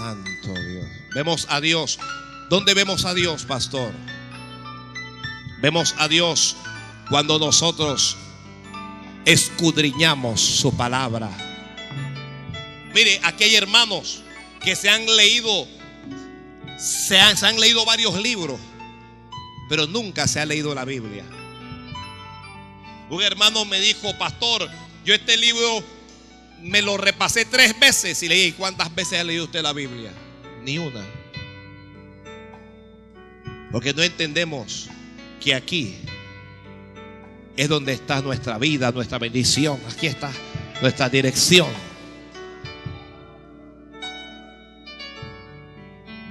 Santo 0.06 0.54
Dios. 0.54 0.86
Vemos 1.16 1.46
a 1.50 1.60
Dios. 1.60 1.98
¿Dónde 2.48 2.74
vemos 2.74 3.04
a 3.04 3.12
Dios, 3.12 3.44
pastor? 3.44 3.92
Vemos 5.60 5.96
a 5.98 6.06
Dios 6.06 6.54
cuando 7.10 7.40
nosotros 7.40 8.16
escudriñamos 9.24 10.40
su 10.40 10.76
palabra. 10.76 11.28
Mire, 12.94 13.20
aquí 13.24 13.44
hay 13.44 13.56
hermanos 13.56 14.22
que 14.62 14.76
se 14.76 14.88
han 14.88 15.04
leído, 15.06 15.66
se 16.78 17.18
han, 17.18 17.36
se 17.36 17.48
han 17.48 17.58
leído 17.58 17.84
varios 17.84 18.14
libros, 18.22 18.60
pero 19.68 19.88
nunca 19.88 20.28
se 20.28 20.38
ha 20.38 20.46
leído 20.46 20.72
la 20.72 20.84
Biblia. 20.84 21.24
Un 23.10 23.22
hermano 23.22 23.64
me 23.64 23.80
dijo, 23.80 24.16
pastor, 24.18 24.70
yo 25.04 25.14
este 25.14 25.36
libro 25.36 25.82
me 26.66 26.82
lo 26.82 26.96
repasé 26.96 27.44
tres 27.44 27.78
veces 27.78 28.22
y 28.22 28.28
leí, 28.28 28.52
¿cuántas 28.52 28.94
veces 28.94 29.20
ha 29.20 29.24
leído 29.24 29.44
usted 29.44 29.62
la 29.62 29.72
Biblia? 29.72 30.12
Ni 30.62 30.78
una. 30.78 31.04
Porque 33.70 33.94
no 33.94 34.02
entendemos 34.02 34.88
que 35.40 35.54
aquí 35.54 35.96
es 37.56 37.68
donde 37.68 37.92
está 37.92 38.20
nuestra 38.20 38.58
vida, 38.58 38.90
nuestra 38.92 39.18
bendición. 39.18 39.80
Aquí 39.90 40.06
está 40.06 40.30
nuestra 40.82 41.08
dirección. 41.08 41.68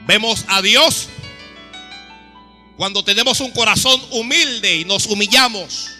Vemos 0.05 0.45
a 0.47 0.61
Dios 0.61 1.09
cuando 2.77 3.03
tenemos 3.03 3.39
un 3.39 3.51
corazón 3.51 3.99
humilde 4.11 4.75
y 4.75 4.85
nos 4.85 5.07
humillamos. 5.07 5.94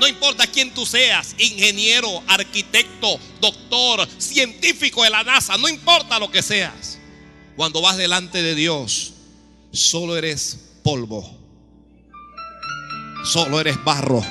No 0.00 0.08
importa 0.08 0.46
quién 0.46 0.72
tú 0.72 0.86
seas, 0.86 1.34
ingeniero, 1.36 2.22
arquitecto, 2.26 3.20
doctor, 3.38 4.08
científico 4.16 5.04
de 5.04 5.10
la 5.10 5.22
NASA, 5.22 5.58
no 5.58 5.68
importa 5.68 6.18
lo 6.18 6.30
que 6.30 6.42
seas. 6.42 6.98
Cuando 7.54 7.82
vas 7.82 7.98
delante 7.98 8.42
de 8.42 8.54
Dios, 8.54 9.12
solo 9.70 10.16
eres 10.16 10.58
polvo. 10.82 11.38
Solo 13.30 13.60
eres 13.60 13.76
barro. 13.84 14.24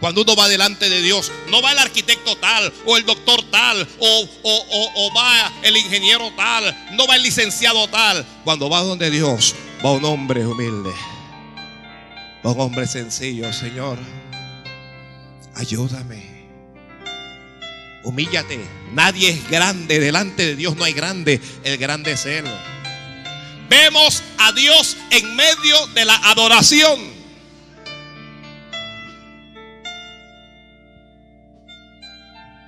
Cuando 0.00 0.22
uno 0.22 0.34
va 0.34 0.48
delante 0.48 0.88
de 0.88 1.02
Dios, 1.02 1.30
no 1.50 1.60
va 1.60 1.72
el 1.72 1.78
arquitecto 1.78 2.34
tal, 2.36 2.72
o 2.86 2.96
el 2.96 3.04
doctor 3.04 3.42
tal, 3.50 3.86
o, 3.98 4.28
o, 4.42 4.90
o, 4.96 5.14
va 5.14 5.52
el 5.62 5.76
ingeniero 5.76 6.32
tal, 6.34 6.74
no 6.92 7.06
va 7.06 7.16
el 7.16 7.22
licenciado 7.22 7.86
tal. 7.88 8.24
Cuando 8.44 8.70
va 8.70 8.80
donde 8.80 9.10
Dios, 9.10 9.54
va 9.84 9.92
un 9.92 10.04
hombre 10.06 10.46
humilde, 10.46 10.94
va 12.42 12.52
un 12.52 12.60
hombre 12.60 12.86
sencillo, 12.86 13.52
Señor. 13.52 13.98
Ayúdame. 15.60 16.22
Humíllate. 18.02 18.58
Nadie 18.94 19.28
es 19.28 19.50
grande. 19.50 20.00
Delante 20.00 20.46
de 20.46 20.56
Dios 20.56 20.74
no 20.74 20.84
hay 20.84 20.94
grande. 20.94 21.38
El 21.64 21.76
grande 21.76 22.12
es 22.12 22.24
Él. 22.24 22.46
Vemos 23.68 24.22
a 24.38 24.52
Dios 24.52 24.96
en 25.10 25.36
medio 25.36 25.86
de 25.88 26.06
la 26.06 26.16
adoración. 26.30 26.98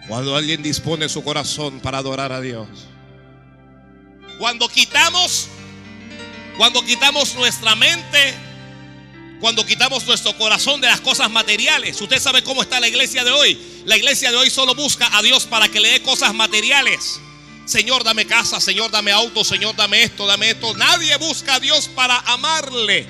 Cuando 0.07 0.37
alguien 0.37 0.63
dispone 0.63 1.09
su 1.09 1.25
corazón 1.25 1.81
para 1.81 1.97
adorar 1.97 2.31
a 2.31 2.43
Dios. 2.43 2.69
Cuando 4.39 4.69
quitamos, 4.69 5.49
cuando 6.59 6.85
quitamos 6.85 7.35
nuestra 7.37 7.75
mente, 7.75 8.35
cuando 9.43 9.67
quitamos 9.67 10.07
nuestro 10.07 10.39
corazón 10.39 10.81
de 10.81 10.87
las 10.87 11.01
cosas 11.01 11.29
materiales. 11.29 12.01
Usted 12.01 12.21
sabe 12.21 12.45
cómo 12.45 12.63
está 12.63 12.79
la 12.79 12.87
iglesia 12.87 13.25
de 13.25 13.33
hoy. 13.33 13.59
La 13.87 13.97
iglesia 13.97 14.31
de 14.31 14.37
hoy 14.37 14.49
solo 14.51 14.73
busca 14.77 15.19
a 15.19 15.21
Dios 15.21 15.47
para 15.47 15.69
que 15.69 15.81
le 15.81 15.91
dé 15.91 16.01
cosas 16.01 16.33
materiales. 16.33 17.19
Señor, 17.65 18.05
dame 18.05 18.25
casa, 18.25 18.61
Señor, 18.61 18.93
dame 18.93 19.11
auto, 19.11 19.43
Señor, 19.43 19.75
dame 19.75 20.05
esto, 20.05 20.29
dame 20.29 20.51
esto. 20.51 20.77
Nadie 20.77 21.17
busca 21.17 21.57
a 21.57 21.61
Dios 21.61 21.89
para 21.89 22.21
amarle. 22.21 23.05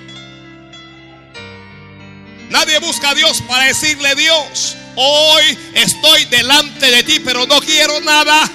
Nadie 2.49 2.79
busca 2.79 3.11
a 3.11 3.15
Dios 3.15 3.43
para 3.47 3.65
decirle, 3.65 4.15
Dios, 4.15 4.75
hoy 4.97 5.59
estoy 5.75 6.25
delante 6.25 6.91
de 6.91 7.03
ti, 7.03 7.21
pero 7.21 7.47
no 7.47 7.61
quiero 7.61 8.01
nada. 8.01 8.51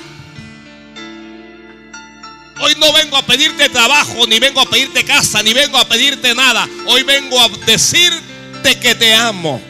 Hoy 2.59 2.73
no 2.77 2.91
vengo 2.91 3.17
a 3.17 3.25
pedirte 3.25 3.69
trabajo, 3.69 4.25
ni 4.27 4.39
vengo 4.39 4.61
a 4.61 4.69
pedirte 4.69 5.03
casa, 5.03 5.43
ni 5.43 5.53
vengo 5.53 5.77
a 5.77 5.87
pedirte 5.87 6.33
nada. 6.33 6.67
Hoy 6.87 7.03
vengo 7.03 7.39
a 7.39 7.49
decirte 7.65 8.79
que 8.79 8.95
te 8.95 9.13
amo. 9.13 9.61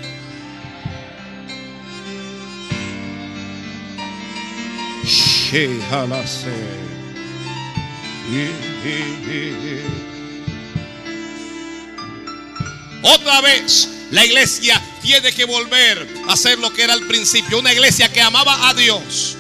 Otra 13.02 13.42
vez 13.42 13.90
la 14.12 14.26
iglesia 14.26 14.82
tiene 15.02 15.32
que 15.32 15.46
volver 15.46 16.08
a 16.28 16.36
ser 16.36 16.60
lo 16.60 16.72
que 16.74 16.84
era 16.84 16.94
al 16.94 17.06
principio. 17.08 17.60
Una 17.60 17.74
iglesia 17.74 18.12
que 18.12 18.22
amaba 18.22 18.70
a 18.70 18.74
Dios 18.74 19.38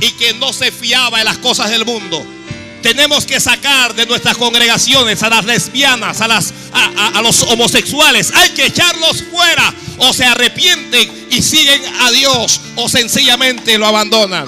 y 0.00 0.10
que 0.12 0.34
no 0.34 0.52
se 0.52 0.70
fiaba 0.72 1.20
en 1.20 1.24
las 1.24 1.38
cosas 1.38 1.70
del 1.70 1.84
mundo. 1.84 2.35
Tenemos 2.86 3.26
que 3.26 3.40
sacar 3.40 3.96
de 3.96 4.06
nuestras 4.06 4.36
congregaciones 4.36 5.20
a 5.24 5.28
las 5.28 5.44
lesbianas, 5.44 6.20
a, 6.20 7.20
los 7.20 7.42
homosexuales. 7.42 8.30
Hay 8.32 8.50
que 8.50 8.66
echarlos 8.66 9.24
fuera. 9.28 9.74
O 9.98 10.12
se 10.12 10.24
arrepienten 10.24 11.26
y 11.28 11.42
siguen 11.42 11.82
a 12.02 12.12
Dios 12.12 12.60
o 12.76 12.88
sencillamente 12.88 13.76
lo 13.76 13.88
abandonan. 13.88 14.46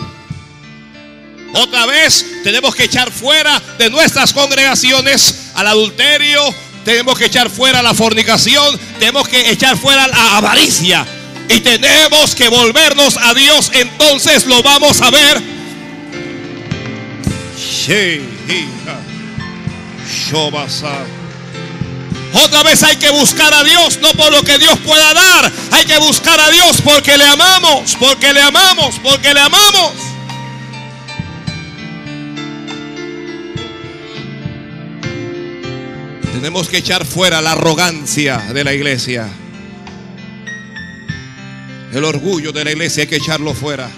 Otra 1.52 1.86
vez 1.86 2.24
tenemos 2.44 2.76
que 2.76 2.84
echar 2.84 3.10
fuera 3.10 3.60
de 3.76 3.90
nuestras 3.90 4.32
congregaciones 4.32 5.50
al 5.54 5.66
adulterio, 5.66 6.40
tenemos 6.84 7.18
que 7.18 7.24
echar 7.24 7.50
fuera 7.50 7.82
la 7.82 7.92
fornicación, 7.92 8.78
tenemos 9.00 9.26
que 9.26 9.50
echar 9.50 9.76
fuera 9.76 10.06
la 10.06 10.36
avaricia 10.36 11.04
y 11.48 11.58
tenemos 11.58 12.36
que 12.36 12.48
volvernos 12.48 13.16
a 13.16 13.34
Dios, 13.34 13.72
entonces 13.74 14.46
lo 14.46 14.62
vamos 14.62 15.00
a 15.00 15.10
ver. 15.10 15.57
Otra 22.34 22.62
vez 22.62 22.82
hay 22.82 22.96
que 22.96 23.10
buscar 23.10 23.54
a 23.54 23.64
Dios, 23.64 23.98
no 24.02 24.12
por 24.12 24.30
lo 24.30 24.42
que 24.42 24.58
Dios 24.58 24.78
pueda 24.80 25.14
dar, 25.14 25.50
hay 25.72 25.86
que 25.86 25.98
buscar 25.98 26.38
a 26.38 26.50
Dios 26.50 26.82
porque 26.84 27.16
le 27.16 27.24
amamos, 27.24 27.96
porque 27.98 28.34
le 28.34 28.42
amamos, 28.42 29.00
porque 29.02 29.32
le 29.32 29.40
amamos. 29.40 29.92
Tenemos 36.34 36.68
que 36.68 36.76
echar 36.76 37.06
fuera 37.06 37.40
la 37.40 37.52
arrogancia 37.52 38.36
de 38.52 38.64
la 38.64 38.74
iglesia. 38.74 39.26
El 41.94 42.04
orgullo 42.04 42.52
de 42.52 42.64
la 42.64 42.72
iglesia 42.72 43.04
hay 43.04 43.08
que 43.08 43.16
echarlo 43.16 43.54
fuera. 43.54 43.88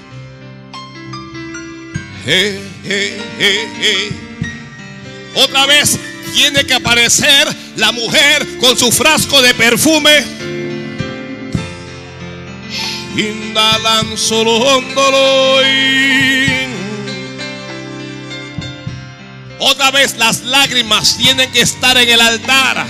Eh, 2.26 2.69
Otra 5.34 5.66
vez 5.66 5.98
tiene 6.34 6.64
que 6.64 6.74
aparecer 6.74 7.48
la 7.76 7.92
mujer 7.92 8.46
con 8.58 8.78
su 8.78 8.90
frasco 8.90 9.42
de 9.42 9.54
perfume. 9.54 10.24
Otra 19.58 19.90
vez 19.90 20.16
las 20.16 20.42
lágrimas 20.42 21.16
tienen 21.18 21.50
que 21.52 21.60
estar 21.60 21.96
en 21.98 22.08
el 22.08 22.20
altar. 22.20 22.86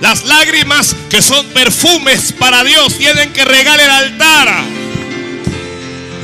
Las 0.00 0.24
lágrimas 0.24 0.96
que 1.10 1.22
son 1.22 1.46
perfumes 1.48 2.32
para 2.32 2.64
Dios 2.64 2.96
tienen 2.96 3.32
que 3.32 3.44
regar 3.44 3.78
el 3.78 3.90
altar. 3.90 4.79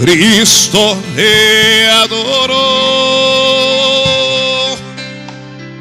Cristo 0.00 1.02
te 1.14 1.86
adoro. 1.86 2.96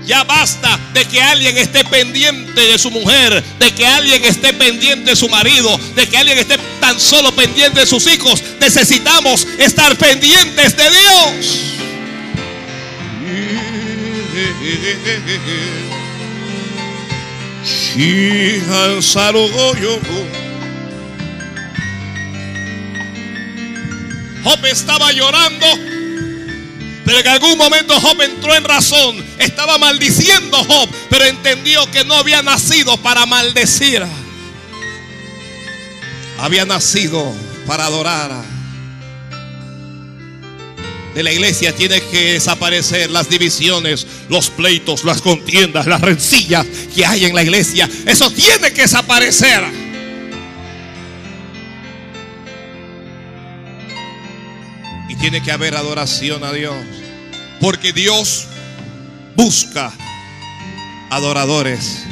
Ya 0.05 0.23
basta 0.23 0.79
de 0.93 1.05
que 1.05 1.21
alguien 1.21 1.57
esté 1.57 1.83
pendiente 1.83 2.61
de 2.61 2.77
su 2.77 2.91
mujer, 2.91 3.43
de 3.59 3.73
que 3.73 3.85
alguien 3.85 4.23
esté 4.23 4.53
pendiente 4.53 5.09
de 5.09 5.15
su 5.15 5.27
marido, 5.27 5.77
de 5.95 6.07
que 6.07 6.17
alguien 6.17 6.37
esté 6.37 6.57
tan 6.79 6.99
solo 6.99 7.31
pendiente 7.35 7.79
de 7.81 7.85
sus 7.85 8.05
hijos. 8.07 8.41
Necesitamos 8.59 9.47
estar 9.57 9.97
pendientes 9.97 10.77
de 10.77 10.83
Dios. 10.89 11.61
Job 24.45 24.63
estaba 24.67 25.11
llorando, 25.11 25.65
pero 27.03 27.19
en 27.19 27.27
algún 27.27 27.57
momento 27.57 27.99
Job 27.99 28.21
entró 28.21 28.55
en 28.55 28.63
razón. 28.63 29.25
Estaba 29.39 29.77
maldiciendo 29.79 30.57
Job, 30.63 30.87
pero 31.09 31.25
entendió 31.25 31.89
que 31.91 32.05
no 32.05 32.13
había 32.13 32.43
nacido 32.43 32.95
para 32.97 33.25
maldecir. 33.25 34.05
Había 36.37 36.65
nacido 36.65 37.33
para 37.65 37.87
adorar 37.87 38.55
de 41.15 41.23
la 41.23 41.31
iglesia 41.31 41.73
tiene 41.73 42.01
que 42.01 42.33
desaparecer 42.33 43.09
las 43.09 43.29
divisiones, 43.29 44.05
los 44.27 44.49
pleitos, 44.49 45.05
las 45.05 45.21
contiendas, 45.21 45.87
las 45.87 46.01
rencillas 46.01 46.65
que 46.93 47.05
hay 47.05 47.23
en 47.23 47.33
la 47.33 47.41
iglesia. 47.41 47.89
Eso 48.05 48.29
tiene 48.31 48.73
que 48.73 48.81
desaparecer. 48.81 49.84
Tiene 55.25 55.41
que 55.41 55.51
haber 55.51 55.75
adoración 55.75 56.43
a 56.43 56.53
Dios. 56.53 56.75
Porque 57.59 57.91
Dios 57.91 58.45
busca 59.35 59.91
adoradores 61.09 62.05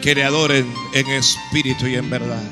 que 0.00 0.14
le 0.14 0.24
adoren 0.24 0.66
en 0.94 1.06
espíritu 1.08 1.86
y 1.86 1.96
en 1.96 2.08
verdad. 2.08 2.42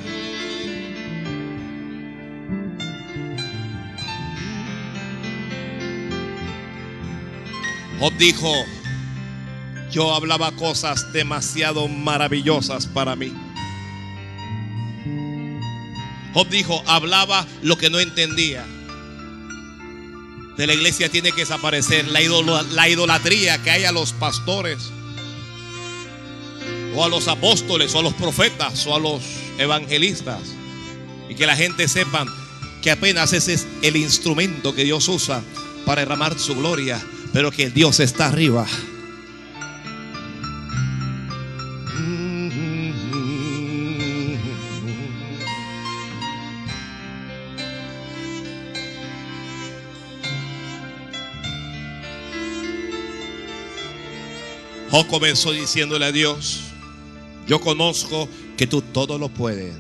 Job 8.00 8.12
dijo, 8.18 8.52
yo 9.90 10.14
hablaba 10.14 10.52
cosas 10.52 11.10
demasiado 11.14 11.88
maravillosas 11.88 12.86
para 12.86 13.16
mí. 13.16 13.32
Job 16.34 16.50
dijo, 16.50 16.84
hablaba 16.86 17.46
lo 17.62 17.78
que 17.78 17.88
no 17.88 17.98
entendía. 17.98 18.66
De 20.56 20.66
la 20.66 20.74
iglesia 20.74 21.08
tiene 21.08 21.32
que 21.32 21.40
desaparecer 21.40 22.06
la, 22.08 22.20
la 22.72 22.88
idolatría 22.88 23.62
que 23.62 23.70
hay 23.70 23.84
a 23.84 23.92
los 23.92 24.12
pastores, 24.12 24.90
o 26.94 27.04
a 27.04 27.08
los 27.08 27.26
apóstoles, 27.26 27.94
o 27.94 27.98
a 27.98 28.02
los 28.02 28.14
profetas, 28.14 28.86
o 28.86 28.94
a 28.94 29.00
los 29.00 29.22
evangelistas. 29.58 30.40
Y 31.28 31.34
que 31.34 31.46
la 31.46 31.56
gente 31.56 31.88
sepa 31.88 32.24
que 32.82 32.90
apenas 32.90 33.32
ese 33.32 33.54
es 33.54 33.66
el 33.82 33.96
instrumento 33.96 34.74
que 34.74 34.84
Dios 34.84 35.08
usa 35.08 35.42
para 35.84 36.02
derramar 36.02 36.38
su 36.38 36.54
gloria 36.54 37.02
pero 37.34 37.50
que 37.50 37.68
Dios 37.68 37.98
está 37.98 38.28
arriba. 38.28 38.64
Job 54.94 55.08
comenzó 55.08 55.50
diciéndole 55.50 56.04
a 56.04 56.12
Dios, 56.12 56.60
yo 57.48 57.60
conozco 57.60 58.28
que 58.56 58.68
tú 58.68 58.80
todo 58.80 59.18
lo 59.18 59.28
puedes. 59.28 59.74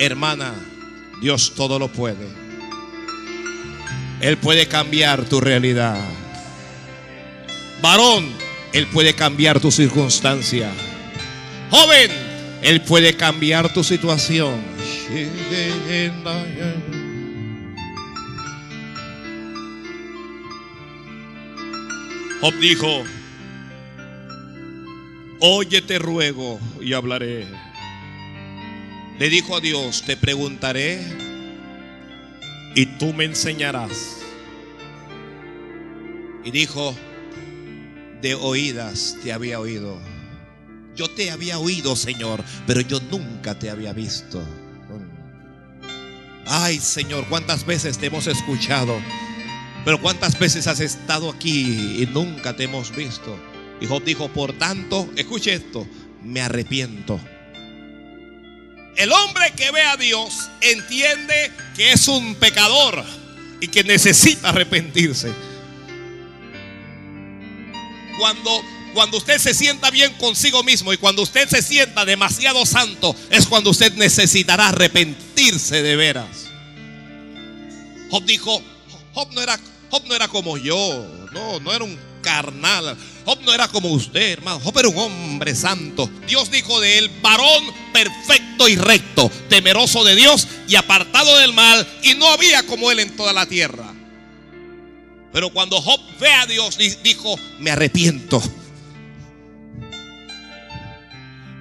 Hermana, 0.00 0.54
Dios 1.20 1.52
todo 1.54 1.78
lo 1.78 1.88
puede. 1.88 2.26
Él 4.22 4.38
puede 4.38 4.68
cambiar 4.68 5.26
tu 5.26 5.38
realidad. 5.38 6.02
Varón, 7.82 8.32
Él 8.72 8.86
puede 8.86 9.12
cambiar 9.12 9.60
tu 9.60 9.70
circunstancia. 9.70 10.70
Joven, 11.70 12.10
Él 12.62 12.80
puede 12.80 13.14
cambiar 13.14 13.70
tu 13.70 13.84
situación. 13.84 14.62
Job 22.40 22.54
dijo, 22.60 23.02
oye 25.40 25.82
te 25.82 25.98
ruego 25.98 26.60
y 26.80 26.92
hablaré. 26.92 27.46
Le 29.18 29.28
dijo 29.28 29.56
a 29.56 29.60
Dios, 29.60 30.04
te 30.06 30.16
preguntaré 30.16 31.02
y 32.76 32.86
tú 32.86 33.12
me 33.12 33.24
enseñarás. 33.24 34.18
Y 36.44 36.52
dijo, 36.52 36.94
de 38.22 38.36
oídas 38.36 39.16
te 39.24 39.32
había 39.32 39.58
oído. 39.58 40.00
Yo 40.94 41.10
te 41.10 41.32
había 41.32 41.58
oído, 41.58 41.96
Señor, 41.96 42.44
pero 42.68 42.80
yo 42.80 43.00
nunca 43.00 43.58
te 43.58 43.68
había 43.68 43.92
visto. 43.92 44.40
Ay, 46.46 46.78
Señor, 46.78 47.26
cuántas 47.28 47.66
veces 47.66 47.98
te 47.98 48.06
hemos 48.06 48.26
escuchado, 48.26 48.96
pero 49.84 50.00
cuántas 50.00 50.38
veces 50.38 50.66
has 50.66 50.80
estado 50.80 51.30
aquí 51.30 52.02
y 52.02 52.06
nunca 52.06 52.54
te 52.54 52.64
hemos 52.64 52.94
visto. 52.94 53.38
Y 53.80 53.86
Job 53.86 54.04
dijo, 54.04 54.28
por 54.28 54.52
tanto, 54.54 55.08
escuche 55.16 55.54
esto, 55.54 55.86
me 56.22 56.40
arrepiento. 56.40 57.20
El 58.96 59.12
hombre 59.12 59.52
que 59.56 59.70
ve 59.70 59.82
a 59.82 59.96
Dios 59.96 60.50
entiende 60.60 61.52
que 61.76 61.92
es 61.92 62.08
un 62.08 62.34
pecador. 62.34 63.04
y 63.60 63.68
que 63.68 63.82
necesita 63.82 64.50
arrepentirse. 64.50 65.32
Cuando, 68.18 68.62
cuando 68.94 69.18
usted 69.18 69.38
se 69.38 69.54
sienta 69.54 69.90
bien 69.90 70.12
consigo 70.14 70.62
mismo 70.62 70.92
y 70.92 70.96
cuando 70.96 71.22
usted 71.22 71.48
se 71.48 71.62
sienta 71.62 72.04
demasiado 72.04 72.64
santo, 72.66 73.14
es 73.30 73.46
cuando 73.46 73.70
usted 73.70 73.92
necesitará 73.94 74.68
arrepentirse 74.68 75.82
de 75.82 75.96
veras. 75.96 76.46
Job 78.10 78.24
dijo, 78.24 78.62
Job 79.18 79.32
no 79.32 79.42
era, 79.42 79.58
no 80.06 80.14
era 80.14 80.28
como 80.28 80.56
yo, 80.58 81.26
no, 81.32 81.58
no 81.58 81.74
era 81.74 81.82
un 81.82 81.98
carnal. 82.22 82.96
Job 83.24 83.40
no 83.42 83.52
era 83.52 83.66
como 83.66 83.88
usted, 83.88 84.34
hermano. 84.34 84.60
Job 84.60 84.78
era 84.78 84.88
un 84.88 84.96
hombre 84.96 85.56
santo. 85.56 86.08
Dios 86.28 86.52
dijo 86.52 86.80
de 86.80 86.98
él, 86.98 87.10
varón 87.20 87.64
perfecto 87.92 88.68
y 88.68 88.76
recto, 88.76 89.28
temeroso 89.48 90.04
de 90.04 90.14
Dios 90.14 90.46
y 90.68 90.76
apartado 90.76 91.36
del 91.38 91.52
mal, 91.52 91.84
y 92.04 92.14
no 92.14 92.28
había 92.28 92.62
como 92.62 92.92
él 92.92 93.00
en 93.00 93.16
toda 93.16 93.32
la 93.32 93.46
tierra. 93.46 93.92
Pero 95.32 95.50
cuando 95.50 95.82
Job 95.82 96.00
ve 96.20 96.32
a 96.32 96.46
Dios, 96.46 96.78
dijo, 97.02 97.36
me 97.58 97.72
arrepiento. 97.72 98.40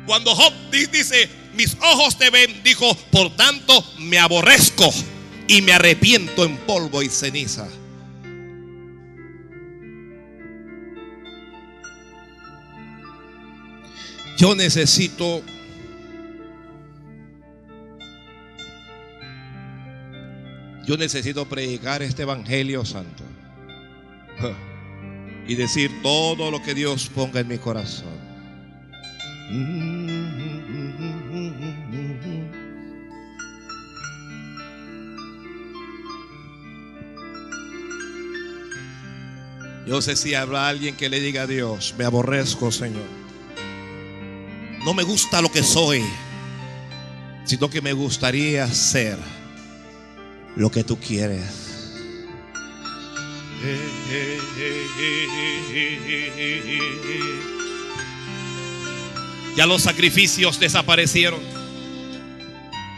Cuando 0.06 0.36
Job 0.36 0.54
dice, 0.70 1.28
mis 1.56 1.76
ojos 1.82 2.20
te 2.20 2.30
ven, 2.30 2.62
dijo, 2.64 2.94
por 3.10 3.36
tanto 3.36 3.84
me 3.98 4.20
aborrezco 4.20 4.94
y 5.48 5.62
me 5.62 5.74
arrepiento 5.74 6.46
en 6.46 6.58
polvo 6.58 7.02
y 7.02 7.10
ceniza. 7.10 7.68
Yo 14.38 14.54
necesito 14.56 15.42
Yo 20.88 20.96
necesito 20.96 21.44
predicar 21.50 22.02
este 22.02 22.22
evangelio 22.22 22.86
santo 22.86 23.26
y 25.46 25.56
decir 25.56 25.92
todo 26.02 26.50
lo 26.50 26.62
que 26.62 26.74
Dios 26.74 27.12
ponga 27.14 27.42
en 27.42 27.50
mi 27.50 27.58
corazón. 27.58 28.16
Yo 39.88 40.02
sé 40.02 40.18
si 40.18 40.36
habrá 40.36 40.68
alguien 40.68 40.98
que 40.98 41.08
le 41.08 41.22
diga 41.22 41.44
a 41.44 41.48
Dios, 41.48 41.96
me 41.98 42.04
aborrezco, 42.04 42.74
Señor. 42.74 43.08
No 44.84 44.94
me 44.94 45.04
gusta 45.04 45.42
lo 45.42 45.50
que 45.50 45.64
soy, 45.64 46.04
sino 47.46 47.70
que 47.70 47.82
me 47.82 47.94
gustaría 47.94 48.68
ser 48.68 49.18
lo 50.58 50.70
que 50.70 50.84
tú 50.84 51.00
quieres. 51.00 51.46
Ya 59.56 59.66
los 59.66 59.84
sacrificios 59.84 60.60
desaparecieron. 60.60 61.40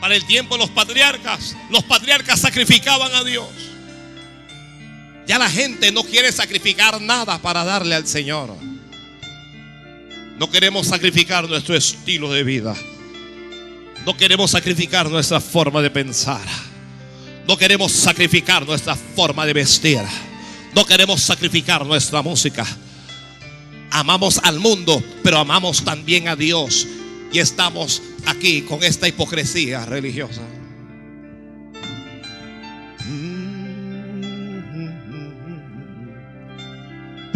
Para 0.02 0.16
el 0.16 0.26
tiempo 0.26 0.57
los 0.57 0.72
patriarcas, 0.72 1.56
los 1.70 1.84
patriarcas 1.84 2.40
sacrificaban 2.40 3.14
a 3.14 3.24
Dios. 3.24 3.69
Ya 5.30 5.38
la 5.38 5.48
gente 5.48 5.92
no 5.92 6.04
quiere 6.04 6.32
sacrificar 6.32 7.00
nada 7.00 7.38
para 7.38 7.64
darle 7.64 7.94
al 7.94 8.08
Señor. 8.08 8.50
No 10.40 10.50
queremos 10.50 10.88
sacrificar 10.88 11.48
nuestro 11.48 11.76
estilo 11.76 12.34
de 12.34 12.44
vida. 12.44 12.76
No 14.08 14.18
queremos 14.18 14.50
sacrificar 14.50 15.08
nuestra 15.08 15.40
forma 15.40 15.84
de 15.84 15.92
pensar. 15.92 16.42
No 17.48 17.60
queremos 17.60 17.92
sacrificar 17.92 18.66
nuestra 18.66 18.96
forma 18.96 19.46
de 19.46 19.54
vestir. 19.54 20.02
No 20.74 20.84
queremos 20.84 21.22
sacrificar 21.22 21.86
nuestra 21.86 22.24
música. 22.24 22.66
Amamos 23.92 24.40
al 24.42 24.60
mundo, 24.60 25.04
pero 25.22 25.38
amamos 25.38 25.84
también 25.84 26.28
a 26.28 26.36
Dios. 26.36 26.88
Y 27.32 27.38
estamos 27.38 28.02
aquí 28.26 28.64
con 28.64 28.84
esta 28.84 29.08
hipocresía 29.08 29.86
religiosa. 29.86 30.42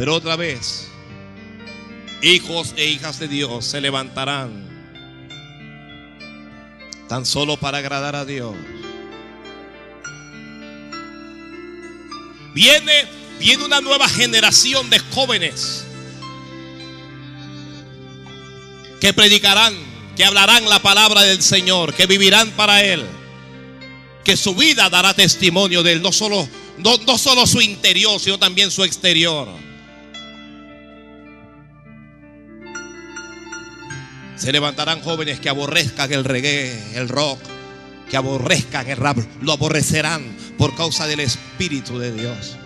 Pero 0.03 0.15
otra 0.15 0.35
vez, 0.35 0.89
hijos 2.21 2.73
e 2.75 2.87
hijas 2.87 3.19
de 3.19 3.29
Dios 3.29 3.63
se 3.63 3.79
levantarán 3.79 4.51
tan 7.07 7.25
solo 7.25 7.55
para 7.55 7.77
agradar 7.77 8.13
a 8.17 8.25
Dios. 8.25 8.53
Viene, 12.53 13.05
viene 13.39 13.63
una 13.63 13.79
nueva 13.79 14.09
generación 14.09 14.89
de 14.89 14.99
jóvenes 14.99 15.85
que 18.99 19.13
predicarán, 19.13 19.73
que 20.17 20.25
hablarán 20.25 20.67
la 20.67 20.79
palabra 20.79 21.21
del 21.21 21.41
Señor, 21.41 21.93
que 21.93 22.07
vivirán 22.07 22.51
para 22.57 22.83
Él, 22.83 23.05
que 24.25 24.35
su 24.35 24.53
vida 24.53 24.89
dará 24.89 25.13
testimonio 25.13 25.81
de 25.81 25.93
Él, 25.93 26.01
no 26.01 26.11
solo, 26.11 26.45
no, 26.79 26.97
no 27.07 27.17
solo 27.17 27.47
su 27.47 27.61
interior, 27.61 28.19
sino 28.19 28.37
también 28.37 28.69
su 28.69 28.83
exterior. 28.83 29.47
Se 34.43 34.51
levantarán 34.51 34.99
jóvenes 34.99 35.39
que 35.39 35.47
aborrezcan 35.47 36.11
el 36.11 36.25
reggae, 36.25 36.77
el 36.95 37.07
rock, 37.07 37.39
que 38.09 38.17
aborrezcan 38.17 38.89
el 38.89 38.97
rap, 38.97 39.17
lo 39.39 39.53
aborrecerán 39.53 40.21
por 40.57 40.75
causa 40.75 41.07
del 41.07 41.21
Espíritu 41.21 41.97
de 41.97 42.11
Dios. 42.11 42.57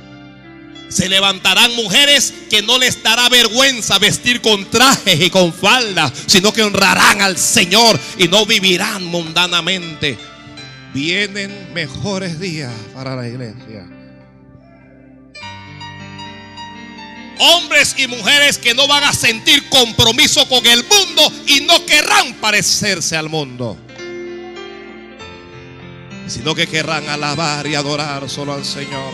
Se 0.90 1.08
levantarán 1.08 1.76
mujeres 1.76 2.34
que 2.50 2.64
no 2.64 2.80
les 2.80 3.04
dará 3.04 3.30
vergüenza 3.30 4.00
vestir 4.00 4.42
con 4.42 4.66
trajes 4.72 5.22
y 5.22 5.30
con 5.30 5.54
faldas, 5.54 6.12
sino 6.26 6.52
que 6.52 6.64
honrarán 6.64 7.22
al 7.22 7.38
Señor 7.38 8.00
y 8.18 8.28
no 8.28 8.48
vivirán 8.48 9.06
mundanamente. 9.06 10.18
Vienen 10.96 11.76
mejores 11.76 12.40
días 12.40 12.74
para 12.96 13.16
la 13.16 13.28
iglesia. 13.28 13.88
Hombres 17.40 17.96
y 17.98 18.08
mujeres 18.08 18.58
que 18.58 18.74
no 18.74 18.88
van 18.88 19.04
a 19.04 19.14
sentir 19.14 19.68
compromiso 19.70 20.48
con 20.48 20.66
el 20.66 20.84
mundo 20.84 21.32
y 21.46 21.62
no 21.62 21.86
querrán 21.86 22.34
parecerse 22.36 23.16
al 23.16 23.30
mundo 23.30 23.78
sino 26.28 26.54
que 26.54 26.68
querrán 26.68 27.08
alabar 27.08 27.66
y 27.68 27.76
adorar 27.76 28.30
solo 28.30 28.54
al 28.54 28.66
Señor. 28.66 29.14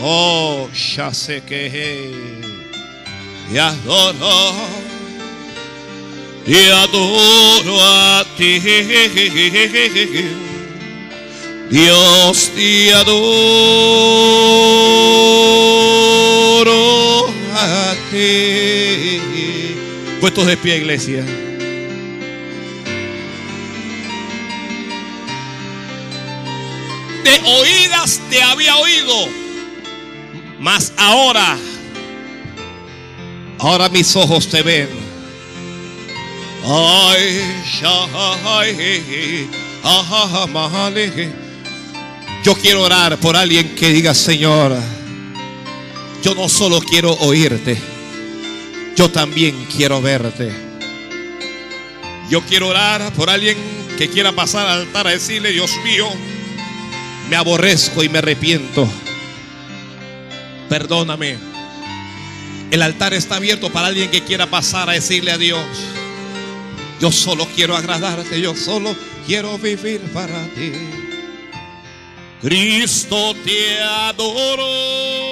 Oh, 0.00 0.68
ya 0.96 1.12
sé 1.12 1.42
que 1.42 2.10
y 3.52 3.58
adoro 3.58 4.54
y 6.46 6.68
adoro 6.68 7.80
a 7.80 8.24
ti. 8.36 8.60
Dios 11.72 12.50
te 12.54 12.92
adoro 12.92 13.16
a 17.54 17.94
ti. 18.10 19.22
Puestos 20.20 20.46
de 20.46 20.56
pie, 20.58 20.76
iglesia. 20.76 21.24
de 27.24 27.40
oídas 27.46 28.20
te 28.28 28.42
había 28.42 28.76
oído, 28.76 29.28
mas 30.58 30.92
ahora, 30.98 31.56
ahora 33.58 33.88
mis 33.88 34.14
ojos 34.14 34.46
te 34.46 34.60
ven. 34.60 34.90
Ay, 36.66 37.40
yo 42.42 42.54
quiero 42.56 42.82
orar 42.82 43.18
por 43.18 43.36
alguien 43.36 43.74
que 43.74 43.90
diga, 43.90 44.14
Señor, 44.14 44.76
yo 46.22 46.34
no 46.34 46.48
solo 46.48 46.80
quiero 46.80 47.12
oírte, 47.20 47.78
yo 48.96 49.10
también 49.10 49.66
quiero 49.74 50.02
verte. 50.02 50.52
Yo 52.28 52.40
quiero 52.42 52.68
orar 52.68 53.12
por 53.12 53.28
alguien 53.28 53.56
que 53.98 54.08
quiera 54.08 54.32
pasar 54.32 54.66
al 54.66 54.80
altar 54.80 55.06
a 55.06 55.10
decirle, 55.10 55.52
Dios 55.52 55.70
mío, 55.84 56.08
me 57.28 57.36
aborrezco 57.36 58.02
y 58.02 58.08
me 58.08 58.18
arrepiento. 58.18 58.88
Perdóname. 60.68 61.36
El 62.70 62.80
altar 62.80 63.12
está 63.12 63.36
abierto 63.36 63.70
para 63.70 63.88
alguien 63.88 64.10
que 64.10 64.22
quiera 64.22 64.46
pasar 64.46 64.88
a 64.88 64.94
decirle 64.94 65.30
a 65.30 65.38
Dios, 65.38 65.62
yo 67.00 67.12
solo 67.12 67.46
quiero 67.54 67.76
agradarte, 67.76 68.40
yo 68.40 68.56
solo 68.56 68.96
quiero 69.26 69.58
vivir 69.58 70.00
para 70.14 70.42
ti. 70.54 70.72
Cristo 72.42 73.34
te 73.44 73.80
adoro. 73.80 75.31